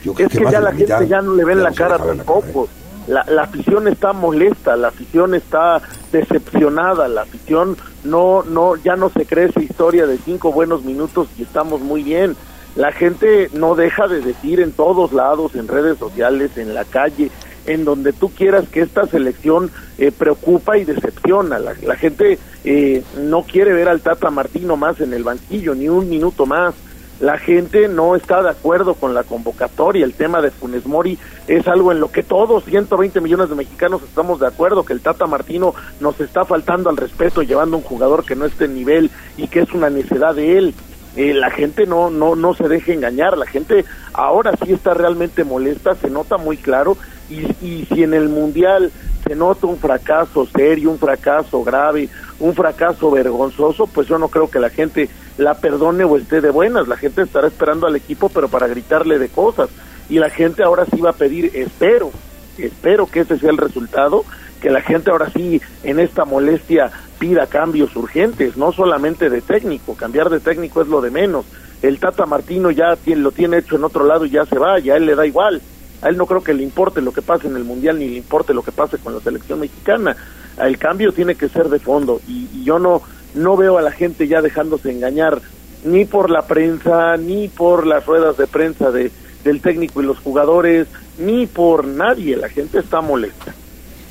[0.04, 2.06] yo creo es que ya la mitad gente ya no le ven la cara la
[2.06, 2.68] tampoco.
[3.08, 5.82] La, la afición está molesta, la afición está
[6.12, 11.28] decepcionada, la afición no, no, ya no se cree esa historia de cinco buenos minutos
[11.38, 12.36] y estamos muy bien.
[12.76, 17.30] La gente no deja de decir en todos lados, en redes sociales, en la calle,
[17.66, 21.60] en donde tú quieras que esta selección eh, preocupa y decepciona.
[21.60, 26.10] La, gente eh, no quiere ver al Tata Martino más en el banquillo, ni un
[26.10, 26.76] minuto más.
[27.20, 30.04] La gente no está de acuerdo con la convocatoria.
[30.04, 31.18] El tema de Funes Mori
[31.48, 35.02] es algo en lo que todos, 120 millones de mexicanos, estamos de acuerdo, que el
[35.02, 39.12] Tata Martino nos está faltando al respeto llevando un jugador que no esté en nivel
[39.38, 40.74] y que es una necesidad de él.
[41.16, 45.44] Eh, la gente no, no, no se deje engañar, la gente ahora sí está realmente
[45.44, 46.98] molesta, se nota muy claro,
[47.30, 48.92] y, y si en el Mundial
[49.28, 52.10] se nota un fracaso serio, un fracaso grave,
[52.40, 56.50] un fracaso vergonzoso, pues yo no creo que la gente la perdone o esté de
[56.50, 59.70] buenas, la gente estará esperando al equipo pero para gritarle de cosas,
[60.10, 62.12] y la gente ahora sí va a pedir, espero,
[62.58, 64.26] espero que ese sea el resultado,
[64.62, 69.96] que la gente ahora sí en esta molestia pida cambios urgentes, no solamente de técnico,
[69.96, 71.46] cambiar de técnico es lo de menos.
[71.82, 74.96] El Tata Martino ya lo tiene hecho en otro lado y ya se va, ya
[74.96, 75.62] él le da igual.
[76.04, 78.18] A él no creo que le importe lo que pase en el Mundial ni le
[78.18, 80.16] importe lo que pase con la selección mexicana.
[80.62, 83.02] El cambio tiene que ser de fondo y, y yo no,
[83.34, 85.42] no veo a la gente ya dejándose engañar
[85.84, 89.12] ni por la prensa, ni por las ruedas de prensa de,
[89.44, 92.36] del técnico y los jugadores, ni por nadie.
[92.38, 93.54] La gente está molesta.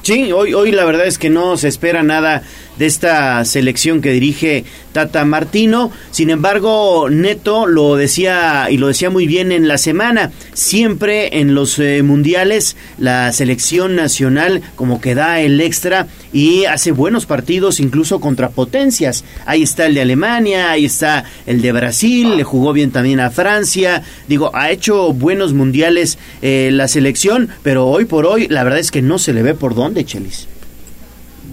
[0.02, 2.42] Sí, hoy, hoy la verdad es que no se espera nada
[2.78, 5.90] de esta selección que dirige Tata Martino.
[6.10, 10.32] Sin embargo, Neto lo decía y lo decía muy bien en la semana.
[10.52, 16.92] Siempre en los eh, mundiales la selección nacional como que da el extra y hace
[16.92, 19.24] buenos partidos incluso contra potencias.
[19.46, 23.30] Ahí está el de Alemania, ahí está el de Brasil, le jugó bien también a
[23.30, 24.02] Francia.
[24.28, 28.90] Digo, ha hecho buenos mundiales eh, la selección, pero hoy por hoy la verdad es
[28.90, 30.48] que no se le ve por dónde, Chelis.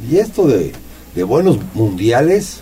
[0.09, 0.71] Y esto de,
[1.19, 2.61] de buenos mundiales.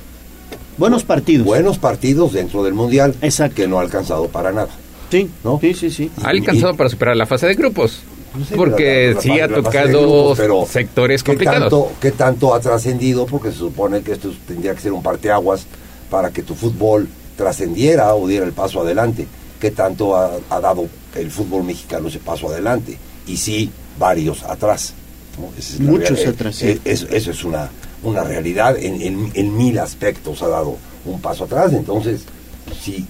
[0.80, 1.46] Buenos partidos.
[1.46, 3.16] Buenos partidos dentro del mundial.
[3.56, 4.70] Que no ha alcanzado para nada.
[5.12, 5.60] Sí, ¿no?
[5.62, 6.12] sí, sí, sí.
[6.24, 8.00] Ha alcanzado para superar la fase de grupos.
[8.56, 11.62] Porque la- la- sí la- ha tocado grupos, pero sectores ¿qué complicados.
[11.62, 13.26] tanto, ¿Qué tanto ha trascendido?
[13.28, 15.66] Porque se supone que esto tendría que ser un parteaguas
[16.10, 19.28] para que tu fútbol trascendiera o diera el paso adelante.
[19.62, 22.98] ¿Qué tanto ha, ha dado el fútbol mexicano ese paso adelante?
[23.28, 23.70] Y sí,
[24.00, 24.94] varios atrás.
[25.80, 26.68] Muchos atrás, sí.
[26.70, 27.70] eh, es- eso es una,
[28.04, 28.78] una realidad.
[28.78, 31.74] En, en- en mil aspectos ha dado un paso atrás.
[31.74, 32.22] Entonces,
[32.82, 33.06] si,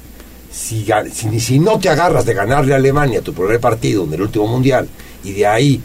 [0.51, 4.21] si, si, si no te agarras de ganarle a Alemania tu primer partido en el
[4.21, 4.87] último mundial
[5.23, 5.81] y de ahí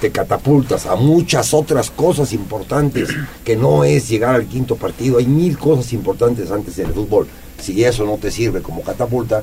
[0.00, 3.08] te catapultas a muchas otras cosas importantes
[3.44, 5.18] que no es llegar al quinto partido.
[5.18, 7.26] Hay mil cosas importantes antes del fútbol.
[7.60, 9.42] Si eso no te sirve como catapulta,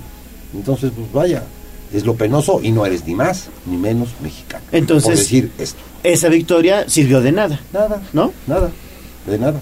[0.53, 1.43] entonces pues vaya,
[1.93, 4.63] es lo penoso y no eres ni más ni menos mexicano.
[4.71, 5.79] Entonces- Por decir esto.
[6.03, 7.59] Esa victoria sirvió de nada.
[7.73, 8.01] Nada.
[8.13, 8.31] ¿No?
[8.47, 8.71] Nada.
[9.25, 9.59] De nada.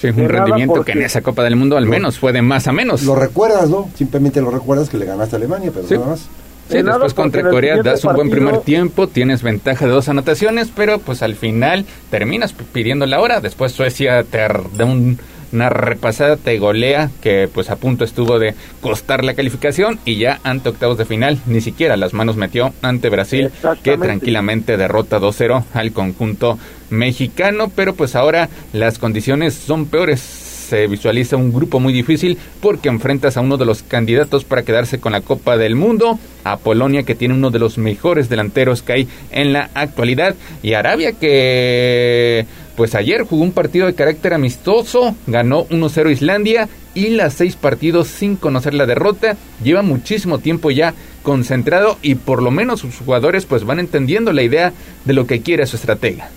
[0.00, 2.40] Sí, un De rendimiento porque- que en esa Copa del Mundo al menos fue de
[2.42, 3.02] más a menos.
[3.02, 3.88] Lo recuerdas, ¿no?
[3.96, 5.94] Simplemente lo recuerdas que le ganaste a Alemania, pero Sí.
[5.94, 6.20] nada más.
[6.68, 10.68] Sí, De después contra Corea das un buen primer tiempo, tienes ventaja de dos anotaciones,
[10.74, 13.40] pero pues al final terminas pidiendo la hora.
[13.40, 15.18] Después Suecia te da un-
[15.52, 20.38] una repasada, te golea, que pues a punto estuvo de costar la calificación y ya
[20.44, 23.50] ante octavos de final ni siquiera las manos metió ante Brasil,
[23.82, 26.56] que tranquilamente derrota 2-0 al conjunto
[26.90, 32.88] mexicano, pero pues ahora las condiciones son peores se visualiza un grupo muy difícil porque
[32.88, 37.02] enfrentas a uno de los candidatos para quedarse con la Copa del Mundo, a Polonia
[37.02, 42.46] que tiene uno de los mejores delanteros que hay en la actualidad y Arabia que
[42.76, 48.06] pues ayer jugó un partido de carácter amistoso, ganó 1-0 Islandia y las seis partidos
[48.06, 50.94] sin conocer la derrota, lleva muchísimo tiempo ya
[51.24, 54.72] concentrado y por lo menos sus jugadores pues van entendiendo la idea
[55.04, 56.30] de lo que quiere su estratega.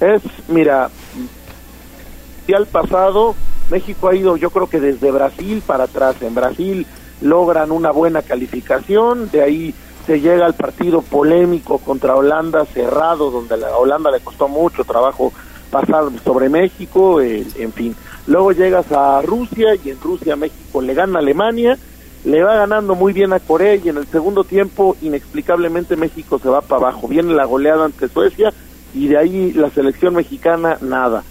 [0.00, 0.90] Es, mira,
[2.46, 3.34] y al pasado,
[3.70, 6.16] México ha ido yo creo que desde Brasil para atrás.
[6.22, 6.86] En Brasil
[7.20, 9.74] logran una buena calificación, de ahí
[10.06, 14.84] se llega al partido polémico contra Holanda cerrado, donde a la Holanda le costó mucho
[14.84, 15.32] trabajo
[15.70, 17.94] pasar sobre México, eh, en fin.
[18.26, 21.76] luego llegas a Rusia y en Rusia México le gana a Alemania,
[22.24, 26.48] le va ganando muy bien a Corea y en el segundo tiempo inexplicablemente México se
[26.48, 28.54] va para abajo, viene la goleada ante Suecia
[28.94, 31.24] y de ahí la selección mexicana nada.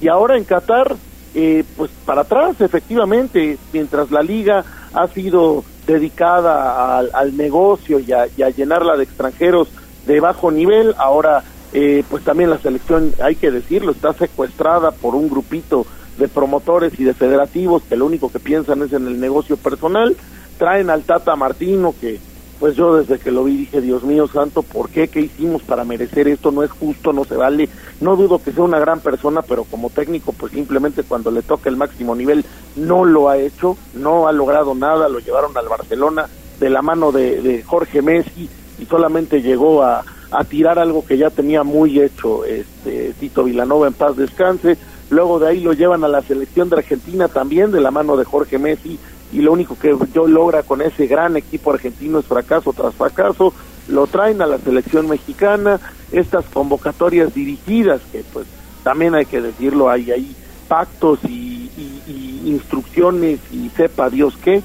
[0.00, 0.96] Y ahora en Qatar,
[1.34, 4.64] eh, pues para atrás efectivamente, mientras la liga
[4.94, 9.68] ha sido dedicada al, al negocio y a, y a llenarla de extranjeros
[10.06, 15.14] de bajo nivel, ahora eh, pues también la selección, hay que decirlo, está secuestrada por
[15.14, 15.86] un grupito
[16.16, 20.16] de promotores y de federativos que lo único que piensan es en el negocio personal,
[20.58, 22.20] traen al Tata Martino que
[22.58, 25.08] pues yo desde que lo vi dije, Dios mío santo, ¿por qué?
[25.08, 26.50] ¿Qué hicimos para merecer esto?
[26.50, 27.68] No es justo, no se vale.
[28.00, 31.68] No dudo que sea una gran persona, pero como técnico, pues simplemente cuando le toca
[31.68, 32.44] el máximo nivel
[32.76, 36.28] no lo ha hecho, no ha logrado nada, lo llevaron al Barcelona
[36.58, 38.48] de la mano de, Jorge Messi
[38.78, 43.86] y solamente llegó a, a tirar algo que ya tenía muy hecho este Tito Vilanova
[43.86, 44.76] en paz descanse.
[45.10, 48.24] Luego de ahí lo llevan a la selección de Argentina también de la mano de
[48.24, 48.98] Jorge Messi
[49.32, 53.52] y lo único que yo logra con ese gran equipo argentino es fracaso tras fracaso.
[53.88, 55.80] Lo traen a la selección mexicana,
[56.12, 58.46] estas convocatorias dirigidas que pues
[58.84, 60.36] también hay que decirlo, hay ahí
[60.68, 64.62] pactos y, y- y instrucciones y sepa Dios qué.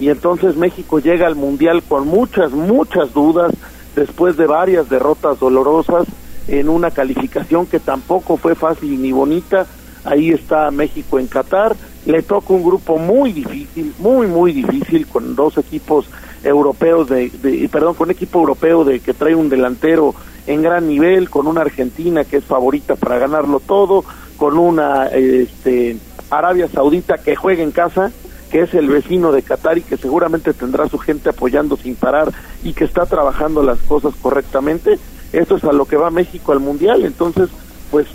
[0.00, 3.52] Y entonces México llega al Mundial con muchas, muchas dudas,
[3.94, 6.06] después de varias derrotas dolorosas
[6.48, 9.66] en una calificación que tampoco fue fácil ni bonita.
[10.04, 11.74] Ahí está México en Qatar.
[12.06, 16.06] Le toca un grupo muy difícil, muy, muy difícil, con dos equipos
[16.42, 20.14] europeos, de, perdón, con equipo europeo de que trae un delantero
[20.46, 24.04] en gran nivel, con una Argentina que es favorita para ganarlo todo,
[24.36, 25.96] con una este,
[26.30, 28.12] Arabia Saudita que juega en casa,
[28.50, 32.30] que es el vecino de Qatar y que seguramente tendrá su gente apoyando sin parar
[32.62, 34.98] y que está trabajando las cosas correctamente.
[35.32, 37.48] Esto es a lo que va México al Mundial, entonces
[37.90, 38.06] pues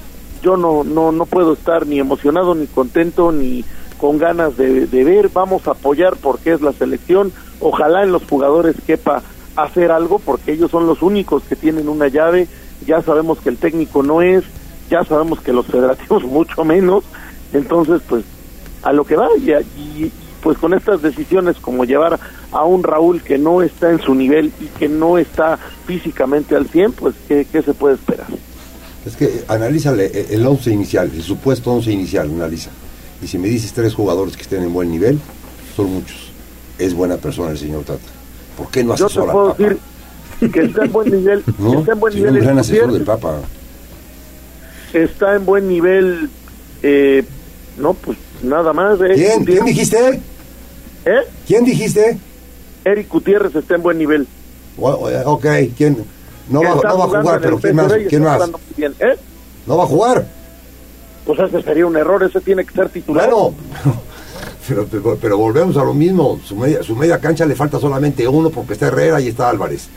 [0.41, 3.63] yo no, no, no puedo estar ni emocionado, ni contento, ni
[3.97, 8.23] con ganas de, de ver, vamos a apoyar porque es la selección, ojalá en los
[8.23, 9.21] jugadores quepa
[9.55, 12.47] hacer algo porque ellos son los únicos que tienen una llave,
[12.85, 14.43] ya sabemos que el técnico no es,
[14.89, 17.03] ya sabemos que los federativos mucho menos,
[17.53, 18.23] entonces pues
[18.83, 20.11] a lo que va y, y,
[20.41, 22.17] pues con estas decisiones como llevar
[22.53, 26.67] a un Raúl que no está en su nivel y que no está físicamente al
[26.67, 28.27] 100, pues ¿qué, qué se puede esperar?
[29.05, 32.69] Es que analízale el 11 inicial, el supuesto 11 inicial, analiza.
[33.21, 35.19] Y si me dices tres jugadores que estén en buen nivel,
[35.75, 36.31] son muchos.
[36.77, 37.99] Es buena persona el señor Tata.
[38.57, 39.63] ¿Por qué no Yo te asesora puedo al Papa?
[40.39, 41.79] decir que está en buen nivel, ¿No?
[41.79, 43.39] está en buen un nivel gran asesor del Papa.
[44.93, 46.29] está en buen nivel
[46.81, 47.23] eh,
[47.77, 49.45] no pues nada más eh, ¿Quién?
[49.45, 50.21] ¿Quién dijiste?
[51.05, 51.19] ¿Eh?
[51.47, 52.17] ¿Quién dijiste?
[52.85, 54.27] Eric Gutiérrez está en buen nivel
[54.77, 55.45] O- o- Ok,
[55.77, 55.97] ¿quién?
[56.49, 57.93] No va, no va a jugar, pero ¿quién más?
[58.09, 58.49] ¿Quién más?
[58.75, 59.15] bien, ¿eh?
[59.65, 60.25] ¿No va a jugar?
[61.25, 63.53] pues ese sería un error ese tiene que ser titular Bueno,
[64.67, 66.39] pero, pero, pero volvemos a lo mismo.
[66.43, 69.87] Su media, su media cancha le falta solamente uno porque está Herrera y está Álvarez.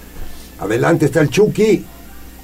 [0.60, 1.84] Adelante está el Chucky,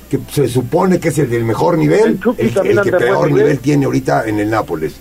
[0.08, 3.42] que se supone que es el del mejor nivel, El el, el que peor nivel.
[3.44, 3.58] nivel.
[3.58, 4.94] tiene ahorita en el Nápoles.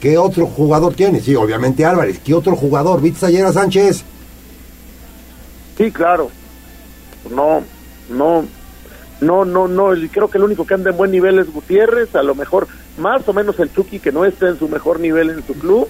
[0.00, 1.20] ¿Qué otro jugador tiene?
[1.20, 2.20] Sí, obviamente Álvarez.
[2.22, 3.00] ¿Qué otro jugador?
[3.00, 4.04] ¿Viste ayer a Sánchez?
[5.78, 6.28] sí claro
[7.30, 7.62] no
[8.08, 8.44] no
[9.20, 12.22] no no no creo que el único que anda en buen nivel es Gutiérrez a
[12.22, 12.68] lo mejor
[12.98, 15.88] más o menos el Chucky que no está en su mejor nivel en su club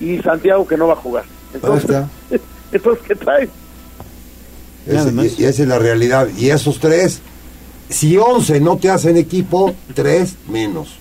[0.00, 2.04] y Santiago que no va a jugar entonces
[2.72, 3.48] entonces qué trae
[4.86, 6.28] y, y esa es la realidad.
[6.36, 7.20] Y esos tres,
[7.88, 10.96] si 11 no te hacen equipo, tres menos.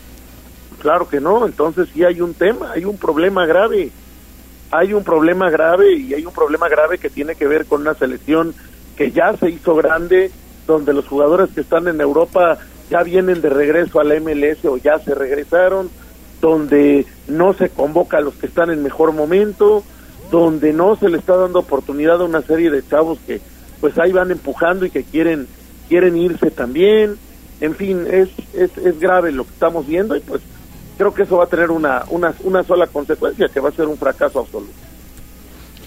[0.80, 3.91] Claro que no, entonces sí hay un tema, hay un problema grave.
[4.72, 7.96] Hay un problema grave y hay un problema grave que tiene que ver con una
[7.96, 8.54] selección
[8.96, 10.32] que ya se hizo grande,
[10.74, 12.58] donde los jugadores que están en Europa
[12.90, 15.90] ya vienen de regreso a la MLS o ya se regresaron,
[16.41, 19.84] donde no se convoca a los que están en mejor momento,
[20.32, 23.41] donde no se le está dando oportunidad a una serie de chavos que
[23.82, 25.48] pues ahí van empujando y que quieren
[25.88, 27.18] quieren irse también.
[27.62, 30.41] En fin, es, es, es grave lo que estamos viendo y pues
[30.98, 33.88] creo que eso va a tener una, una, una sola consecuencia, que va a ser
[33.88, 34.89] un fracaso absoluto.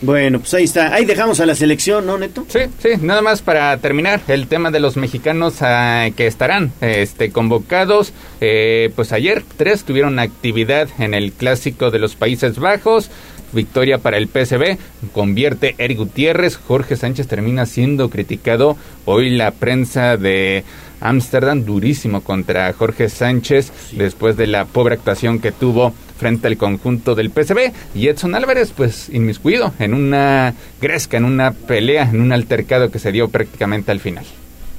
[0.02, 0.92] Bueno, pues ahí está.
[0.92, 2.44] Ahí dejamos a la selección, ¿no, Neto?
[2.48, 7.30] Sí, sí, nada más para terminar el tema de los mexicanos ah, que estarán este,
[7.30, 8.12] convocados.
[8.40, 13.10] Eh, pues ayer tres tuvieron actividad en el clásico de los Países Bajos.
[13.52, 14.78] Victoria para el PSV,
[15.12, 18.76] convierte Eric Gutiérrez, Jorge Sánchez termina siendo criticado.
[19.04, 20.64] Hoy la prensa de
[21.02, 27.14] Ámsterdam durísimo contra Jorge Sánchez después de la pobre actuación que tuvo frente al conjunto
[27.14, 32.32] del PSV y Edson Álvarez pues inmiscuido en una gresca, en una pelea, en un
[32.32, 34.24] altercado que se dio prácticamente al final.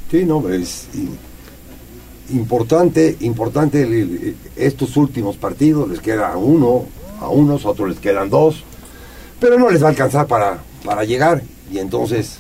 [0.10, 0.88] Sí, no, es,
[2.32, 6.86] importante, importante el- el- estos últimos partidos, les queda uno,
[7.20, 8.64] a unos, a otros les quedan dos,
[9.40, 11.44] pero no les va a alcanzar para, para llegar.
[11.72, 12.40] Y entonces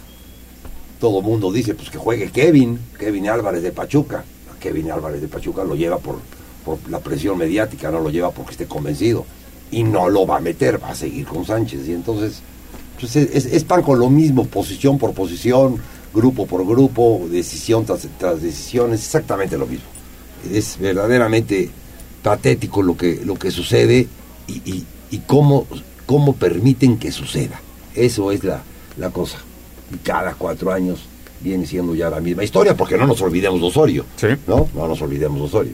[1.03, 4.23] todo el mundo dice pues que juegue Kevin, Kevin Álvarez de Pachuca.
[4.57, 6.19] Kevin Álvarez de Pachuca lo lleva por,
[6.63, 9.25] por la presión mediática, no lo lleva porque esté convencido
[9.69, 12.39] y no lo va a meter, va a seguir con Sánchez y entonces
[12.97, 15.75] pues, es, es- es pan con lo mismo, posición por posición,
[16.13, 19.87] grupo por grupo, decisión tras, tras decisión, es exactamente lo mismo.
[20.53, 21.69] Es verdaderamente
[22.21, 24.07] patético lo que, lo que sucede
[24.47, 25.67] y, y- y cómo,
[26.05, 27.59] cómo permiten que suceda.
[27.93, 28.63] Eso es la,
[28.97, 29.39] la cosa.
[29.93, 31.07] Y cada cuatro años
[31.41, 34.05] viene siendo ya la misma historia, porque no nos olvidemos de Osorio.
[34.47, 34.69] ¿No?
[34.73, 35.73] No nos olvidemos de Osorio.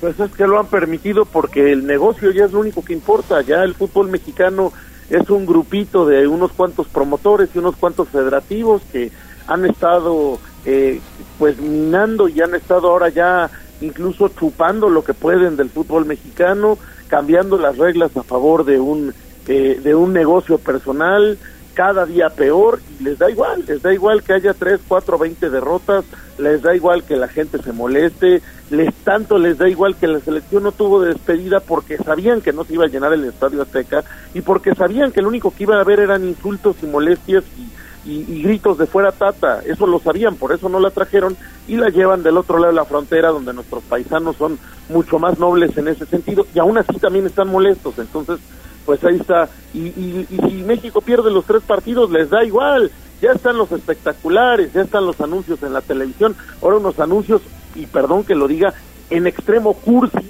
[0.00, 3.42] Pues es que lo han permitido porque el negocio ya es lo único que importa.
[3.42, 4.72] Ya el fútbol mexicano
[5.10, 9.10] es un grupito de unos cuantos promotores y unos cuantos federativos que
[9.46, 11.00] han estado eh,
[11.38, 16.78] pues minando y han estado ahora ya incluso chupando lo que pueden del fútbol mexicano,
[17.08, 19.14] cambiando las reglas a favor de un
[19.46, 21.38] eh, de un negocio personal
[21.78, 25.48] cada día peor y les da igual, les da igual que haya tres, cuatro, veinte
[25.48, 26.04] derrotas,
[26.36, 30.18] les da igual que la gente se moleste, les tanto les da igual que la
[30.18, 34.02] selección no tuvo despedida porque sabían que no se iba a llenar el Estadio Azteca
[34.34, 37.68] y porque sabían que lo único que iba a haber eran insultos y molestias y-
[38.10, 41.36] y gritos de fuera tata, eso lo sabían, por eso no la trajeron
[41.68, 45.38] y la llevan del otro lado de la frontera donde nuestros paisanos son mucho más
[45.38, 48.40] nobles en ese sentido y aún así también están molestos, entonces
[48.88, 49.50] pues ahí está.
[49.74, 52.90] Y, y, y si México pierde los tres partidos, les da igual.
[53.20, 56.34] Ya están los espectaculares, ya están los anuncios en la televisión.
[56.62, 57.42] Ahora unos anuncios,
[57.74, 58.72] y perdón que lo diga,
[59.10, 60.26] en extremo cursi,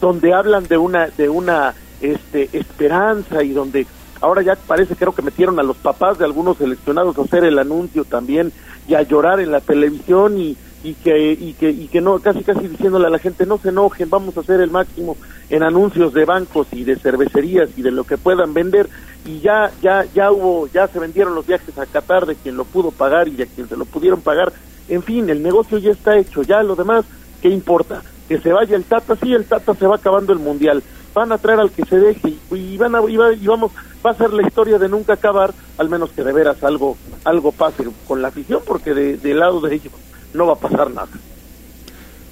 [0.00, 3.86] donde hablan de una, de una este, esperanza y donde
[4.20, 7.56] ahora ya parece, creo que metieron a los papás de algunos seleccionados a hacer el
[7.56, 8.52] anuncio también
[8.88, 12.42] y a llorar en la televisión y, y que y que y que no casi
[12.42, 15.16] casi diciéndole a la gente no se enojen vamos a hacer el máximo
[15.48, 18.88] en anuncios de bancos y de cervecerías y de lo que puedan vender
[19.24, 22.64] y ya ya ya hubo ya se vendieron los viajes a Qatar de quien lo
[22.64, 24.52] pudo pagar y de quien se lo pudieron pagar.
[24.88, 27.04] En fin el negocio ya está hecho ya lo demás
[27.40, 30.82] qué importa que se vaya el Tata sí el Tata se va acabando el mundial.
[31.14, 33.70] Van a traer al que se deje y, van a y, va- y vamos
[34.04, 37.52] va a ser la historia de nunca acabar al menos que de veras algo algo
[37.52, 39.92] pase con la afición porque de- del lado de ellos
[40.34, 41.08] no va a pasar nada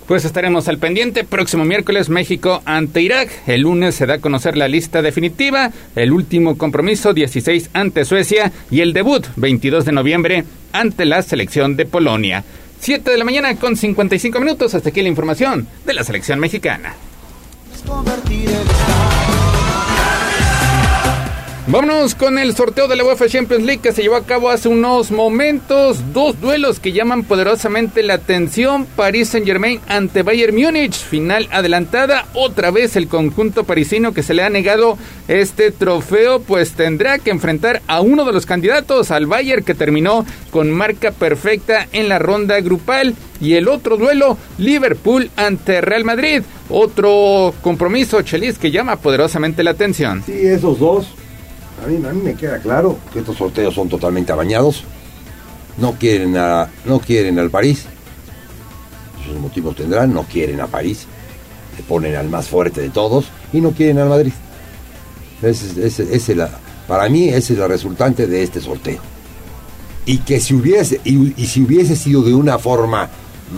[0.07, 1.25] Pues estaremos al pendiente.
[1.25, 3.31] Próximo miércoles México ante Irak.
[3.47, 5.71] El lunes se da a conocer la lista definitiva.
[5.95, 11.77] El último compromiso 16 ante Suecia y el debut 22 de noviembre ante la selección
[11.77, 12.45] de Polonia.
[12.81, 14.75] 7 de la mañana con 55 minutos.
[14.75, 16.95] Hasta aquí la información de la selección mexicana.
[21.71, 24.69] Vámonos con el sorteo de la UEFA Champions League que se llevó a cabo hace
[24.69, 26.13] unos momentos.
[26.13, 28.87] Dos duelos que llaman poderosamente la atención.
[28.97, 30.95] Paris Saint Germain ante Bayern Múnich.
[30.95, 32.27] Final adelantada.
[32.35, 34.99] Otra vez el conjunto parisino que se le ha negado
[35.29, 36.41] este trofeo.
[36.41, 41.13] Pues tendrá que enfrentar a uno de los candidatos, al Bayern que terminó con marca
[41.13, 43.15] perfecta en la ronda grupal.
[43.41, 46.43] Y el otro duelo, Liverpool ante Real Madrid.
[46.69, 50.25] Otro compromiso, Chelis, que llama poderosamente la atención.
[50.27, 51.07] Sí, esos dos.
[51.83, 54.85] A mí, a mí me queda claro que estos sorteos son totalmente amañados.
[55.79, 57.85] No quieren a, no quieren al París.
[59.27, 61.07] Sus motivos tendrán, no quieren a París.
[61.77, 64.33] Se ponen al más fuerte de todos y no quieren al Madrid.
[65.43, 66.47] Ese, es- ese- ese
[66.87, 69.01] para mí esa es la resultante de este sorteo.
[70.05, 73.09] Y que si hubiese, y, si hubiese sido de una forma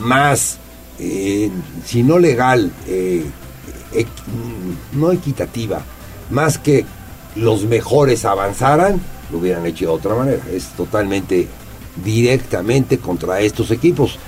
[0.00, 0.58] más,
[0.98, 1.50] eh,
[1.84, 3.24] si no legal, eh,
[4.92, 5.82] no equitativa,
[6.30, 6.84] más que
[7.36, 9.00] los mejores avanzaran,
[9.30, 10.42] lo hubieran hecho de otra manera.
[10.52, 11.48] Es totalmente
[12.04, 14.18] directamente contra estos equipos.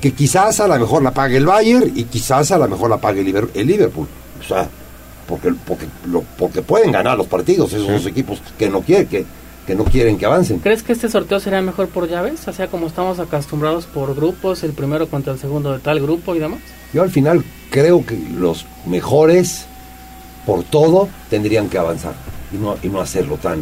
[0.00, 2.98] Que quizás a lo mejor la pague el Bayern y quizás a lo mejor la
[2.98, 4.06] pague el Liverpool.
[4.40, 4.68] O sea,
[5.26, 9.24] porque, porque, lo- porque pueden ganar los partidos esos dos equipos que no quieren que,
[9.66, 10.58] que no quieren que avancen.
[10.58, 12.46] ¿Crees que este sorteo será mejor por llaves?
[12.46, 16.34] O sea, como estamos acostumbrados por grupos, el primero contra el segundo de tal grupo
[16.34, 16.60] y demás.
[16.92, 19.64] Yo al final creo que los mejores,
[20.44, 22.12] por todo, tendrían que avanzar
[22.54, 23.60] y no, y no hacerlo tan,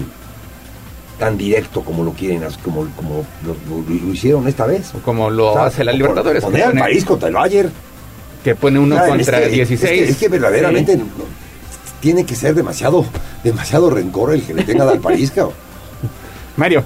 [1.19, 4.93] tan directo como lo quieren, como, como lo, lo- lo hicieron esta vez.
[5.05, 6.43] Como lo hace la Libertadores.
[6.45, 7.73] Poner al país contra el Bayern.
[8.45, 9.83] Que pone uno contra es que- 16.
[9.83, 10.99] Es que, es que verdaderamente Sí.
[10.99, 11.25] no-
[12.01, 13.05] tiene que ser demasiado,
[13.45, 15.55] demasiado rencor el que le tenga al país, cabrón.
[16.57, 16.83] Mario.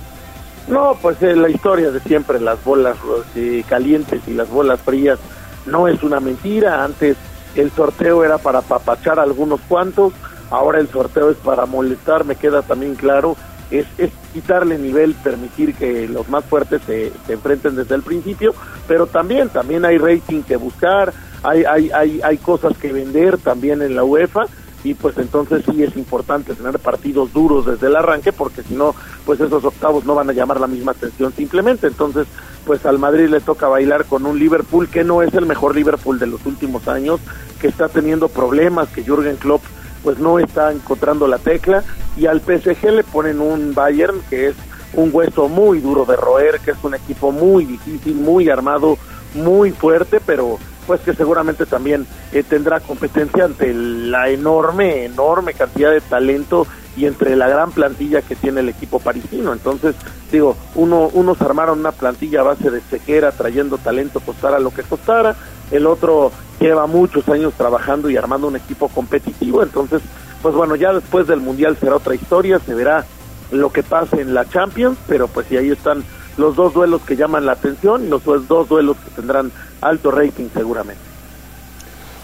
[0.68, 2.96] No, pues es la historia de siempre, las bolas
[3.36, 5.18] eh, calientes y las bolas frías
[5.64, 6.84] no es una mentira.
[6.84, 7.16] Antes
[7.54, 10.12] el sorteo era para papachar a algunos cuantos,
[10.50, 13.36] ahora el sorteo es para molestar, me queda también claro.
[13.70, 18.54] Es, es quitarle nivel, permitir que los más fuertes se, se enfrenten desde el principio,
[18.86, 21.12] pero también, también hay rating que buscar,
[21.42, 24.46] hay, hay, hay, hay cosas que vender también en la UEFA
[24.84, 28.94] y pues entonces sí es importante tener partidos duros desde el arranque porque si no
[29.24, 32.26] pues esos octavos no van a llamar la misma atención simplemente entonces
[32.64, 36.18] pues al Madrid le toca bailar con un Liverpool que no es el mejor Liverpool
[36.18, 37.20] de los últimos años
[37.60, 39.62] que está teniendo problemas que Jürgen Klopp
[40.06, 41.82] pues no está encontrando la tecla
[42.16, 44.54] y al PSG le ponen un Bayern que es
[44.94, 48.98] un hueso muy duro de roer que es un equipo muy difícil muy armado
[49.34, 55.90] muy fuerte pero pues que seguramente también eh, tendrá competencia ante la enorme, enorme cantidad
[55.90, 59.52] de talento y entre la gran plantilla que tiene el equipo parisino.
[59.52, 59.96] Entonces,
[60.30, 64.84] digo, uno, unos armaron una plantilla a base de sequera, trayendo talento, costara lo que
[64.84, 65.34] costara,
[65.70, 70.02] el otro lleva muchos años trabajando y armando un equipo competitivo, entonces,
[70.42, 73.04] pues bueno, ya después del Mundial será otra historia, se verá
[73.50, 76.02] lo que pase en la Champions, pero pues y ahí están
[76.36, 80.48] los dos duelos que llaman la atención y los dos duelos que tendrán alto rating
[80.52, 81.00] seguramente.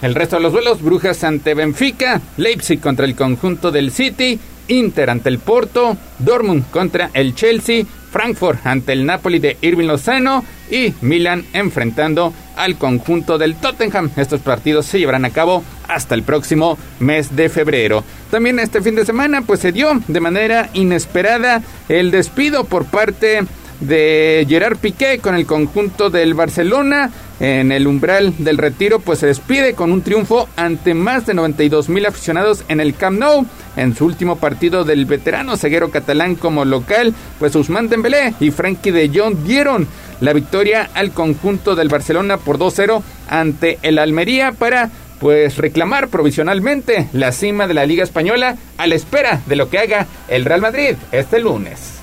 [0.02, 5.10] El resto de los duelos, Brujas ante Benfica, Leipzig contra el conjunto del City, Inter
[5.10, 10.94] ante el Porto, Dortmund contra el Chelsea, Frankfurt ante el Napoli de Irving Lozano y
[11.00, 14.10] Milan enfrentando al conjunto del Tottenham.
[14.16, 18.04] Estos partidos se llevarán a cabo hasta el próximo mes de febrero.
[18.30, 23.40] También este fin de semana pues se dio de manera inesperada el despido por parte
[23.80, 27.10] de Gerard Piqué con el conjunto del Barcelona
[27.42, 31.88] en el umbral del retiro pues se despide con un triunfo ante más de 92
[31.88, 33.44] mil aficionados en el Camp Nou
[33.74, 38.92] en su último partido del veterano ceguero catalán como local pues Usman Dembélé y Frankie
[38.92, 39.88] de Jong dieron
[40.20, 47.08] la victoria al conjunto del Barcelona por 2-0 ante el Almería para pues reclamar provisionalmente
[47.12, 50.60] la cima de la Liga Española a la espera de lo que haga el Real
[50.60, 51.94] Madrid este lunes.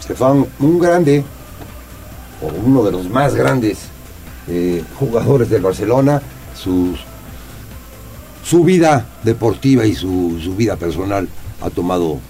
[0.00, 1.24] Estefan, un grande,
[2.42, 3.90] o uno de los más grandes
[4.48, 6.22] eh, jugadores del Barcelona,
[6.54, 6.94] su
[8.64, 11.28] vida deportiva y su, su vida personal
[11.60, 12.20] ha tomado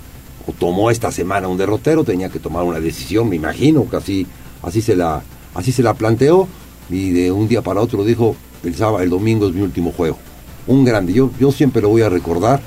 [0.47, 4.27] o tomó esta semana un derrotero, tenía que tomar una decisión, me imagino que así,
[4.63, 5.23] así, se, la,
[5.55, 6.49] así se la planteó
[6.89, 10.19] y de un día para otro dijo, el sábado, el domingo es mi último juego.
[10.67, 12.61] Un grande, yo, yo siempre lo voy a recordar,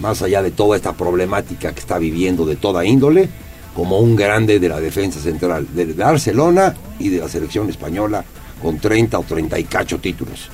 [0.00, 3.28] más allá de toda esta problemática que está viviendo de toda índole,
[3.74, 8.24] como un grande de la defensa central de Barcelona y de la selección española
[8.60, 10.50] con 30 o 30 y cacho títulos.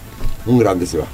[0.47, 1.07] Un grande se va.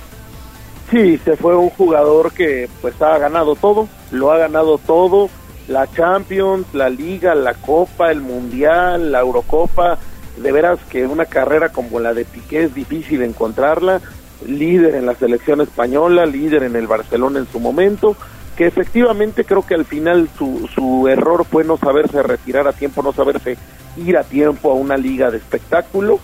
[0.90, 5.28] Sí, se fue un jugador que pues ha ganado todo, lo ha ganado todo,
[5.69, 9.98] la Champions, la Liga, la Copa, el Mundial, la Eurocopa,
[10.39, 14.01] de veras que una carrera como la de Piqué es difícil encontrarla,
[14.47, 18.16] líder en la selección española, líder en el Barcelona en su momento,
[18.56, 23.02] que efectivamente creo que al final su, su error fue no saberse retirar a tiempo,
[23.02, 23.59] no saberse
[23.97, 26.19] ir a tiempo a una liga de espectáculo.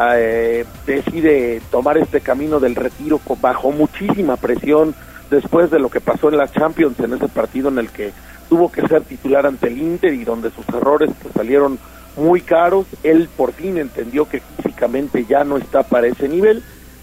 [0.00, 4.94] Eh, decide tomar este camino del retiro bajo muchísima presión
[5.28, 8.12] después de lo que pasó en la Champions en ese partido en el que
[8.48, 11.78] tuvo que ser titular ante el Inter y donde sus errores pues, salieron
[12.16, 12.86] muy caros.
[13.02, 16.62] Él por fin entendió que físicamente ya no está para ese nivel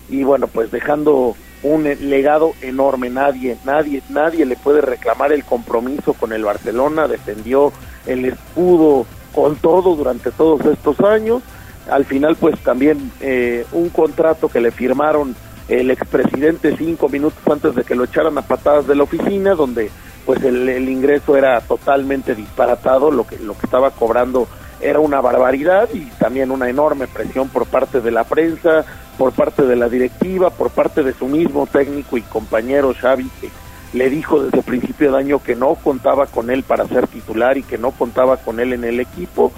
[0.10, 3.10] y bueno, pues dejando un legado enorme.
[3.10, 7.08] Nadie, nadie, nadie le puede reclamar el compromiso con el Barcelona.
[7.08, 7.74] Defendió
[8.06, 11.42] el escudo con todo durante todos estos años.
[11.90, 15.36] Al final, pues también eh, un contrato que le firmaron
[15.68, 19.90] el expresidente cinco minutos antes de que lo echaran a patadas de la oficina, donde
[20.26, 24.48] pues el, ingreso era totalmente disparatado, lo que, lo que estaba cobrando
[24.82, 28.86] era una barbaridad y también una enorme presión por parte de la prensa,
[29.18, 33.50] por parte de la directiva, por parte de su mismo técnico y compañero Xavi, que
[33.94, 37.58] le dijo desde el principio de año que no contaba con él para ser titular
[37.58, 39.54] y que no contaba con él en el equipo,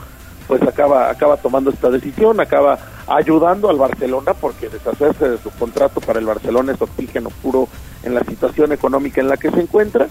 [0.48, 6.02] pues acaba, acaba tomando esta decisión, acaba ayudando al Barcelona porque deshacerse de su contrato
[6.02, 7.68] para el Barcelona es oxígeno puro
[8.04, 10.08] en la situación económica en la que se encuentra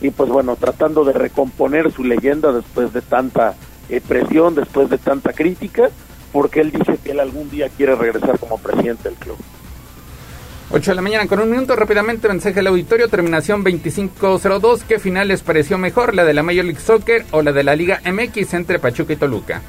[0.00, 3.54] y pues bueno, tratando de recomponer su leyenda después de tanta
[3.88, 5.90] eh, presión, después de tanta crítica,
[6.32, 9.36] porque él dice que él algún día quiere regresar como presidente del club.
[10.72, 15.26] 8 de la mañana con un minuto, rápidamente mensaje al auditorio, terminación 2502, ¿qué final
[15.26, 18.54] les pareció mejor, la de la Major League Soccer o la de la Liga MX
[18.54, 19.62] entre Pachuca y Toluca?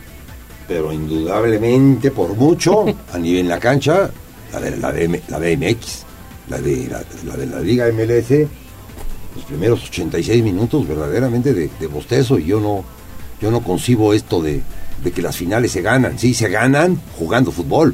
[0.72, 4.10] Pero indudablemente, por mucho, a nivel en la cancha,
[4.54, 6.04] la de la, de, la de MX,
[6.48, 8.48] la de la, la de la Liga MLS,
[9.36, 12.86] los primeros 86 minutos verdaderamente de, de bostezo y yo no,
[13.42, 14.62] yo no concibo esto de,
[15.04, 16.18] de que las finales se ganan.
[16.18, 17.94] Sí, se ganan jugando fútbol.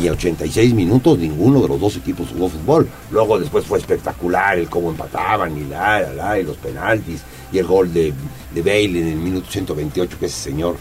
[0.00, 2.88] Y a 86 minutos ninguno de los dos equipos jugó fútbol.
[3.10, 7.22] Luego después fue espectacular el cómo empataban y la, la, la, y los penaltis
[7.52, 8.14] y el gol de,
[8.54, 10.76] de Bale en el minuto 128 que ese señor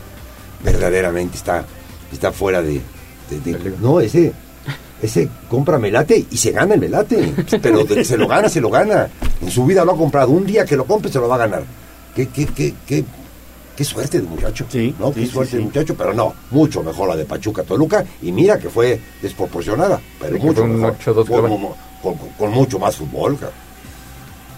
[0.63, 1.65] verdaderamente está,
[2.11, 2.81] está fuera de,
[3.29, 4.31] de- de- no, ese,
[5.01, 7.33] ese compra melate y se gana el melate.
[7.61, 9.09] Pero se lo gana, se lo gana.
[9.41, 10.29] En su vida lo ha comprado.
[10.31, 11.63] Un día que lo compre, se lo va a ganar.
[12.15, 13.03] Qué, qué, qué, qué,
[13.75, 14.65] qué suerte de muchacho.
[14.69, 15.11] Sí, ¿no?
[15.13, 18.05] Qué sí, suerte sí, de muchacho, pero no, mucho mejor la de Pachuca Toluca.
[18.21, 20.95] Y mira que fue desproporcionada, pero mucho mejor.
[20.97, 21.49] 8-2 Fue global.
[21.51, 21.69] mu-
[22.01, 23.51] con, con- con mucho más fútbol, cara.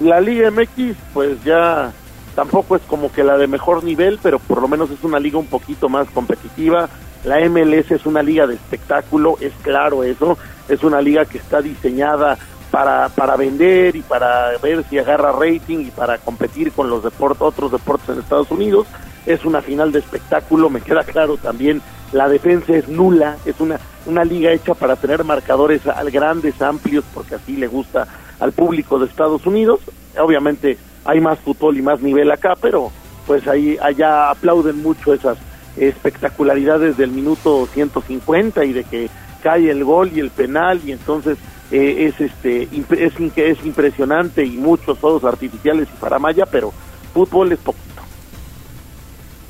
[0.02, 1.94] La Liga MX, pues ya
[2.36, 5.40] tampoco es como que la de mejor nivel, pero por lo menos es una liga
[5.40, 6.90] un poquito más competitiva.
[7.24, 10.38] La MLS es una liga de espectáculo, es claro eso.
[10.70, 12.38] Es una liga que está diseñada
[12.70, 17.42] para, para vender y para ver si agarra rating y para competir con los deportes,
[17.42, 18.86] otros deportes en Estados Unidos.
[19.26, 21.82] Es una final de espectáculo, me queda claro también.
[22.12, 25.82] La defensa es nula, es una, una liga hecha para tener marcadores
[26.12, 28.08] grandes, amplios, porque así le gusta
[28.40, 29.80] al público de Estados Unidos.
[30.20, 32.92] Obviamente hay más fútbol y más nivel acá, pero
[33.28, 35.38] pues ahí allá aplauden mucho esas
[35.78, 39.10] espectacularidades del minuto 150 y de que
[39.44, 41.38] cae el gol y el penal y entonces
[41.72, 46.72] eh, es este es, in- es impresionante y muchos fuegos artificiales y paramaya, pero
[47.14, 47.84] fútbol es poquito.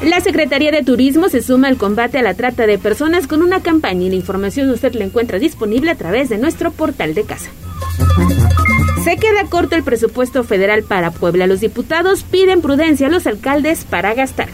[0.03, 3.63] La Secretaría de Turismo se suma al combate a la trata de personas con una
[3.63, 7.51] campaña y la información usted la encuentra disponible a través de nuestro portal de casa.
[9.03, 11.47] Se queda corto el presupuesto federal para Puebla.
[11.47, 14.51] Los diputados piden prudencia a los alcaldes para gastar.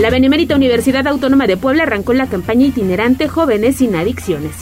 [0.00, 4.54] La Benemérita Universidad Autónoma de Puebla arrancó la campaña itinerante Jóvenes sin Adicciones.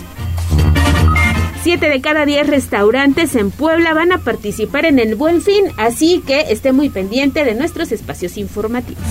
[1.62, 6.20] Siete de cada diez restaurantes en Puebla van a participar en el Buen Fin, así
[6.26, 9.04] que esté muy pendiente de nuestros espacios informativos.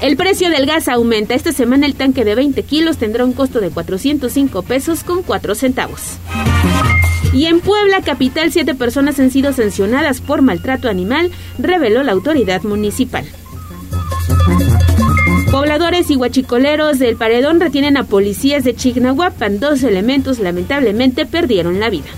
[0.00, 1.34] El precio del gas aumenta.
[1.34, 5.54] Esta semana el tanque de 20 kilos tendrá un costo de 405 pesos con 4
[5.54, 6.18] centavos.
[7.34, 12.62] Y en Puebla, capital, siete personas han sido sancionadas por maltrato animal, reveló la autoridad
[12.62, 13.26] municipal.
[15.50, 19.60] Pobladores y huachicoleros del Paredón retienen a policías de Chignahuapan.
[19.60, 22.08] Dos elementos lamentablemente perdieron la vida.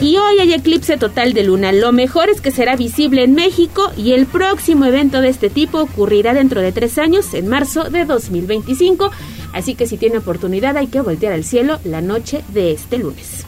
[0.00, 1.72] Y hoy hay eclipse total de luna.
[1.72, 5.80] Lo mejor es que será visible en México y el próximo evento de este tipo
[5.80, 9.10] ocurrirá dentro de tres años, en marzo de 2025.
[9.52, 13.46] Así que si tiene oportunidad hay que voltear al cielo la noche de este lunes.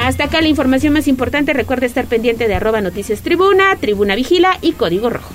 [0.00, 1.52] Hasta acá la información más importante.
[1.52, 5.34] Recuerda estar pendiente de arroba noticias tribuna, tribuna vigila y código rojo.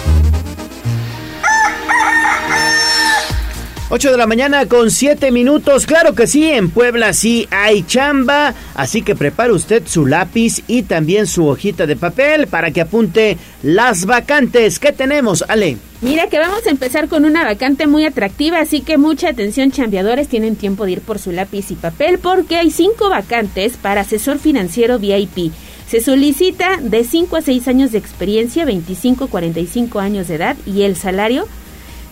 [3.93, 5.85] 8 de la mañana con 7 minutos.
[5.85, 8.53] Claro que sí, en Puebla sí hay chamba.
[8.73, 13.37] Así que prepare usted su lápiz y también su hojita de papel para que apunte
[13.63, 15.43] las vacantes que tenemos.
[15.45, 15.75] Ale.
[15.99, 20.29] Mira que vamos a empezar con una vacante muy atractiva, así que mucha atención chambeadores,
[20.29, 24.39] tienen tiempo de ir por su lápiz y papel porque hay cinco vacantes para asesor
[24.39, 25.51] financiero VIP.
[25.85, 30.55] Se solicita de 5 a 6 años de experiencia, 25 a 45 años de edad
[30.65, 31.45] y el salario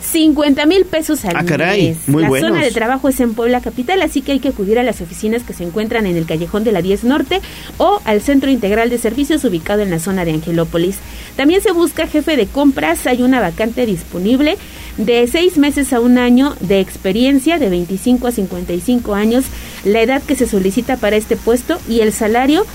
[0.02, 1.98] 50 mil pesos al Ah, caray, mes.
[2.08, 2.50] muy la buenos.
[2.50, 5.44] zona de trabajo es en Puebla Capital, así que hay que acudir a las oficinas
[5.44, 7.42] que se encuentran en el callejón de la 10 Norte
[7.78, 10.98] o al Centro Integral de Servicios ubicado en la zona de Angelópolis.
[11.36, 14.58] También se busca jefe de compras, hay una vacante disponible
[14.98, 19.46] de seis meses a un año de experiencia, de 25 a 55 años,
[19.86, 22.66] la edad que se solicita para este puesto y el salario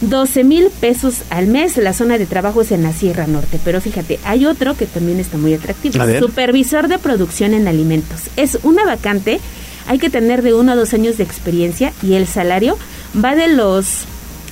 [0.00, 1.76] 12 mil pesos al mes.
[1.76, 3.58] La zona de trabajo es en la Sierra Norte.
[3.64, 5.94] Pero fíjate, hay otro que también está muy atractivo.
[6.18, 8.22] Supervisor de producción en alimentos.
[8.36, 9.40] Es una vacante.
[9.86, 12.78] Hay que tener de uno a dos años de experiencia y el salario
[13.22, 14.04] va de los...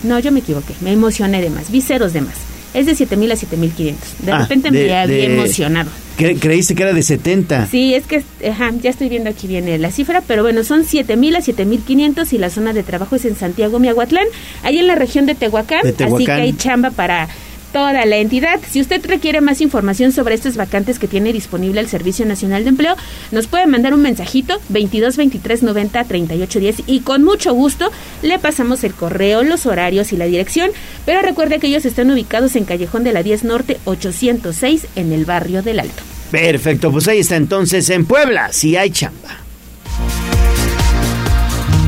[0.03, 0.75] No, yo me equivoqué.
[0.81, 1.71] Me emocioné de más.
[1.71, 2.48] Vi ceros de más.
[2.75, 4.09] Es de 7 mil a 7 mil 500.
[4.27, 5.91] De Ah, repente de- me había emocionado.
[6.19, 7.67] Cre- creíste que era de 70.
[7.67, 11.37] Sí, es que, ajá, ya estoy viendo aquí viene la cifra, pero bueno, son 7.000
[11.37, 14.27] a 7.500 y la zona de trabajo es en Santiago, Miahuatlán,
[14.65, 17.29] ahí en la región de Tehuacán, De así que hay chamba para
[17.73, 18.61] toda la entidad.
[18.69, 22.71] Si usted requiere más información sobre estas vacantes que tiene disponible el Servicio Nacional de
[22.71, 22.97] Empleo,
[23.31, 27.91] nos puede mandar un mensajito 22 23 90 38 10 y con mucho gusto
[28.23, 30.71] le pasamos el correo, los horarios y la dirección,
[31.05, 35.25] pero recuerde que ellos están ubicados en Callejón de la 10 Norte 806 en el
[35.25, 36.03] barrio del Alto.
[36.31, 39.39] Perfecto, pues ahí está entonces en Puebla, si hay chamba.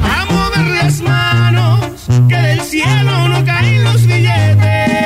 [0.03, 5.00] A mover las manos, que del cielo no caen los billetes.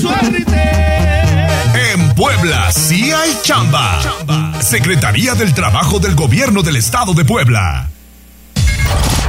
[0.00, 0.44] Suerte.
[1.92, 4.00] En Puebla sí hay chamba.
[4.60, 7.88] Secretaría del Trabajo del Gobierno del Estado de Puebla.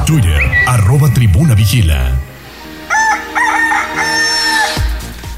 [0.06, 2.12] Twitter, arroba tribuna vigila.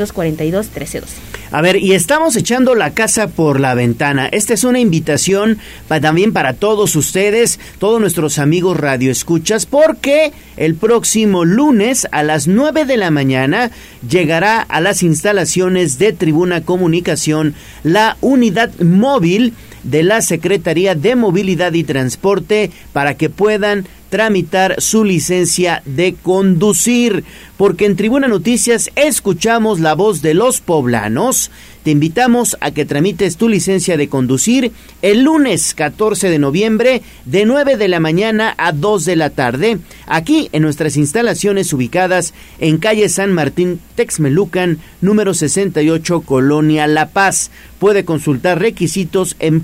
[0.79, 1.03] 242-1312.
[1.51, 4.27] A ver, y estamos echando la casa por la ventana.
[4.27, 11.45] Esta es una invitación también para todos ustedes, todos nuestros amigos radioescuchas, porque el próximo
[11.45, 13.71] lunes a las 9 de la mañana
[14.07, 21.73] llegará a las instalaciones de Tribuna Comunicación la unidad móvil de la Secretaría de Movilidad
[21.73, 27.23] y Transporte para que puedan tramitar su licencia de conducir,
[27.57, 31.51] porque en Tribuna Noticias escuchamos la voz de los poblanos.
[31.83, 37.45] Te invitamos a que tramites tu licencia de conducir el lunes 14 de noviembre de
[37.45, 42.77] 9 de la mañana a 2 de la tarde, aquí en nuestras instalaciones ubicadas en
[42.77, 47.51] calle San Martín Texmelucan, número 68, Colonia La Paz.
[47.79, 49.61] Puede consultar requisitos en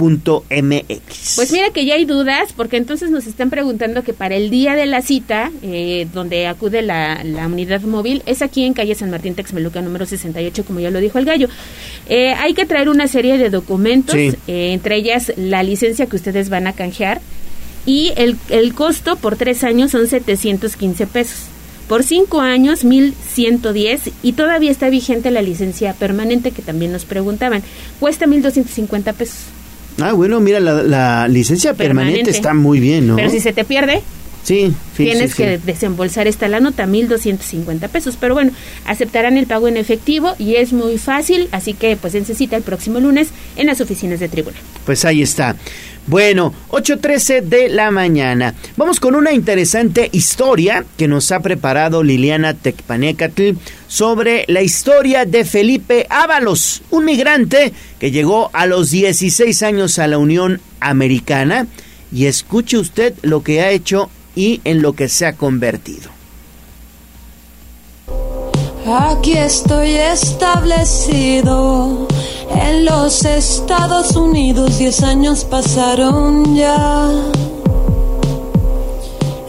[0.00, 1.36] puebla.gov.mx.
[1.36, 4.74] Pues mira que ya hay dudas, porque entonces nos están preguntando que para el día
[4.74, 9.10] de la cita, eh, donde acude la, la unidad móvil, es aquí en calle San
[9.10, 11.48] Martín Texmeluca, número 68, como ya lo dijo el gallo.
[12.08, 14.32] Eh, hay que traer una serie de documentos, Sí.
[14.48, 17.20] eh, entre ellas la licencia que ustedes van a canjear,
[17.86, 21.38] y el, el costo por tres años son 715 pesos.
[21.88, 27.62] Por cinco años, 1.110 y todavía está vigente la licencia permanente que también nos preguntaban.
[27.98, 29.38] Cuesta 1.250 pesos.
[30.02, 32.18] Ah, bueno, mira, la, la licencia permanente.
[32.18, 32.30] Permanente.
[32.30, 33.16] está muy bien, ¿no?
[33.16, 34.02] Pero si se te pierde,
[34.42, 35.42] Sí, sí, tienes sí, sí.
[35.42, 38.16] que desembolsar esta la nota, 1.250 pesos.
[38.18, 38.52] Pero bueno,
[38.86, 42.62] aceptarán el pago en efectivo y es muy fácil, así que pues en cita el
[42.62, 44.56] próximo lunes en las oficinas de tribuna.
[44.86, 45.56] Pues ahí está.
[46.10, 48.56] Bueno, 8.13 de la mañana.
[48.76, 53.50] Vamos con una interesante historia que nos ha preparado Liliana Tecpanecatl
[53.86, 60.08] sobre la historia de Felipe Ábalos, un migrante que llegó a los 16 años a
[60.08, 61.68] la Unión Americana.
[62.12, 66.19] Y escuche usted lo que ha hecho y en lo que se ha convertido.
[68.92, 70.48] Aquí estoy establecido
[72.52, 77.08] en los Estados Unidos, diez años pasaron ya.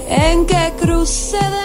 [0.08, 1.61] En que crucé de.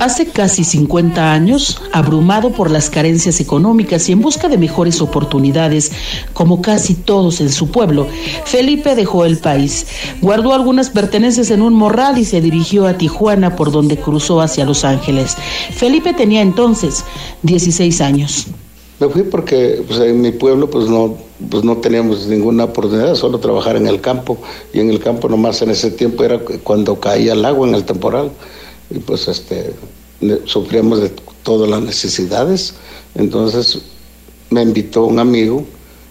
[0.00, 5.90] Hace casi 50 años, abrumado por las carencias económicas y en busca de mejores oportunidades,
[6.32, 8.06] como casi todos en su pueblo,
[8.44, 9.86] Felipe dejó el país,
[10.20, 14.64] guardó algunas pertenencias en un morral y se dirigió a Tijuana por donde cruzó hacia
[14.64, 15.36] Los Ángeles.
[15.74, 17.04] Felipe tenía entonces
[17.42, 18.46] 16 años.
[19.00, 21.16] Me fui porque pues, en mi pueblo pues no,
[21.50, 24.38] pues no teníamos ninguna oportunidad, solo trabajar en el campo.
[24.72, 27.84] Y en el campo nomás en ese tiempo era cuando caía el agua en el
[27.84, 28.30] temporal.
[28.90, 29.74] Y pues este,
[30.44, 31.10] sufríamos de
[31.42, 32.74] todas las necesidades.
[33.14, 33.78] Entonces
[34.50, 35.64] me invitó un amigo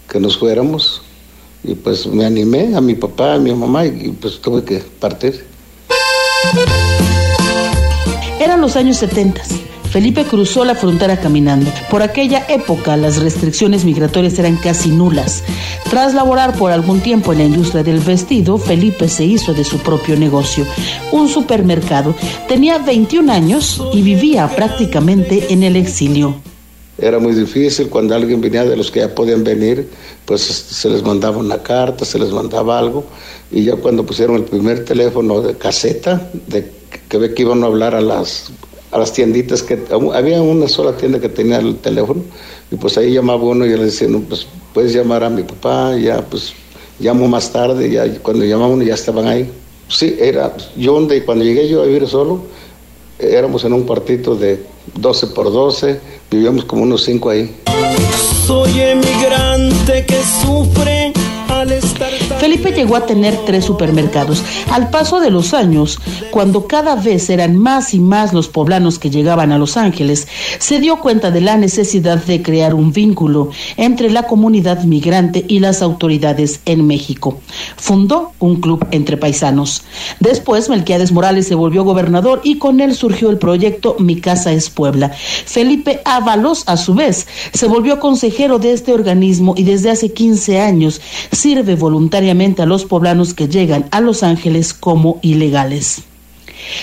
[0.10, 1.02] que nos fuéramos
[1.64, 5.46] y pues me animé a mi papá, a mi mamá y, pues tuve que partir.
[8.40, 9.42] Eran los años 70.
[9.92, 11.72] Felipe cruzó la frontera caminando.
[11.90, 15.44] Por aquella época las restricciones migratorias eran casi nulas.
[15.90, 19.80] Tras laborar por algún tiempo en la industria del vestido, Felipe se hizo de su
[19.80, 20.66] propio negocio,
[21.12, 22.16] un supermercado.
[22.48, 26.36] Tenía 21 años y vivía prácticamente en el exilio.
[27.00, 29.88] Era muy difícil cuando alguien venía de los que ya podían venir,
[30.26, 33.06] pues se les mandaba una carta, se les mandaba algo.
[33.52, 36.72] Y ya cuando pusieron el primer teléfono de caseta, de
[37.08, 38.52] que ve que iban a hablar a las,
[38.92, 39.80] a las tienditas, que
[40.14, 42.22] había una sola tienda que tenía el teléfono,
[42.72, 45.44] y pues ahí llamaba uno y yo le decía, no, pues puedes llamar a mi
[45.44, 46.54] papá, ya pues
[47.00, 49.50] llamo más tarde, ya cuando llamaba uno ya estaban ahí.
[49.90, 52.42] Sí, era, yo donde cuando llegué yo a vivir solo,
[53.20, 54.64] éramos en un cuartito de
[54.96, 56.00] 12 por 12,
[56.30, 57.56] vivíamos como unos 5 ahí.
[58.46, 60.97] Soy emigrante que sufre
[62.40, 64.44] Felipe llegó a tener tres supermercados.
[64.72, 66.00] Al paso de los años,
[66.32, 70.28] cuando cada vez eran más y más los poblanos que llegaban a Los Ángeles,
[70.60, 75.60] se dio cuenta de la necesidad de crear un vínculo entre la comunidad migrante y
[75.60, 77.40] las autoridades en México.
[77.76, 79.84] Fundó un club entre paisanos.
[80.20, 84.70] Después, Melquiades Morales se volvió gobernador y con él surgió el proyecto Mi Casa es
[84.70, 85.12] Puebla.
[85.46, 90.62] Felipe Ábalos, a su vez, se volvió consejero de este organismo y desde hace 15
[90.62, 91.02] años
[91.38, 96.04] sirve voluntariamente a los poblanos que llegan a Los Ángeles como ilegales.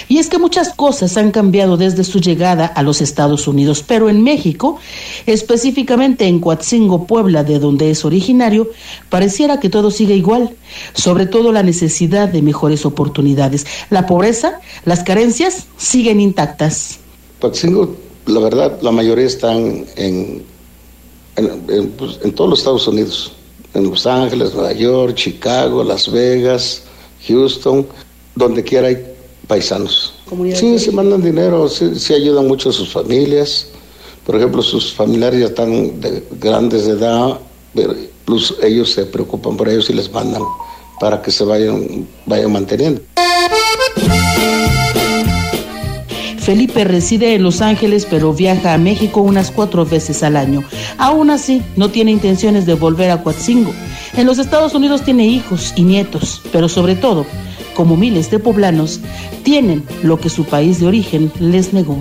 [0.09, 4.09] Y es que muchas cosas han cambiado desde su llegada a los Estados Unidos, pero
[4.09, 4.79] en México,
[5.27, 8.71] específicamente en Coatzingo, Puebla, de donde es originario,
[9.11, 10.55] pareciera que todo sigue igual,
[10.95, 13.67] sobre todo la necesidad de mejores oportunidades.
[13.91, 17.01] La pobreza, las carencias siguen intactas.
[17.41, 20.43] Coatzingo, la verdad, la mayoría están en,
[21.37, 23.33] en, pues, en todos los Estados Unidos,
[23.75, 26.83] en Los Ángeles, Nueva York, Chicago, Las Vegas,
[27.27, 27.87] Houston,
[28.35, 29.05] donde quiera hay
[29.47, 30.15] paisanos.
[30.55, 33.69] Sí, se mandan dinero, sí, sí, ayudan mucho a sus familias.
[34.25, 37.39] Por ejemplo, sus familiares ya están de grandes de edad,
[37.75, 37.95] pero
[38.25, 40.43] plus ellos se preocupan por ellos y les mandan
[40.99, 43.03] para que se vayan, vayan manteniendo.
[46.45, 50.63] Felipe reside en Los Ángeles, pero viaja a México unas cuatro veces al año.
[50.99, 53.73] Aún así, no tiene intenciones de volver a Coatzingo.
[54.15, 57.25] En los Estados Unidos tiene hijos y nietos, pero sobre todo,
[57.75, 59.01] como miles de poblanos,
[59.43, 61.97] tienen lo que su país de origen les negó.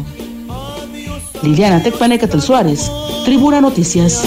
[1.41, 2.91] Liliana Tecpanecatel Suárez,
[3.24, 4.26] Tribuna Noticias.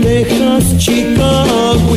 [0.00, 1.96] Texas, Chicago,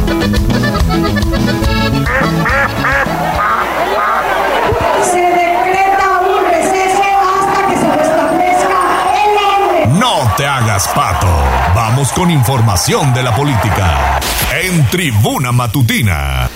[10.87, 11.27] Pato.
[11.75, 14.19] Vamos con información de la política.
[14.63, 16.49] En Tribuna Matutina.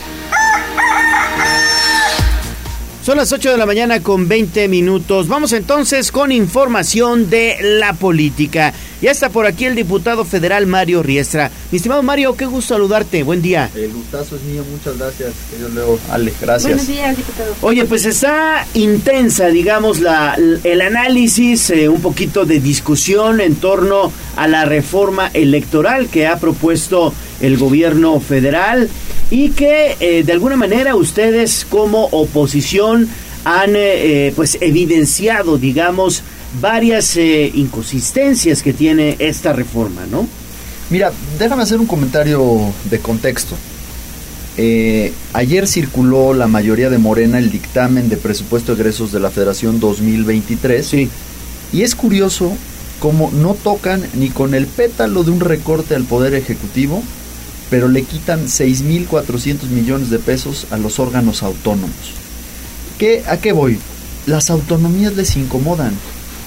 [3.06, 5.28] Son las 8 de la mañana con 20 minutos.
[5.28, 8.74] Vamos entonces con información de la política.
[9.00, 11.52] Ya está por aquí el diputado federal Mario Riestra.
[11.72, 13.22] Mi estimado Mario, qué gusto saludarte.
[13.22, 13.70] Buen día.
[13.76, 16.00] El gustazo es mío, muchas gracias, querido Leo.
[16.10, 16.64] Ale, gracias.
[16.64, 17.54] Buenos días, diputado.
[17.62, 24.12] Oye, pues está intensa, digamos, la, el análisis, eh, un poquito de discusión en torno
[24.36, 27.14] a la reforma electoral que ha propuesto
[27.46, 28.90] el gobierno federal
[29.30, 33.08] y que eh, de alguna manera ustedes como oposición
[33.44, 36.24] han eh, eh, pues evidenciado, digamos,
[36.60, 40.28] varias eh, inconsistencias que tiene esta reforma, ¿no?
[40.90, 43.56] Mira, déjame hacer un comentario de contexto.
[44.58, 49.30] Eh, ayer circuló la mayoría de Morena el dictamen de presupuesto de egresos de la
[49.30, 50.86] Federación 2023.
[50.86, 51.10] Sí.
[51.74, 52.56] Y es curioso
[53.00, 57.04] cómo no tocan ni con el pétalo de un recorte al Poder Ejecutivo,
[57.70, 61.96] pero le quitan 6.400 millones de pesos a los órganos autónomos.
[63.00, 63.80] ¿Qué, ¿A qué voy?
[64.26, 65.94] Las autonomías les incomodan.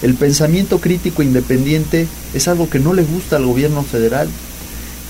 [0.03, 4.29] El pensamiento crítico independiente es algo que no le gusta al gobierno federal.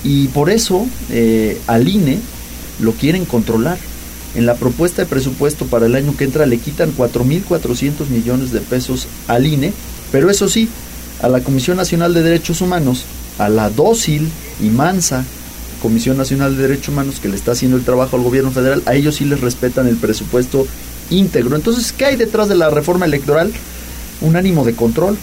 [0.03, 2.19] Y por eso eh, al INE
[2.79, 3.77] lo quieren controlar.
[4.35, 8.61] En la propuesta de presupuesto para el año que entra le quitan 4.400 millones de
[8.61, 9.73] pesos al INE,
[10.11, 10.69] pero eso sí,
[11.21, 13.05] a la Comisión Nacional de Derechos Humanos,
[13.39, 14.29] a la dócil
[14.61, 15.25] y mansa
[15.79, 18.95] Comisión Nacional de Derechos Humanos que le está haciendo el trabajo al gobierno federal, a
[18.95, 20.67] ellos sí les respetan el presupuesto
[21.09, 21.55] íntegro.
[21.55, 23.51] Entonces, ¿qué hay detrás de la reforma electoral?
[24.21, 25.17] Un ánimo de control.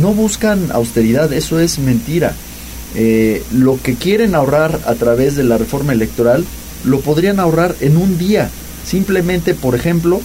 [0.00, 2.34] No buscan austeridad, eso es mentira.
[2.94, 6.44] Eh, lo que quieren ahorrar a través de la reforma electoral
[6.84, 8.50] lo podrían ahorrar en un día.
[8.84, 10.20] Simplemente, por ejemplo,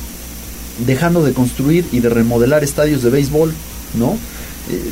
[0.85, 3.53] dejando de construir y de remodelar estadios de béisbol,
[3.97, 4.17] ¿no?
[4.69, 4.83] Eh,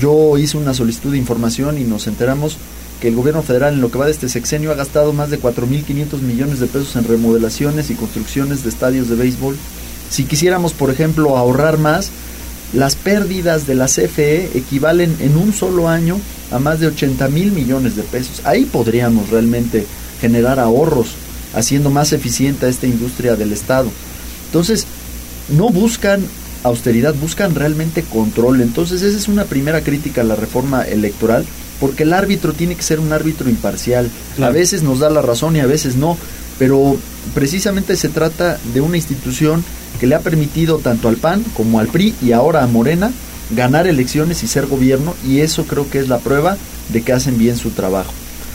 [0.00, 2.56] yo hice una solicitud de información y nos enteramos
[3.00, 5.40] que el gobierno federal en lo que va de este sexenio ha gastado más de
[5.40, 9.56] 4.500 millones de pesos en remodelaciones y construcciones de estadios de béisbol.
[10.10, 12.10] Si quisiéramos, por ejemplo, ahorrar más,
[12.72, 16.20] las pérdidas de la CFE equivalen en un solo año
[16.50, 18.42] a más de 80 mil millones de pesos.
[18.44, 19.86] Ahí podríamos realmente
[20.20, 21.14] generar ahorros,
[21.54, 23.90] haciendo más eficiente a esta industria del Estado.
[24.46, 24.86] Entonces,
[25.48, 26.22] no buscan
[26.62, 28.60] austeridad, buscan realmente control.
[28.60, 31.44] Entonces, esa es una primera crítica a la reforma electoral,
[31.80, 34.10] porque el árbitro tiene que ser un árbitro imparcial.
[34.40, 36.16] A veces nos da la razón y a veces no,
[36.58, 36.96] pero
[37.34, 39.64] precisamente se trata de una institución
[39.98, 43.10] que le ha permitido tanto al PAN como al PRI y ahora a Morena
[43.50, 46.56] ganar elecciones y ser gobierno, y eso creo que es la prueba
[46.92, 48.12] de que hacen bien su trabajo.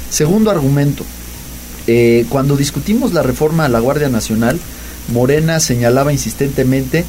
[0.10, 1.04] Segundo argumento,
[1.88, 4.60] eh, cuando discutimos la reforma a la Guardia Nacional,
[5.12, 7.06] Morena señalaba insistentemente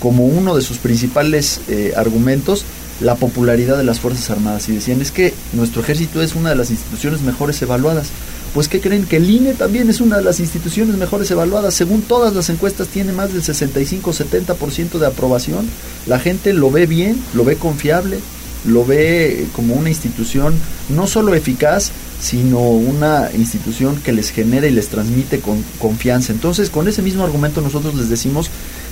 [0.00, 2.64] como uno de sus principales eh, argumentos
[3.00, 6.56] la popularidad de las Fuerzas Armadas y decían es que nuestro ejército es una de
[6.56, 8.08] las instituciones mejores evaluadas.
[8.54, 11.72] Pues que creen que el INE también es una de las instituciones mejores evaluadas.
[11.72, 15.66] Según todas las encuestas tiene más del 65-70% de aprobación.
[16.06, 18.18] La gente lo ve bien, lo ve confiable,
[18.66, 20.54] lo ve como una institución
[20.90, 26.32] no solo eficaz, sino una institución que les genera y les transmite con confianza.
[26.32, 28.48] Entonces, con ese mismo argumento nosotros les decimos,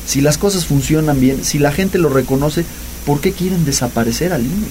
[0.06, 2.64] si las cosas funcionan bien, si la gente lo reconoce,
[3.06, 4.68] ¿por qué quieren desaparecer al INE?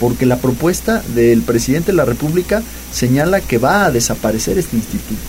[0.00, 2.62] Porque la propuesta del presidente de la República
[2.92, 5.22] señala que va a desaparecer este instituto.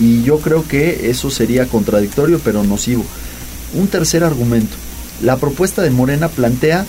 [0.00, 3.04] Y yo creo que eso sería contradictorio, pero nocivo.
[3.74, 4.76] Un tercer argumento.
[5.22, 6.86] La propuesta de Morena plantea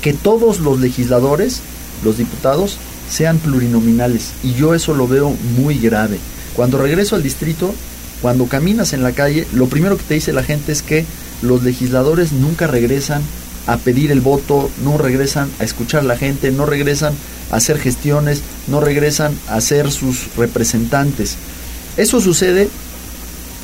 [0.00, 1.60] que todos los legisladores,
[2.02, 2.78] los diputados,
[3.10, 4.32] sean plurinominales.
[4.42, 6.18] Y yo eso lo veo muy grave.
[6.56, 7.74] Cuando regreso al distrito,
[8.22, 11.04] cuando caminas en la calle, lo primero que te dice la gente es que
[11.42, 13.22] los legisladores nunca regresan
[13.66, 17.14] a pedir el voto, no regresan a escuchar a la gente, no regresan
[17.50, 21.36] a hacer gestiones, no regresan a ser sus representantes.
[21.96, 22.68] Eso sucede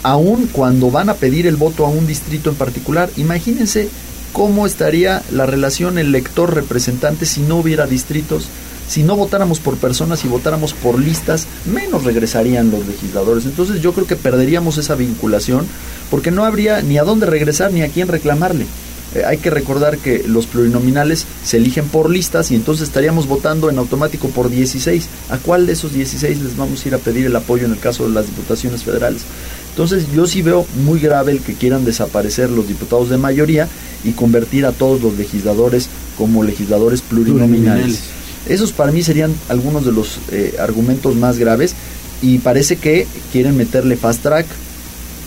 [0.03, 3.11] aún cuando van a pedir el voto a un distrito en particular.
[3.16, 3.89] Imagínense
[4.33, 8.49] cómo estaría la relación elector-representante si no hubiera distritos,
[8.89, 13.45] si no votáramos por personas y votáramos por listas, menos regresarían los legisladores.
[13.45, 15.66] Entonces yo creo que perderíamos esa vinculación
[16.11, 18.66] porque no habría ni a dónde regresar ni a quién reclamarle.
[19.15, 23.71] Eh, hay que recordar que los plurinominales se eligen por listas y entonces estaríamos votando
[23.71, 25.09] en automático por 16.
[25.31, 27.79] ¿A cuál de esos 16 les vamos a ir a pedir el apoyo en el
[27.79, 29.23] caso de las diputaciones federales?
[29.71, 33.69] Entonces yo sí veo muy grave el que quieran desaparecer los diputados de mayoría
[34.05, 38.01] y convertir a todos los legisladores como legisladores plurinominales.
[38.49, 41.75] Esos para mí serían algunos de los eh, argumentos más graves
[42.23, 44.47] y parece que quieren meterle fast track.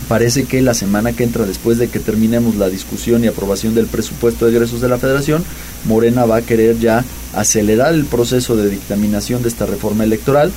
[0.08, 3.86] Parece que la semana que entra, después de que terminemos la discusión y aprobación del
[3.86, 5.44] presupuesto de egresos de la Federación,
[5.84, 7.04] Morena va a querer ya
[7.34, 10.52] acelerar el proceso de dictaminación de esta reforma electoral,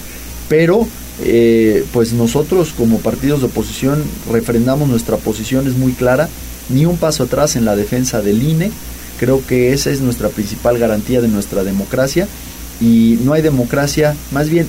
[0.50, 0.88] pero
[1.24, 6.28] eh, pues nosotros como partidos de oposición refrendamos nuestra posición, es muy clara,
[6.70, 8.72] ni un paso atrás en la defensa del INE,
[9.20, 12.28] creo que esa es nuestra principal garantía de nuestra democracia.
[12.82, 14.68] Y no hay democracia, más bien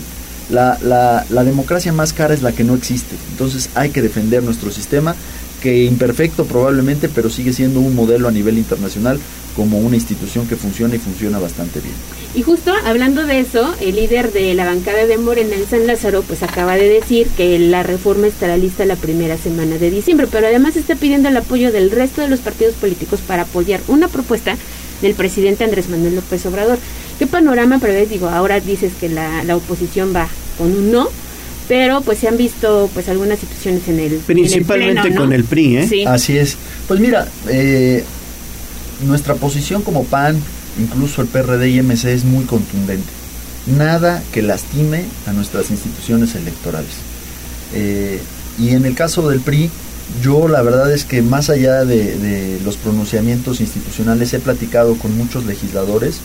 [0.50, 4.42] la, la, la democracia más cara es la que no existe, entonces hay que defender
[4.42, 5.14] nuestro sistema,
[5.60, 9.18] que imperfecto probablemente, pero sigue siendo un modelo a nivel internacional
[9.56, 11.94] como una institución que funciona y funciona bastante bien.
[12.34, 16.22] Y justo hablando de eso, el líder de la bancada de Morena en San Lázaro,
[16.22, 20.46] pues acaba de decir que la reforma estará lista la primera semana de diciembre, pero
[20.46, 24.56] además está pidiendo el apoyo del resto de los partidos políticos para apoyar una propuesta
[25.00, 26.78] del presidente Andrés Manuel López Obrador.
[27.18, 28.10] ¿Qué panorama prevés?
[28.10, 30.28] Digo, ahora dices que la, la oposición va
[30.58, 31.08] con un no,
[31.68, 35.20] pero pues se han visto pues algunas situaciones en el Principalmente en el pleno, ¿no?
[35.22, 35.88] con el PRI, ¿eh?
[35.88, 36.04] Sí.
[36.06, 36.56] Así es.
[36.86, 38.04] Pues mira, eh,
[39.06, 40.40] nuestra posición como PAN,
[40.78, 43.08] incluso el PRD y MC es muy contundente.
[43.66, 46.92] Nada que lastime a nuestras instituciones electorales.
[47.74, 48.20] Eh,
[48.58, 49.70] y en el caso del PRI,
[50.22, 55.16] yo la verdad es que más allá de, de los pronunciamientos institucionales, he platicado con
[55.16, 56.20] muchos legisladores.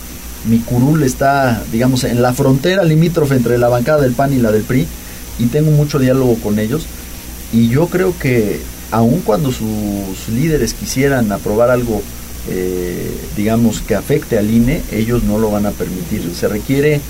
[0.48, 4.50] Mi curul está, digamos, en la frontera limítrofe entre la bancada del PAN y la
[4.52, 4.86] del PRI,
[5.38, 6.86] y tengo mucho diálogo con ellos.
[7.52, 8.60] Y yo creo que
[8.90, 12.02] aun cuando sus líderes quisieran aprobar algo
[12.48, 16.32] eh, digamos, que afecte al INE, ellos no lo van a permitir.
[16.34, 17.00] Se requiere,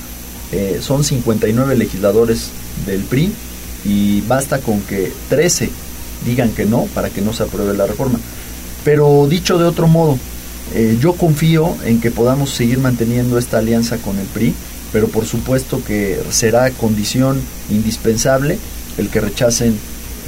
[0.52, 2.50] eh, son 59 legisladores
[2.86, 3.32] del PRI
[3.84, 5.70] y basta con que 13
[6.26, 8.18] digan que no para que no se apruebe la reforma.
[8.84, 10.18] Pero dicho de otro modo,
[10.74, 14.54] eh, yo confío en que podamos seguir manteniendo esta alianza con el PRI,
[14.92, 17.40] pero por supuesto que será condición
[17.70, 18.58] indispensable
[18.98, 19.76] el que rechacen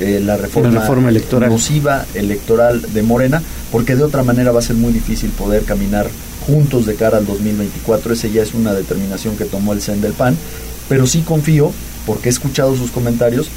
[0.00, 1.50] eh, la, reforma La reforma electoral.
[1.50, 6.08] nociva electoral de Morena, porque de otra manera va a ser muy difícil poder caminar
[6.46, 8.12] juntos de cara al 2024.
[8.12, 10.36] Esa ya es una determinación que tomó el CEN del PAN,
[10.88, 11.72] pero sí confío,
[12.06, 13.48] porque he escuchado sus comentarios,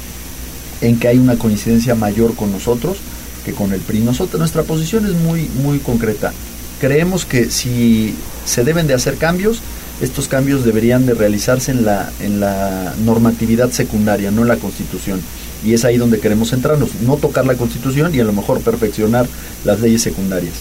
[0.80, 2.98] en que hay una coincidencia mayor con nosotros
[3.44, 4.00] que con el PRI.
[4.00, 6.32] Nosotros, nuestra posición es muy, muy concreta.
[6.80, 8.14] Creemos que si
[8.44, 9.60] se deben de hacer cambios,
[10.00, 15.20] estos cambios deberían de realizarse en la, en la normatividad secundaria, no en la Constitución.
[15.64, 19.26] Y es ahí donde queremos centrarnos, no tocar la Constitución y a lo mejor perfeccionar
[19.64, 20.54] las leyes secundarias.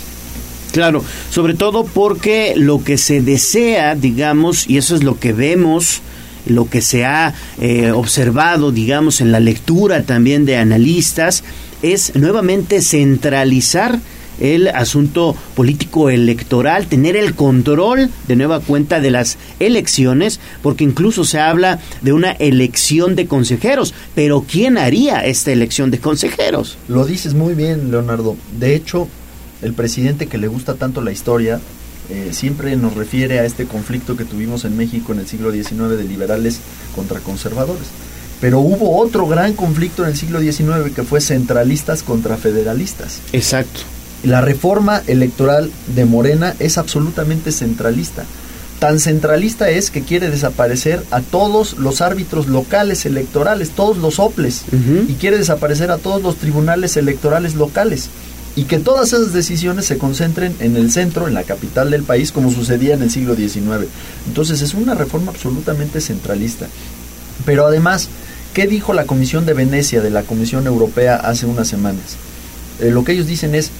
[0.72, 6.02] Claro, sobre todo porque lo que se desea, digamos, y eso es lo que vemos,
[6.46, 11.44] lo que se ha eh, observado, digamos, en la lectura también de analistas,
[11.82, 14.00] es nuevamente centralizar
[14.40, 21.24] el asunto político electoral, tener el control de nueva cuenta de las elecciones, porque incluso
[21.24, 26.78] se habla de una elección de consejeros, pero ¿quién haría esta elección de consejeros?
[26.88, 28.36] Lo dices muy bien, Leonardo.
[28.60, 29.08] De hecho,
[29.62, 31.60] el presidente que le gusta tanto la historia
[32.10, 35.98] eh, siempre nos refiere a este conflicto que tuvimos en México en el siglo XIX
[35.98, 36.60] de liberales
[36.96, 37.88] contra conservadores.
[38.40, 43.20] Pero hubo otro gran conflicto en el siglo XIX que fue centralistas contra federalistas.
[43.34, 43.82] Exacto.
[44.28, 48.26] La reforma electoral de Morena es absolutamente centralista.
[48.78, 54.64] Tan centralista es que quiere desaparecer a todos los árbitros locales electorales, todos los OPLES,
[55.08, 58.10] y quiere desaparecer a todos los tribunales electorales locales.
[58.58, 62.34] Y que todas esas decisiones se concentren en el centro, en la capital del país,
[62.34, 63.88] como sucedía en el siglo XIX.
[64.28, 66.68] Entonces es una reforma absolutamente centralista.
[67.46, 68.10] Pero además,
[68.54, 72.18] ¿qué dijo la Comisión de Venecia de la Comisión Europea hace unas semanas?
[72.82, 73.72] Eh, lo que ellos dicen es,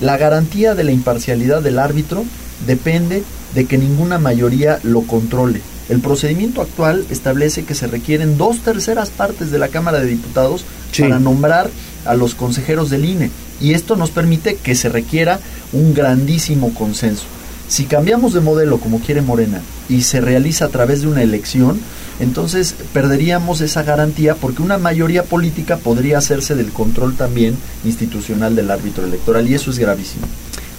[0.00, 2.24] la garantía de la imparcialidad del árbitro
[2.66, 3.22] depende
[3.54, 5.60] de que ninguna mayoría lo controle.
[5.88, 10.64] El procedimiento actual establece que se requieren dos terceras partes de la Cámara de Diputados
[10.98, 11.68] para nombrar
[12.06, 13.30] a los consejeros del INE.
[13.60, 15.40] Y esto nos permite que se requiera
[15.72, 17.24] un grandísimo consenso.
[17.68, 21.80] Si cambiamos de modelo como quiere Morena y se realiza a través de una elección,
[22.20, 28.70] entonces perderíamos esa garantía porque una mayoría política podría hacerse del control también institucional del
[28.70, 30.26] árbitro electoral y eso es gravísimo.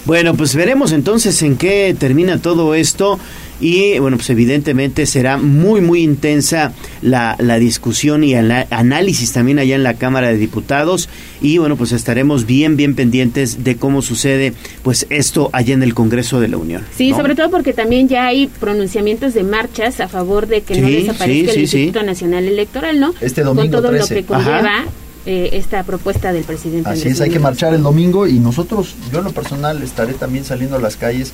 [0.05, 3.19] Bueno, pues veremos entonces en qué termina todo esto
[3.59, 9.59] y bueno, pues evidentemente será muy, muy intensa la, la discusión y el análisis también
[9.59, 11.09] allá en la Cámara de Diputados
[11.41, 14.53] y bueno, pues estaremos bien, bien pendientes de cómo sucede
[14.83, 16.83] pues esto allá en el Congreso de la Unión.
[16.95, 17.17] Sí, ¿no?
[17.17, 21.25] sobre todo porque también ya hay pronunciamientos de marchas a favor de que no desaparezca
[21.53, 23.13] sí, el sí, Instituto Nacional Electoral, ¿no?
[23.21, 23.99] Este Con domingo todo 13.
[24.15, 24.85] lo que conlleva Ajá.
[25.25, 26.89] eh, esta propuesta del presidente.
[26.89, 30.13] Así Andrés es, hay que marchar el domingo y nosotros, yo en lo personal, estaré
[30.13, 31.33] también saliendo a las calles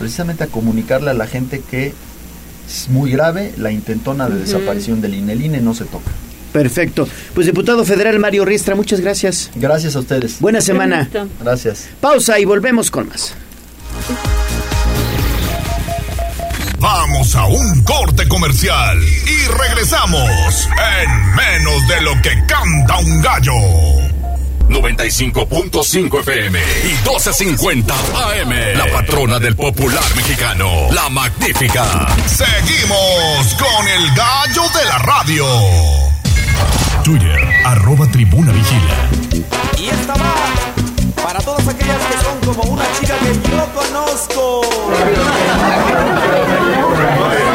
[0.00, 1.92] precisamente a comunicarle a la gente que
[2.68, 5.34] es muy grave la intentona de desaparición del INE.
[5.34, 6.10] El INE no se toca.
[6.52, 7.06] Perfecto.
[7.34, 9.50] Pues diputado federal Mario Riestra, muchas gracias.
[9.54, 10.40] Gracias a ustedes.
[10.40, 11.08] Buena semana.
[11.40, 11.88] Gracias.
[12.00, 13.34] Pausa y volvemos con más.
[16.78, 20.66] Vamos a un corte comercial y regresamos
[21.02, 24.09] en menos de lo que canta un gallo.
[24.70, 28.78] 95.5 FM y 12.50 AM.
[28.78, 32.06] La patrona del popular mexicano, la magnífica.
[32.26, 35.46] Seguimos con el gallo de la radio.
[37.02, 39.10] Twitter, arroba tribuna vigila.
[39.78, 40.34] Y esta va
[41.22, 44.60] para todas aquellas que son como una chica que yo conozco.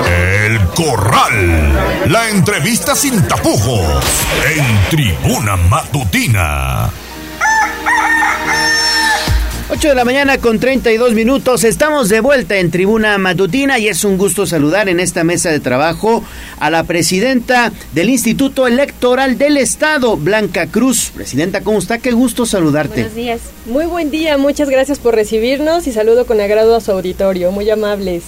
[0.07, 2.11] El Corral.
[2.11, 4.03] La entrevista sin tapujos.
[4.55, 6.89] En tribuna matutina.
[9.75, 11.65] 8 de la mañana con 32 minutos.
[11.65, 15.59] Estamos de vuelta en Tribuna Matutina y es un gusto saludar en esta mesa de
[15.59, 16.23] trabajo
[16.59, 21.11] a la presidenta del Instituto Electoral del Estado, Blanca Cruz.
[21.13, 21.97] Presidenta, ¿cómo está?
[21.97, 23.01] Qué gusto saludarte.
[23.01, 23.41] Buenos días.
[23.65, 27.51] Muy buen día, muchas gracias por recibirnos y saludo con agrado a su auditorio.
[27.51, 28.23] Muy amables.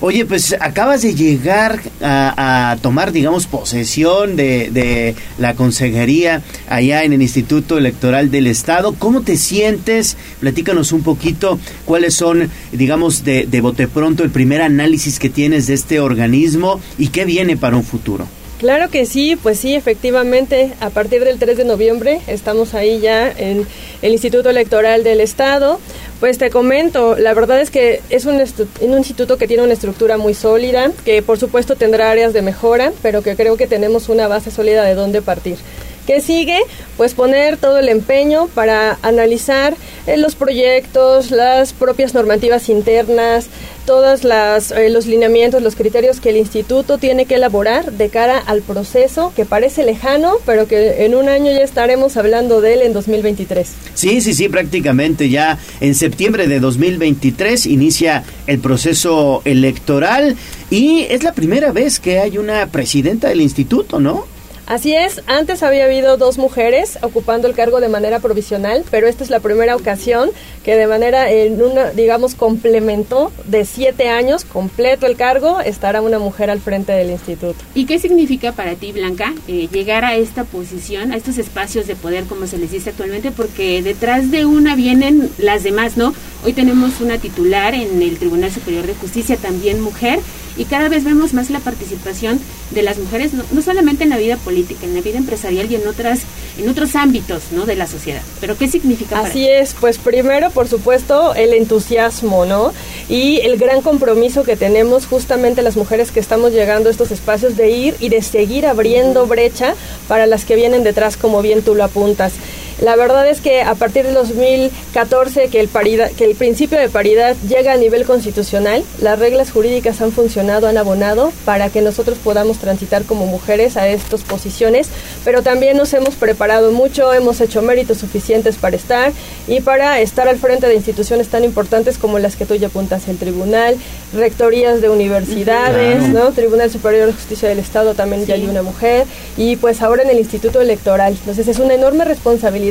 [0.00, 7.14] Oye, pues acabas de llegar a, tomar, digamos, posesión de, de, la consejería allá en
[7.14, 8.94] el Instituto Electoral del Estado.
[8.98, 10.18] ¿Cómo te sientes?
[10.40, 15.66] Platícanos un poquito cuáles son, digamos, de, de bote pronto el primer análisis que tienes
[15.66, 18.26] de este organismo y qué viene para un futuro.
[18.58, 23.30] Claro que sí, pues sí, efectivamente, a partir del 3 de noviembre estamos ahí ya
[23.30, 23.66] en
[24.00, 25.78] el Instituto Electoral del Estado.
[26.20, 28.42] Pues te comento, la verdad es que es un,
[28.80, 32.92] un, instituto que tiene una estructura muy sólida, que por supuesto tendrá áreas de mejora,
[33.02, 35.58] pero que creo que tenemos una base sólida de dónde partir.
[36.06, 36.58] ¿Qué sigue?
[36.96, 39.76] Pues poner todo el empeño para analizar
[40.06, 43.48] eh, los proyectos, las propias normativas internas,
[43.86, 48.62] todos eh, los lineamientos, los criterios que el instituto tiene que elaborar de cara al
[48.62, 52.92] proceso que parece lejano, pero que en un año ya estaremos hablando de él en
[52.92, 53.68] 2023.
[53.94, 60.36] Sí, sí, sí, prácticamente ya en septiembre de 2023 inicia el proceso electoral
[60.70, 64.35] y es la primera vez que hay una presidenta del instituto, ¿no?
[64.66, 69.22] Así es, antes había habido dos mujeres ocupando el cargo de manera provisional, pero esta
[69.22, 70.30] es la primera ocasión
[70.64, 76.18] que de manera, en una, digamos, complemento de siete años, completo el cargo, estará una
[76.18, 77.54] mujer al frente del instituto.
[77.76, 81.94] ¿Y qué significa para ti, Blanca, eh, llegar a esta posición, a estos espacios de
[81.94, 83.30] poder, como se les dice actualmente?
[83.30, 86.12] Porque detrás de una vienen las demás, ¿no?
[86.44, 90.18] Hoy tenemos una titular en el Tribunal Superior de Justicia, también mujer,
[90.56, 94.18] y cada vez vemos más la participación de las mujeres, no, no solamente en la
[94.18, 96.22] vida política, en la vida empresarial y en otras
[96.58, 97.66] en otros ámbitos, ¿no?
[97.66, 98.22] de la sociedad.
[98.40, 102.72] Pero ¿qué significa Así es, pues primero, por supuesto, el entusiasmo, ¿no?
[103.08, 107.56] Y el gran compromiso que tenemos justamente las mujeres que estamos llegando a estos espacios
[107.56, 109.74] de ir y de seguir abriendo brecha
[110.08, 112.32] para las que vienen detrás, como bien tú lo apuntas.
[112.80, 116.90] La verdad es que a partir de 2014 que el, paridad, que el principio de
[116.90, 122.18] paridad llega a nivel constitucional, las reglas jurídicas han funcionado, han abonado para que nosotros
[122.22, 124.88] podamos transitar como mujeres a estas posiciones,
[125.24, 129.10] pero también nos hemos preparado mucho, hemos hecho méritos suficientes para estar
[129.48, 133.08] y para estar al frente de instituciones tan importantes como las que tú ya apuntas,
[133.08, 133.76] el tribunal,
[134.12, 136.30] rectorías de universidades, ¿no?
[136.32, 139.06] Tribunal Superior de Justicia del Estado también ya hay una mujer
[139.38, 141.14] y pues ahora en el Instituto Electoral.
[141.14, 142.65] Entonces es una enorme responsabilidad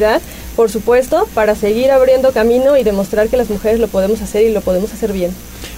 [0.56, 4.54] por supuesto, para seguir abriendo camino y demostrar que las mujeres lo podemos hacer y
[4.54, 5.32] lo podemos hacer bien.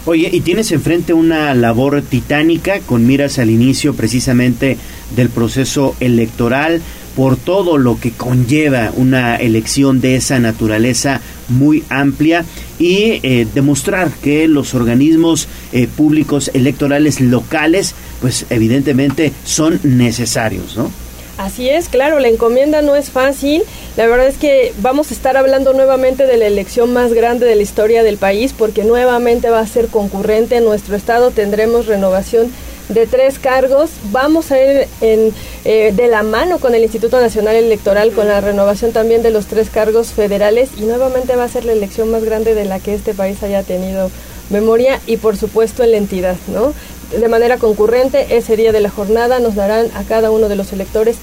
[0.06, 4.78] Oye, y tienes enfrente una labor titánica con miras al inicio precisamente
[5.16, 6.82] del proceso electoral
[7.18, 11.20] por todo lo que conlleva una elección de esa naturaleza
[11.50, 12.46] muy amplia
[12.78, 20.92] y eh, demostrar que los organismos eh, públicos electorales locales pues evidentemente son necesarios, ¿no?
[21.38, 23.64] Así es, claro, la encomienda no es fácil.
[23.96, 27.56] La verdad es que vamos a estar hablando nuevamente de la elección más grande de
[27.56, 31.30] la historia del país porque nuevamente va a ser concurrente en nuestro estado.
[31.30, 32.52] Tendremos renovación
[32.90, 33.92] de tres cargos.
[34.12, 38.92] Vamos a ir eh, de la mano con el Instituto Nacional Electoral, con la renovación
[38.92, 42.56] también de los tres cargos federales y nuevamente va a ser la elección más grande
[42.56, 44.10] de la que este país haya tenido
[44.50, 46.74] memoria y por supuesto en la entidad, ¿no?
[47.12, 50.74] De manera concurrente ese día de la jornada nos darán a cada uno de los
[50.74, 51.18] electores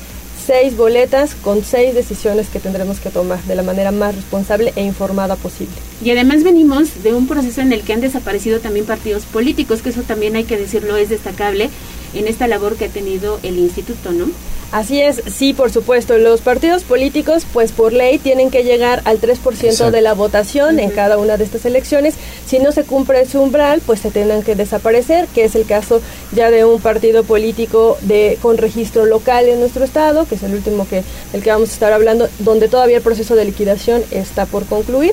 [0.47, 4.82] seis boletas con seis decisiones que tendremos que tomar de la manera más responsable e
[4.82, 5.74] informada posible.
[6.02, 9.89] Y además venimos de un proceso en el que han desaparecido también partidos políticos, que
[9.89, 11.70] eso también hay que decirlo es destacable
[12.15, 14.28] en esta labor que ha tenido el instituto, ¿no?
[14.74, 16.19] Así es, sí, por supuesto.
[16.19, 20.91] Los partidos políticos, pues por ley, tienen que llegar al 3% de la votación en
[20.91, 22.15] cada una de estas elecciones.
[22.45, 26.01] Si no se cumple ese umbral, pues se tendrán que desaparecer, que es el caso
[26.32, 30.55] ya de un partido político de con registro local en nuestro estado, que es el
[30.55, 34.45] último que del que vamos a estar hablando, donde todavía el proceso de liquidación está
[34.45, 35.12] por concluir.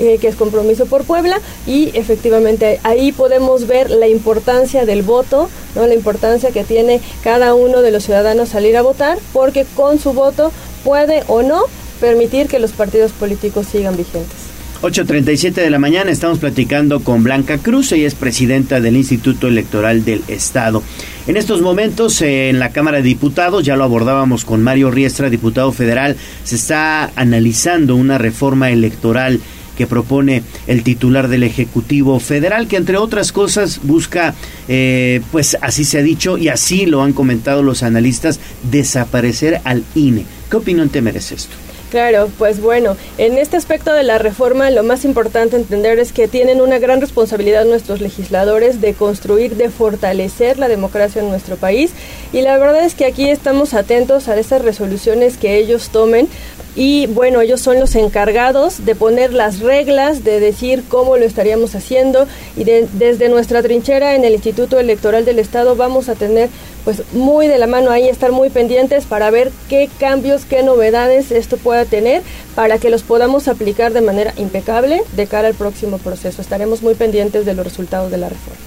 [0.00, 5.50] Eh, que es Compromiso por Puebla, y efectivamente ahí podemos ver la importancia del voto,
[5.74, 5.86] ¿no?
[5.86, 10.12] la importancia que tiene cada uno de los ciudadanos salir a votar, porque con su
[10.12, 10.52] voto
[10.84, 11.64] puede o no
[12.00, 14.50] permitir que los partidos políticos sigan vigentes.
[14.82, 20.06] 8.37 de la mañana estamos platicando con Blanca Cruz, ella es presidenta del Instituto Electoral
[20.06, 20.82] del Estado.
[21.26, 25.70] En estos momentos en la Cámara de Diputados, ya lo abordábamos con Mario Riestra, diputado
[25.72, 29.40] federal, se está analizando una reforma electoral
[29.80, 34.34] que propone el titular del Ejecutivo Federal, que entre otras cosas busca,
[34.68, 38.40] eh, pues así se ha dicho y así lo han comentado los analistas,
[38.70, 40.26] desaparecer al INE.
[40.50, 41.56] ¿Qué opinión te merece esto?
[41.90, 46.28] Claro, pues bueno, en este aspecto de la reforma lo más importante entender es que
[46.28, 51.90] tienen una gran responsabilidad nuestros legisladores de construir, de fortalecer la democracia en nuestro país
[52.32, 56.28] y la verdad es que aquí estamos atentos a esas resoluciones que ellos tomen
[56.76, 61.74] y bueno, ellos son los encargados de poner las reglas, de decir cómo lo estaríamos
[61.74, 62.26] haciendo
[62.56, 66.48] y desde nuestra trinchera en el Instituto Electoral del Estado vamos a tener
[66.84, 71.30] pues muy de la mano ahí, estar muy pendientes para ver qué cambios, qué novedades
[71.32, 72.22] esto pueda tener
[72.54, 76.40] para que los podamos aplicar de manera impecable de cara al próximo proceso.
[76.40, 78.60] Estaremos muy pendientes de los resultados de la reforma.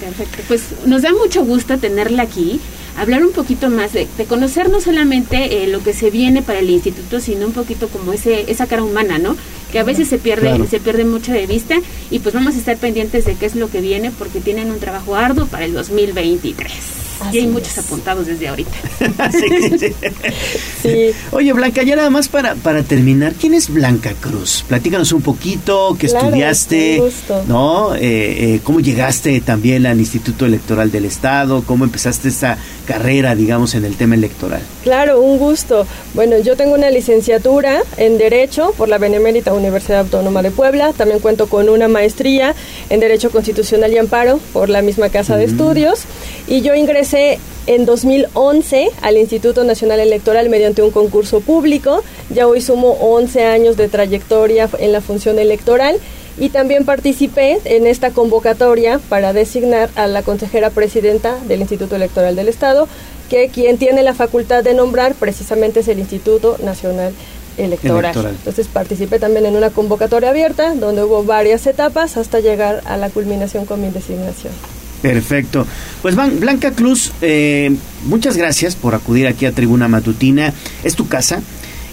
[0.00, 2.58] Perfecto, pues nos da mucho gusto tenerla aquí,
[3.00, 6.70] hablar un poquito más de, conocer no solamente eh, lo que se viene para el
[6.70, 9.36] instituto, sino un poquito como ese esa cara humana, ¿no?
[9.72, 11.76] Que a veces se pierde se pierde mucho de vista
[12.10, 14.78] y pues vamos a estar pendientes de qué es lo que viene porque tienen un
[14.78, 17.00] trabajo arduo para el 2023
[17.32, 18.76] y hay muchos apuntados desde ahorita.
[20.82, 24.64] sí, Oye, Blanca, ya nada más para, para terminar, ¿quién es Blanca Cruz?
[24.66, 27.02] Platícanos un poquito, qué estudiaste,
[27.46, 27.94] ¿no?
[27.94, 31.62] Eh, eh, ¿Cómo llegaste también al Instituto Electoral del Estado?
[31.66, 32.58] ¿Cómo empezaste esta
[32.90, 34.60] carrera, digamos, en el tema electoral?
[34.82, 35.86] Claro, un gusto.
[36.14, 40.92] Bueno, yo tengo una licenciatura en Derecho por la Benemérita Universidad Autónoma de Puebla.
[40.92, 42.56] También cuento con una maestría
[42.88, 46.00] en Derecho Constitucional y Amparo por la misma Casa de Estudios.
[46.48, 47.38] Y yo ingresé
[47.68, 52.02] en 2011 al Instituto Nacional Electoral mediante un concurso público.
[52.28, 56.00] Ya hoy sumo 11 años de trayectoria en la función electoral
[56.40, 62.34] y también participé en esta convocatoria para designar a la consejera presidenta del Instituto Electoral
[62.34, 62.88] del Estado,
[63.28, 67.12] que quien tiene la facultad de nombrar precisamente es el Instituto Nacional
[67.58, 68.16] Electoral.
[68.16, 73.10] Entonces participé también en una convocatoria abierta donde hubo varias etapas hasta llegar a la
[73.10, 74.54] culminación con mi designación.
[75.02, 75.66] Perfecto.
[76.00, 80.54] Pues Blanca Cruz, eh, muchas gracias por acudir aquí a Tribuna Matutina.
[80.84, 81.42] Es tu casa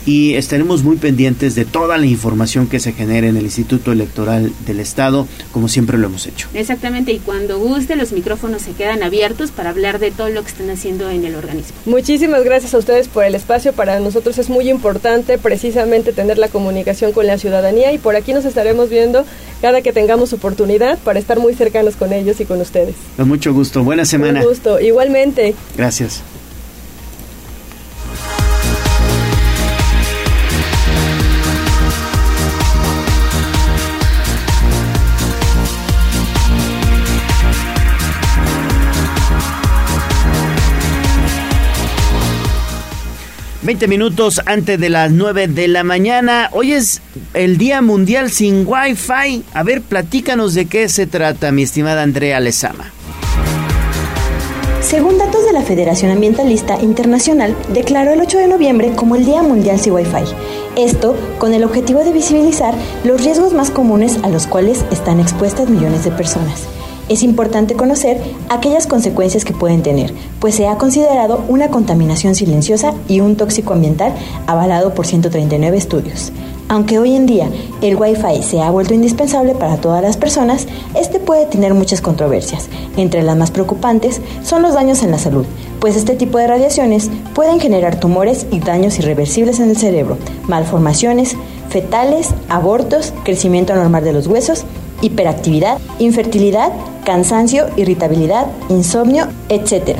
[0.07, 4.53] y estaremos muy pendientes de toda la información que se genere en el Instituto Electoral
[4.65, 6.47] del Estado, como siempre lo hemos hecho.
[6.53, 10.47] Exactamente, y cuando guste los micrófonos se quedan abiertos para hablar de todo lo que
[10.47, 11.75] están haciendo en el organismo.
[11.85, 13.73] Muchísimas gracias a ustedes por el espacio.
[13.73, 18.31] Para nosotros es muy importante precisamente tener la comunicación con la ciudadanía y por aquí
[18.31, 19.25] nos estaremos viendo
[19.61, 22.95] cada que tengamos oportunidad para estar muy cercanos con ellos y con ustedes.
[23.17, 23.83] Con mucho gusto.
[23.83, 24.39] Buena semana.
[24.39, 24.79] Un gusto.
[24.79, 25.53] Igualmente.
[25.75, 26.23] Gracias.
[43.67, 46.49] 20 minutos antes de las 9 de la mañana.
[46.53, 47.01] Hoy es
[47.33, 49.43] el Día Mundial sin Wi-Fi.
[49.53, 52.93] A ver, platícanos de qué se trata, mi estimada Andrea Lezama.
[54.79, 59.43] Según datos de la Federación Ambientalista Internacional, declaró el 8 de noviembre como el Día
[59.43, 60.23] Mundial sin Wi-Fi.
[60.77, 65.69] Esto con el objetivo de visibilizar los riesgos más comunes a los cuales están expuestas
[65.69, 66.69] millones de personas
[67.09, 72.93] es importante conocer aquellas consecuencias que pueden tener, pues se ha considerado una contaminación silenciosa
[73.07, 74.13] y un tóxico ambiental
[74.45, 76.31] avalado por 139 estudios.
[76.69, 77.49] Aunque hoy en día
[77.81, 82.67] el Wi-Fi se ha vuelto indispensable para todas las personas, este puede tener muchas controversias.
[82.97, 85.45] Entre las más preocupantes son los daños en la salud,
[85.79, 91.37] pues este tipo de radiaciones pueden generar tumores y daños irreversibles en el cerebro, malformaciones,
[91.69, 94.65] fetales, abortos, crecimiento anormal de los huesos,
[95.01, 96.71] hiperactividad, infertilidad,
[97.05, 99.99] cansancio, irritabilidad, insomnio, etc.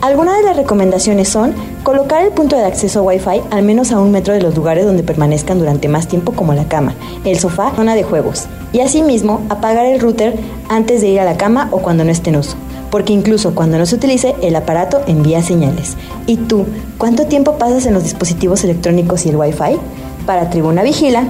[0.00, 4.12] Algunas de las recomendaciones son colocar el punto de acceso Wi-Fi al menos a un
[4.12, 7.96] metro de los lugares donde permanezcan durante más tiempo como la cama, el sofá, zona
[7.96, 10.36] de juegos, y asimismo apagar el router
[10.68, 12.56] antes de ir a la cama o cuando no esté en uso,
[12.92, 15.96] porque incluso cuando no se utilice el aparato envía señales.
[16.26, 16.66] ¿Y tú,
[16.96, 19.78] cuánto tiempo pasas en los dispositivos electrónicos y el Wi-Fi?
[20.26, 21.24] Para Tribuna Vigila,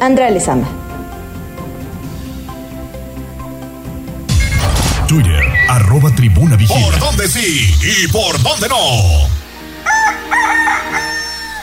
[0.00, 0.87] Andrea Lezama.
[5.98, 6.80] Arroba tribuna vigila.
[6.86, 8.76] ¿Por dónde sí y por dónde no?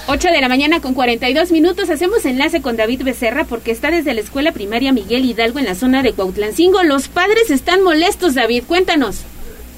[0.08, 1.90] 8 de la mañana con 42 minutos.
[1.90, 5.76] Hacemos enlace con David Becerra porque está desde la escuela primaria Miguel Hidalgo en la
[5.76, 6.84] zona de Cuautlancingo.
[6.84, 8.64] Los padres están molestos, David.
[8.68, 9.26] Cuéntanos.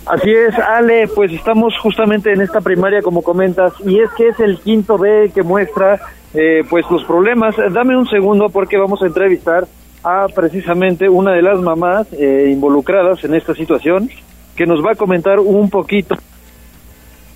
[0.06, 4.40] Así es, Ale, pues estamos justamente en esta primaria, como comentas, y es que es
[4.40, 6.00] el quinto B que muestra
[6.34, 7.56] eh, pues los problemas.
[7.72, 9.68] Dame un segundo porque vamos a entrevistar
[10.04, 14.10] a precisamente una de las mamás eh, involucradas en esta situación,
[14.58, 16.16] que nos va a comentar un poquito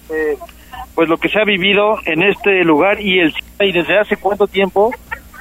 [0.09, 0.37] eh,
[0.95, 4.47] pues lo que se ha vivido en este lugar y el y desde hace cuánto
[4.47, 4.91] tiempo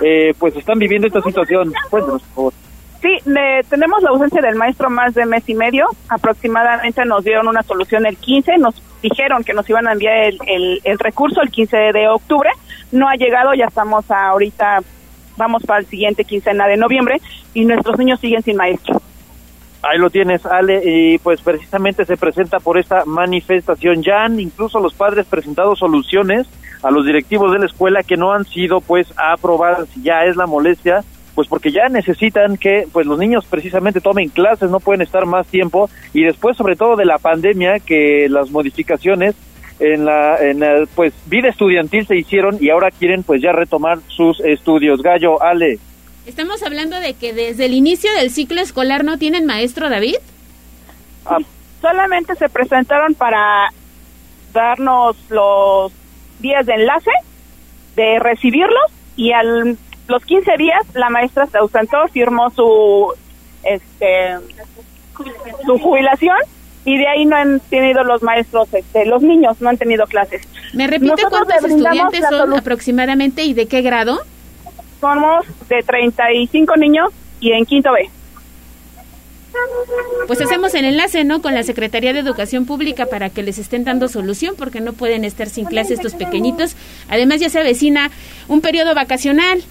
[0.04, 1.72] eh, pues están viviendo esta situación.
[1.90, 2.52] Cuéntanos, por favor.
[3.02, 5.86] Sí, le- tenemos la ausencia del maestro más de mes y medio.
[6.08, 8.58] Aproximadamente nos dieron una solución el 15.
[8.58, 12.50] Nos dijeron que nos iban a enviar el, el- el recurso el 15 de octubre.
[12.92, 14.80] No ha llegado, ya estamos ahorita,
[15.36, 17.16] vamos para el siguiente quincena de noviembre
[17.54, 19.00] y nuestros niños siguen sin maestro.
[19.82, 24.02] Ahí lo tienes, Ale, y pues precisamente se presenta por esta manifestación.
[24.02, 26.46] Ya han incluso los padres presentado soluciones
[26.82, 29.88] a los directivos de la escuela que no han sido pues aprobadas.
[30.02, 31.02] Ya es la molestia,
[31.34, 35.46] pues porque ya necesitan que pues los niños precisamente tomen clases, no pueden estar más
[35.46, 39.34] tiempo y después sobre todo de la pandemia que las modificaciones
[39.78, 43.98] en la, en la, pues vida estudiantil se hicieron y ahora quieren pues ya retomar
[44.08, 45.02] sus estudios.
[45.02, 45.78] Gallo, Ale.
[46.30, 50.14] Estamos hablando de que desde el inicio del ciclo escolar no tienen maestro, David.
[51.80, 53.72] Solamente se presentaron para
[54.52, 55.90] darnos los
[56.38, 57.10] días de enlace,
[57.96, 59.76] de recibirlos y al
[60.06, 63.12] los 15 días la maestra se ausentó, firmó su
[63.64, 64.36] este
[65.66, 66.38] su jubilación
[66.84, 70.42] y de ahí no han tenido los maestros, este, los niños no han tenido clases.
[70.74, 74.20] ¿Me repite Nosotros cuántos estudiantes son aproximadamente y de qué grado?
[75.00, 78.08] Somos de 35 niños y en quinto B.
[80.26, 81.42] Pues hacemos el enlace, ¿no?
[81.42, 85.24] Con la Secretaría de Educación Pública para que les estén dando solución porque no pueden
[85.24, 86.76] estar sin clase estos pequeñitos.
[87.08, 88.10] Además ya se avecina
[88.46, 89.62] un periodo vacacional.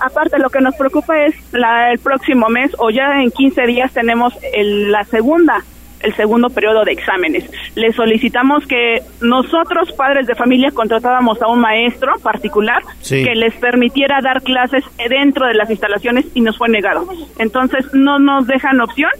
[0.00, 3.92] Aparte, lo que nos preocupa es la, el próximo mes o ya en 15 días
[3.92, 5.64] tenemos el- la segunda,
[6.00, 7.50] el segundo periodo de exámenes.
[7.74, 13.24] Le solicitamos que nosotros, padres de familia, contratáramos a un maestro particular Sí.
[13.24, 17.06] que les permitiera dar clases dentro de las instalaciones y nos fue negado.
[17.38, 19.10] Entonces, no nos dejan opción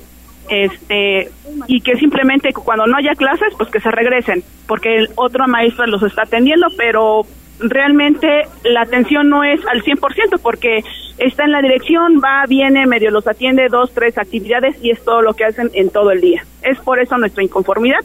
[0.49, 1.29] este
[1.67, 5.87] y que simplemente cuando no haya clases pues que se regresen porque el otro maestro
[5.89, 7.23] los está atendiendo pero
[7.59, 10.85] realmente la atención no es al 100% porque
[11.18, 15.23] está en la dirección, va, viene, medio los atiende, dos, tres actividades y es todo
[15.23, 16.44] lo que hacen en todo el día.
[16.62, 18.01] Es por eso nuestra inconformidad.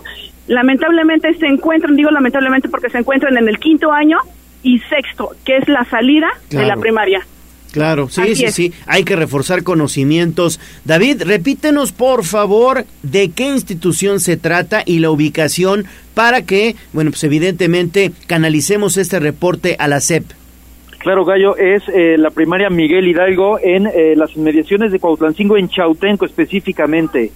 [0.47, 4.17] Lamentablemente se encuentran, digo lamentablemente porque se encuentran en el quinto año
[4.63, 7.25] y sexto, que es la salida de la primaria.
[7.72, 8.56] Claro, sí, Así sí, es.
[8.56, 8.74] sí.
[8.85, 10.59] Hay que reforzar conocimientos.
[10.83, 17.11] David, repítenos por favor de qué institución se trata y la ubicación para que, bueno,
[17.11, 20.25] pues evidentemente canalicemos este reporte a la SEP.
[21.00, 25.67] Claro, Gallo, es eh, la primaria Miguel Hidalgo en eh, las inmediaciones de Cuautlancingo, en
[25.67, 27.32] Chautenco específicamente.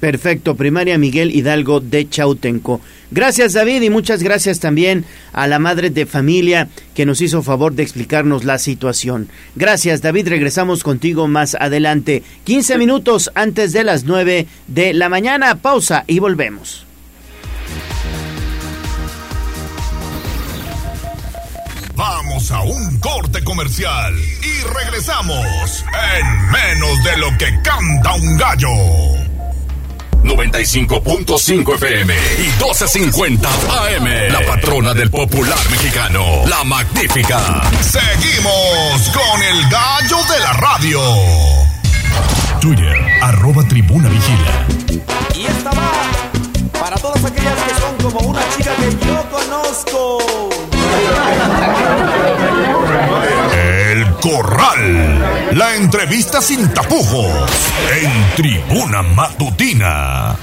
[0.00, 2.80] Perfecto, primaria Miguel Hidalgo de Chautenco.
[3.10, 7.74] Gracias David y muchas gracias también a la madre de familia que nos hizo favor
[7.74, 9.28] de explicarnos la situación.
[9.56, 12.22] Gracias David, regresamos contigo más adelante.
[12.44, 16.86] 15 minutos antes de las 9 de la mañana, pausa y volvemos.
[21.96, 29.37] Vamos a un corte comercial y regresamos en menos de lo que canta un gallo.
[30.22, 34.32] 95.5 FM y 12.50 AM.
[34.32, 37.62] La patrona del popular mexicano, la magnífica.
[37.80, 41.00] Seguimos con el gallo de la radio.
[42.60, 44.66] Twitter, arroba tribuna vigila.
[45.34, 45.92] Y esta va
[46.80, 50.57] para todas aquellas que son como una chica que yo conozco.
[54.20, 55.56] Corral.
[55.56, 57.50] La entrevista sin tapujos.
[58.02, 60.36] En tribuna matutina.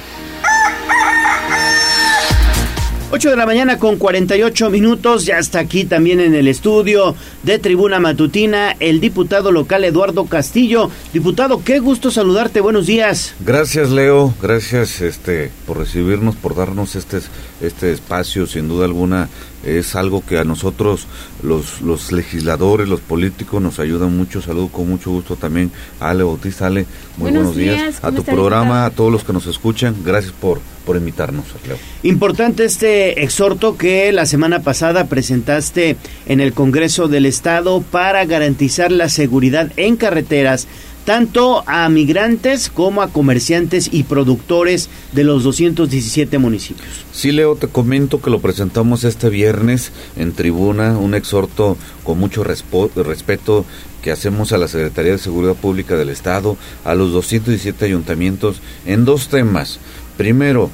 [3.12, 7.60] 8 de la mañana con 48 minutos, ya está aquí también en el estudio de
[7.60, 10.90] Tribuna Matutina el diputado local Eduardo Castillo.
[11.14, 13.36] Diputado, qué gusto saludarte, buenos días.
[13.40, 17.20] Gracias Leo, gracias este por recibirnos, por darnos este
[17.62, 19.30] este espacio, sin duda alguna
[19.66, 21.08] es algo que a nosotros
[21.44, 24.42] los los legisladores, los políticos nos ayudan mucho.
[24.42, 26.86] Saludo con mucho gusto también a Ale Bautista, Ale,
[27.18, 29.48] muy Buenos buenos, días, días, a ¿cómo tu está, programa, a todos los que nos
[29.48, 29.96] escuchan.
[30.04, 31.78] Gracias por por invitarnos, Leo.
[32.04, 38.92] Importante este exhorto que la semana pasada presentaste en el Congreso del Estado para garantizar
[38.92, 40.68] la seguridad en carreteras
[41.06, 47.06] tanto a migrantes como a comerciantes y productores de los 217 municipios.
[47.14, 52.44] Sí, Leo, te comento que lo presentamos este viernes en tribuna, un exhorto con mucho
[52.44, 53.66] respeto
[54.02, 59.06] que hacemos a la Secretaría de Seguridad Pública del Estado, a los 217 ayuntamientos, en
[59.06, 59.80] dos temas.
[60.18, 60.70] Primero,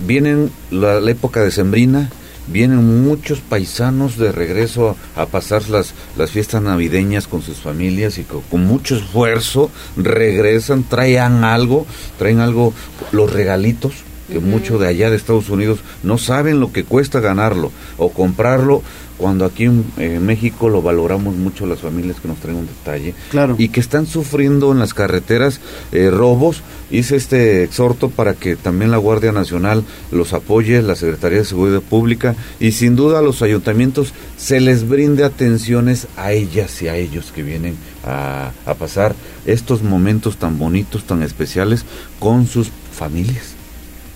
[0.00, 2.10] vienen la, la época de Sembrina,
[2.52, 8.18] vienen muchos paisanos de regreso a, a pasar las, las fiestas navideñas con sus familias
[8.18, 11.86] y co- con, mucho esfuerzo regresan, traen algo,
[12.18, 12.72] traen algo,
[13.12, 13.92] los regalitos,
[14.30, 18.82] que muchos de allá de Estados Unidos no saben lo que cuesta ganarlo o comprarlo
[19.20, 23.14] cuando aquí en eh, México lo valoramos mucho las familias que nos traen un detalle
[23.30, 23.54] Claro.
[23.58, 25.60] y que están sufriendo en las carreteras
[25.92, 26.62] eh, robos.
[26.90, 31.82] Hice este exhorto para que también la Guardia Nacional los apoye, la Secretaría de Seguridad
[31.82, 36.96] Pública y sin duda a los ayuntamientos se les brinde atenciones a ellas y a
[36.96, 41.84] ellos que vienen a, a pasar estos momentos tan bonitos, tan especiales
[42.18, 43.54] con sus familias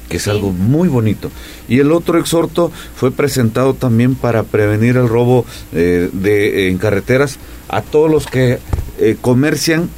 [0.09, 1.31] que es algo muy bonito.
[1.69, 7.39] Y el otro exhorto fue presentado también para prevenir el robo eh, de, en carreteras
[7.69, 8.59] a todos los que
[8.99, 9.89] eh, comercian,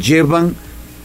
[0.00, 0.54] llevan,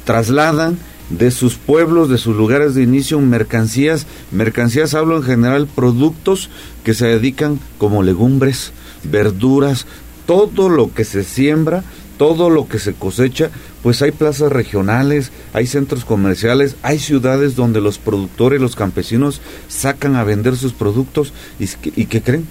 [0.05, 0.77] trasladan
[1.09, 4.05] de sus pueblos, de sus lugares de inicio, mercancías.
[4.31, 6.49] Mercancías hablo en general, productos
[6.83, 8.71] que se dedican como legumbres,
[9.03, 9.85] verduras,
[10.25, 11.83] todo lo que se siembra,
[12.19, 13.49] todo lo que se cosecha,
[13.81, 19.39] pues hay plazas regionales, hay centros comerciales, hay ciudades donde los productores, los campesinos
[19.69, 22.45] sacan a vender sus productos y, ¿qué creen?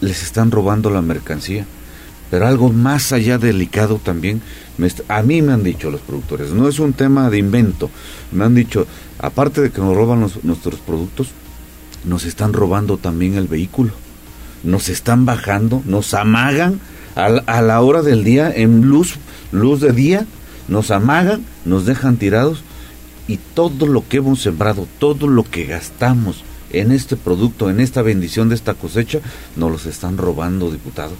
[0.00, 1.66] Les están robando la mercancía.
[2.32, 4.42] Pero algo más allá delicado también,
[4.76, 7.90] me a mí me han dicho los productores, no es un tema de invento,
[8.32, 8.88] me han dicho,
[9.20, 11.28] aparte de que nos roban nuestros productos,
[12.04, 13.92] nos están robando también el vehículo,
[14.64, 16.80] nos están bajando, nos amagan
[17.24, 19.14] a, la- a la hora del día en luz,
[19.52, 20.26] luz de día,
[20.68, 22.62] nos amagan, nos dejan tirados
[23.28, 26.42] y todo lo que hemos sembrado, todo lo que gastamos
[26.72, 29.18] en este producto, en esta bendición de esta cosecha,
[29.56, 31.12] nos los están robando, diputado.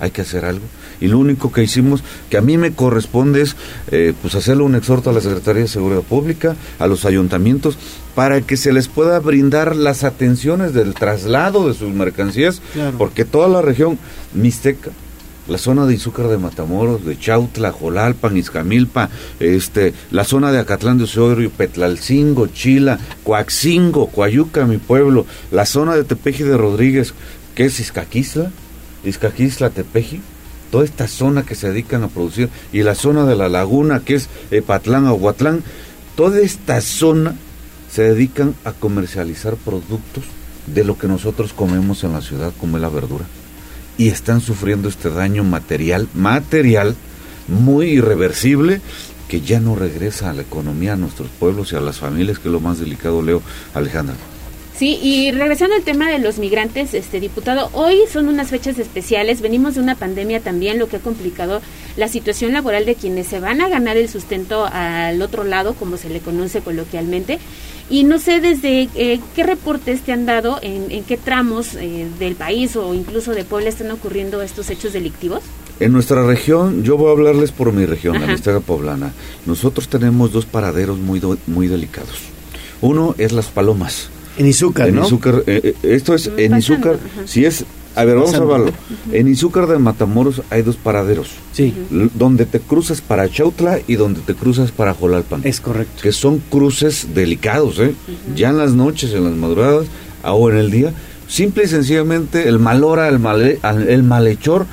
[0.00, 0.64] Hay que hacer algo.
[1.00, 3.56] Y lo único que hicimos, que a mí me corresponde es
[3.90, 7.76] eh, pues hacerle un exhorto a la Secretaría de Seguridad Pública, a los ayuntamientos,
[8.14, 12.96] para que se les pueda brindar las atenciones del traslado de sus mercancías, Claro.
[12.96, 13.98] porque toda la región
[14.34, 14.90] mixteca,
[15.48, 19.08] la zona de Izúcar de Matamoros, de Chautla, Jolalpan, Izcamilpa,
[19.40, 25.96] este, la zona de Acatlán de Osorio, Petlalcingo, Chila, Coaxingo, Coayuca, mi pueblo, la zona
[25.96, 27.14] de Tepeji de Rodríguez,
[27.54, 28.50] que es Izcaquisla,
[29.04, 30.20] Izcaquisla, Tepeji,
[30.70, 34.16] toda esta zona que se dedican a producir, y la zona de la laguna, que
[34.16, 34.28] es
[34.66, 35.62] Patlán, Aguatlán,
[36.14, 37.34] toda esta zona
[37.90, 40.24] se dedican a comercializar productos
[40.66, 43.24] de lo que nosotros comemos en la ciudad, como es la verdura
[43.98, 46.96] y están sufriendo este daño material, material
[47.48, 48.80] muy irreversible
[49.28, 52.48] que ya no regresa a la economía, a nuestros pueblos y a las familias, que
[52.48, 53.42] es lo más delicado, Leo
[53.74, 54.16] Alejandra.
[54.78, 59.40] Sí, y regresando al tema de los migrantes, este diputado, hoy son unas fechas especiales,
[59.40, 61.60] venimos de una pandemia también, lo que ha complicado
[61.96, 65.96] la situación laboral de quienes se van a ganar el sustento al otro lado, como
[65.96, 67.40] se le conoce coloquialmente.
[67.90, 72.06] Y no sé desde eh, qué reportes te han dado, en, en qué tramos eh,
[72.18, 75.40] del país o incluso de Puebla están ocurriendo estos hechos delictivos.
[75.80, 78.32] En nuestra región, yo voy a hablarles por mi región, la Ajá.
[78.32, 79.12] Mixteca Poblana.
[79.46, 82.16] Nosotros tenemos dos paraderos muy, do- muy delicados.
[82.82, 84.08] Uno es Las Palomas.
[84.36, 85.06] En Izúcar, En ¿no?
[85.06, 87.26] Izúcar, eh, eh, esto es en pasando, Izúcar, ajá.
[87.26, 87.64] si es,
[88.00, 88.54] a ver, vamos Pasando.
[88.54, 88.72] a verlo.
[89.12, 91.30] En Izúcar de Matamoros hay dos paraderos.
[91.52, 91.74] Sí.
[92.14, 95.40] Donde te cruzas para Chautla y donde te cruzas para Jolalpan.
[95.44, 96.00] Es correcto.
[96.02, 97.94] Que son cruces delicados, ¿eh?
[98.34, 99.86] Ya en las noches, en las madrugadas
[100.24, 100.92] o en el día.
[101.26, 104.66] Simple y sencillamente el malora, el, male- el malhechor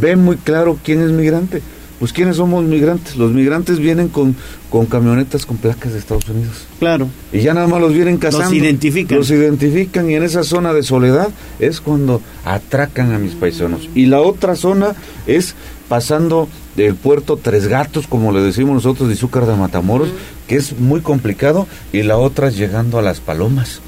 [0.00, 1.60] ve muy claro quién es migrante.
[2.00, 3.16] Pues quiénes somos migrantes.
[3.16, 4.34] Los migrantes vienen con,
[4.70, 6.66] con camionetas con placas de Estados Unidos.
[6.78, 7.08] Claro.
[7.30, 8.46] Y ya nada más los vienen cazando.
[8.46, 9.18] Los identifican.
[9.18, 13.90] Los identifican y en esa zona de soledad es cuando atracan a mis paisanos.
[13.94, 14.94] Y la otra zona
[15.26, 15.54] es
[15.90, 20.08] pasando del puerto Tres Gatos, como le decimos nosotros, de Izúcar de Matamoros,
[20.48, 23.80] que es muy complicado, y la otra es llegando a Las Palomas.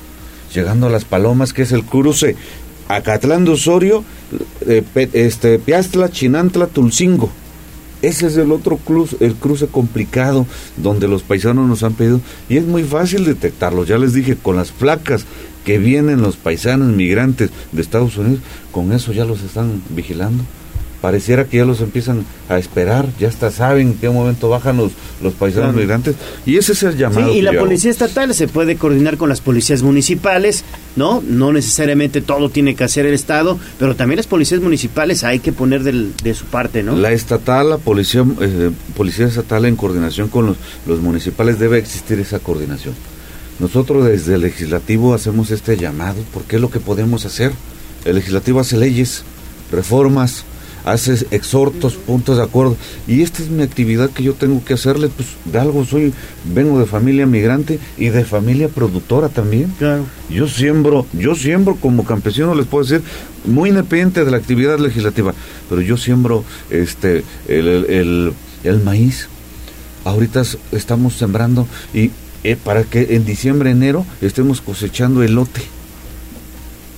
[0.55, 2.37] Llegando a Las Palomas, que es el cruce
[2.89, 4.05] Acatlán de Osorio,
[4.67, 4.83] eh,
[5.15, 7.31] este, Piastla, Chinantla, Tulcingo.
[8.03, 12.57] Ese es el otro cruce, el cruce complicado donde los paisanos nos han pedido y
[12.57, 13.85] es muy fácil detectarlo.
[13.85, 15.25] Ya les dije, con las placas
[15.65, 18.41] que vienen los paisanos migrantes de Estados Unidos,
[18.73, 20.43] con eso ya los están vigilando.
[21.03, 24.93] Pareciera que ya los empiezan a esperar, ya hasta saben en qué momento bajan los,
[25.21, 25.79] los paisanos Claro.
[25.81, 26.15] migrantes.
[26.47, 27.27] Y ese es el llamado.
[27.27, 27.61] Sí, y que la hago.
[27.61, 30.65] policía estatal se puede coordinar con las policías municipales,
[30.97, 31.23] ¿no?
[31.29, 35.53] No necesariamente todo tiene que hacer el Estado, pero también las policías municipales hay que
[35.53, 36.95] poner del- de su parte, ¿no?
[36.97, 40.57] La estatal, la policía, eh, policía estatal en coordinación con los,
[40.87, 42.95] los municipales debe existir esa coordinación.
[43.59, 47.53] Nosotros desde el legislativo hacemos este llamado porque es lo que podemos hacer.
[48.05, 49.25] El legislativo hace leyes,
[49.71, 50.45] reformas,
[50.85, 52.77] hace exhortos, puntos de acuerdo.
[53.07, 56.13] Y esta es mi actividad que yo tengo que hacerle, pues de algo soy,
[56.53, 59.73] vengo de familia migrante y de familia productora también.
[59.79, 60.05] Claro.
[60.31, 63.03] Yo siembro, yo siembro como campesino, les puedo decir,
[63.45, 65.35] muy independiente de la actividad legislativa,
[65.69, 68.33] pero yo siembro este el, el- el-
[68.65, 69.29] el maíz.
[70.05, 72.11] Ahorita estamos sembrando y
[72.45, 75.63] eh, para que en diciembre, enero estemos cosechando elote.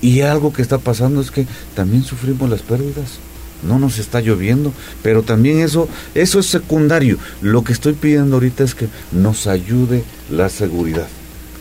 [0.01, 3.19] Y algo que está pasando es que también sufrimos las pérdidas.
[3.63, 7.17] No nos está lloviendo, pero también eso eso es secundario.
[7.41, 11.07] Lo que estoy pidiendo ahorita es que nos ayude la seguridad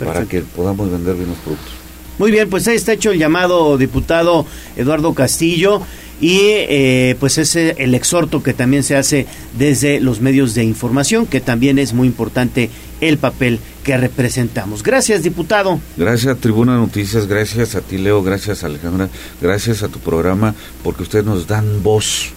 [0.05, 1.73] para que podamos vender bien los productos.
[2.18, 5.82] Muy bien, pues ahí está hecho el llamado diputado Eduardo Castillo
[6.20, 9.26] y eh, pues ese el exhorto que también se hace
[9.58, 14.82] desde los medios de información, que también es muy importante el papel que representamos.
[14.82, 15.78] Gracias, diputado.
[15.96, 19.08] Gracias Tribuna Noticias, gracias a ti Leo, gracias Alejandra,
[19.40, 22.30] gracias a tu programa, porque ustedes nos dan voz,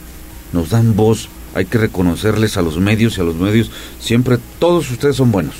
[0.54, 1.30] nos dan voz.
[1.56, 5.56] Hay que reconocerles a los medios y a los medios, siempre todos ustedes son buenos.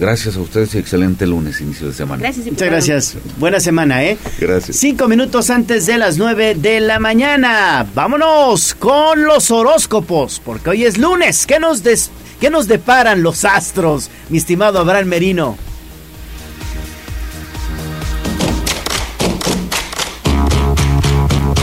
[0.00, 2.22] Gracias a ustedes y excelente lunes, inicio de semana.
[2.22, 3.16] Gracias, Muchas gracias.
[3.38, 4.16] Buena semana, ¿eh?
[4.40, 4.76] Gracias.
[4.76, 7.84] Cinco minutos antes de las nueve de la mañana.
[7.96, 11.46] Vámonos con los horóscopos, porque hoy es lunes.
[11.46, 12.10] ¿Qué nos, des-
[12.40, 15.68] qué nos deparan los astros, mi estimado Abraham Merino?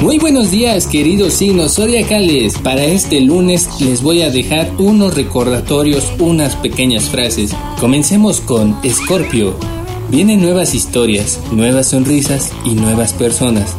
[0.06, 2.60] Muy buenos días, queridos signos zodiacales.
[2.60, 7.56] Para este lunes les voy a dejar unos recordatorios, unas pequeñas frases.
[7.80, 9.56] Comencemos con Escorpio.
[10.10, 13.76] Vienen nuevas historias, nuevas sonrisas y nuevas personas.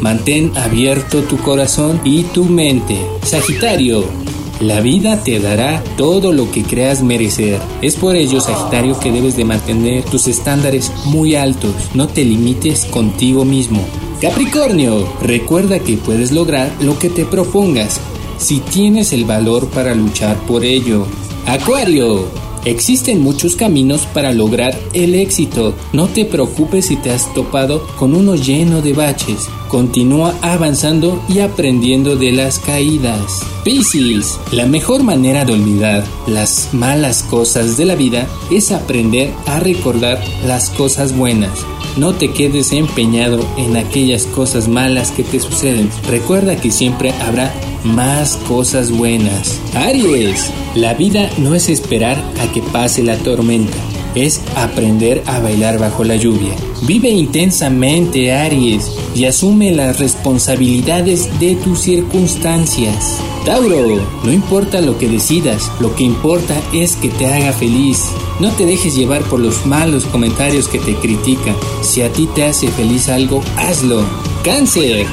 [0.00, 2.96] Mantén abierto tu corazón y tu mente.
[3.22, 4.25] Sagitario.
[4.60, 7.60] La vida te dará todo lo que creas merecer.
[7.82, 11.74] Es por ello, Sagitario, que debes de mantener tus estándares muy altos.
[11.92, 13.84] No te limites contigo mismo.
[14.20, 18.00] Capricornio, recuerda que puedes lograr lo que te propongas
[18.38, 21.06] si tienes el valor para luchar por ello.
[21.46, 22.26] Acuario,
[22.66, 25.74] existen muchos caminos para lograr el éxito.
[25.92, 29.48] No te preocupes si te has topado con uno lleno de baches.
[29.68, 33.40] Continúa avanzando y aprendiendo de las caídas.
[33.64, 39.60] Piscis, la mejor manera de olvidar las malas cosas de la vida es aprender a
[39.60, 41.64] recordar las cosas buenas.
[41.96, 45.88] No te quedes empeñado en aquellas cosas malas que te suceden.
[46.08, 47.54] Recuerda que siempre habrá
[47.86, 49.60] más cosas buenas.
[49.74, 53.76] Aries, la vida no es esperar a que pase la tormenta.
[54.14, 56.54] Es aprender a bailar bajo la lluvia.
[56.82, 63.18] Vive intensamente, Aries, y asume las responsabilidades de tus circunstancias.
[63.44, 68.06] Tauro, no importa lo que decidas, lo que importa es que te haga feliz.
[68.40, 71.54] No te dejes llevar por los malos comentarios que te critican.
[71.82, 74.04] Si a ti te hace feliz algo, hazlo.
[74.42, 75.06] Cáncer.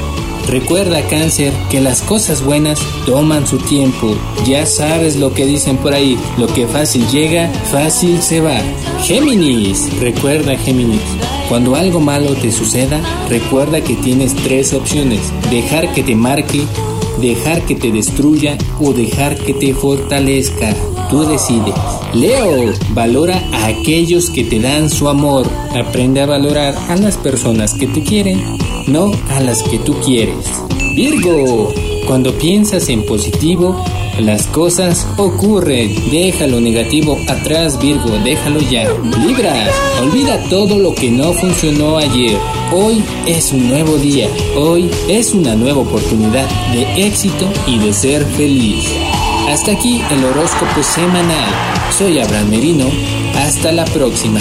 [0.47, 4.15] Recuerda, cáncer, que las cosas buenas toman su tiempo.
[4.45, 8.59] Ya sabes lo que dicen por ahí, lo que fácil llega, fácil se va.
[9.03, 9.89] Géminis.
[9.99, 11.01] Recuerda, Géminis,
[11.49, 15.19] cuando algo malo te suceda, recuerda que tienes tres opciones.
[15.49, 16.63] Dejar que te marque,
[17.21, 20.75] dejar que te destruya o dejar que te fortalezca.
[21.09, 21.75] Tú decides.
[22.13, 25.47] Leo, valora a aquellos que te dan su amor.
[25.75, 28.41] Aprende a valorar a las personas que te quieren,
[28.87, 30.45] no a las que tú quieres.
[30.95, 31.73] Virgo,
[32.07, 33.83] cuando piensas en positivo,
[34.19, 35.93] las cosas ocurren.
[36.11, 38.87] Deja lo negativo atrás, Virgo, déjalo ya.
[39.25, 39.67] Libra,
[40.01, 42.37] olvida todo lo que no funcionó ayer.
[42.71, 44.27] Hoy es un nuevo día.
[44.55, 48.85] Hoy es una nueva oportunidad de éxito y de ser feliz.
[49.49, 51.51] Hasta aquí el horóscopo semanal.
[51.97, 52.85] Soy Abraham Merino.
[53.35, 54.39] Hasta la próxima.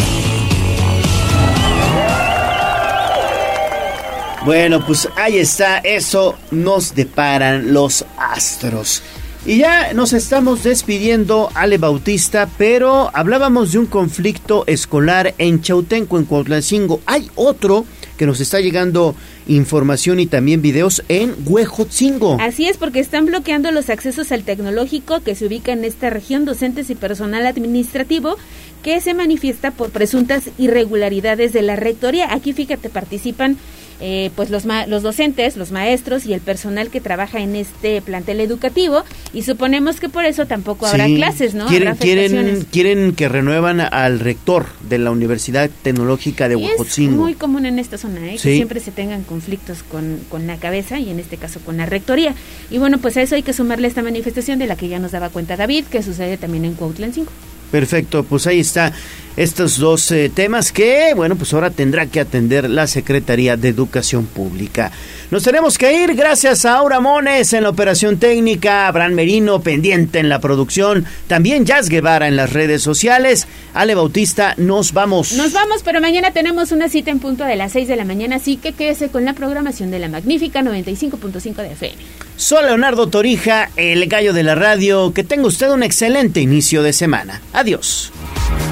[4.45, 9.01] Bueno, pues ahí está, eso nos deparan los astros.
[9.47, 16.19] Y ya nos estamos despidiendo, Ale Bautista, pero hablábamos de un conflicto escolar en Chautenco,
[16.19, 17.01] en Cuautlancingo.
[17.07, 17.85] Hay otro
[18.17, 19.15] que nos está llegando
[19.47, 22.39] información y también videos en Huejotzingo.
[22.41, 26.45] Así es, porque están bloqueando los accesos al tecnológico que se ubica en esta región,
[26.45, 28.37] docentes y personal administrativo
[28.83, 32.33] que se manifiesta por presuntas irregularidades de la rectoría.
[32.35, 33.57] Aquí, fíjate, participan
[34.05, 38.03] eh, pues los, ma- los docentes, los maestros y el personal que trabaja en este
[38.03, 41.67] plantel educativo y suponemos que por eso tampoco habrá Sí, clases, ¿no?
[41.69, 47.23] Quieren, quieren, quieren que renuevan al rector de la Universidad Tecnológica de Y es Huejotzingo.
[47.23, 48.39] muy común en esta zona, ¿eh?
[48.39, 48.49] Sí.
[48.51, 51.87] que siempre se tengan conflictos con, con la cabeza y en este caso con la
[51.87, 52.35] rectoría.
[52.71, 55.13] Y bueno, pues a eso hay que sumarle esta manifestación de la que ya nos
[55.13, 57.31] daba cuenta David, que sucede también en Cuautlan 5.
[57.71, 58.93] Perfecto, pues ahí está
[59.37, 64.27] estos dos eh, temas que, bueno, pues ahora tendrá que atender la Secretaría de Educación
[64.27, 64.93] Pública.
[65.31, 70.19] Nos tenemos que ir, gracias a Aura Mones en la operación técnica, Abraham Merino pendiente
[70.19, 75.33] en la producción, también Jazz Guevara en las redes sociales, Ale Bautista, nos vamos.
[75.33, 78.37] Nos vamos, pero mañana tenemos una cita en punto de las 6 de la mañana,
[78.37, 81.97] así que quédese con la programación de la magnífica 95.5 de FM.
[82.37, 86.93] Soy Leonardo Torija, el gallo de la radio, que tenga usted un excelente inicio de
[86.93, 87.41] semana.
[87.53, 88.13] Adiós.
[88.13, 88.72] Adiós,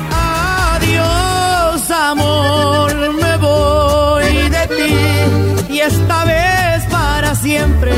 [2.14, 7.92] me voy de ti y esta vez para siempre.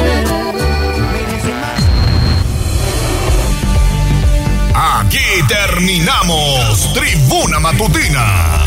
[4.74, 5.18] Aquí
[5.48, 8.61] terminamos Tribuna Matutina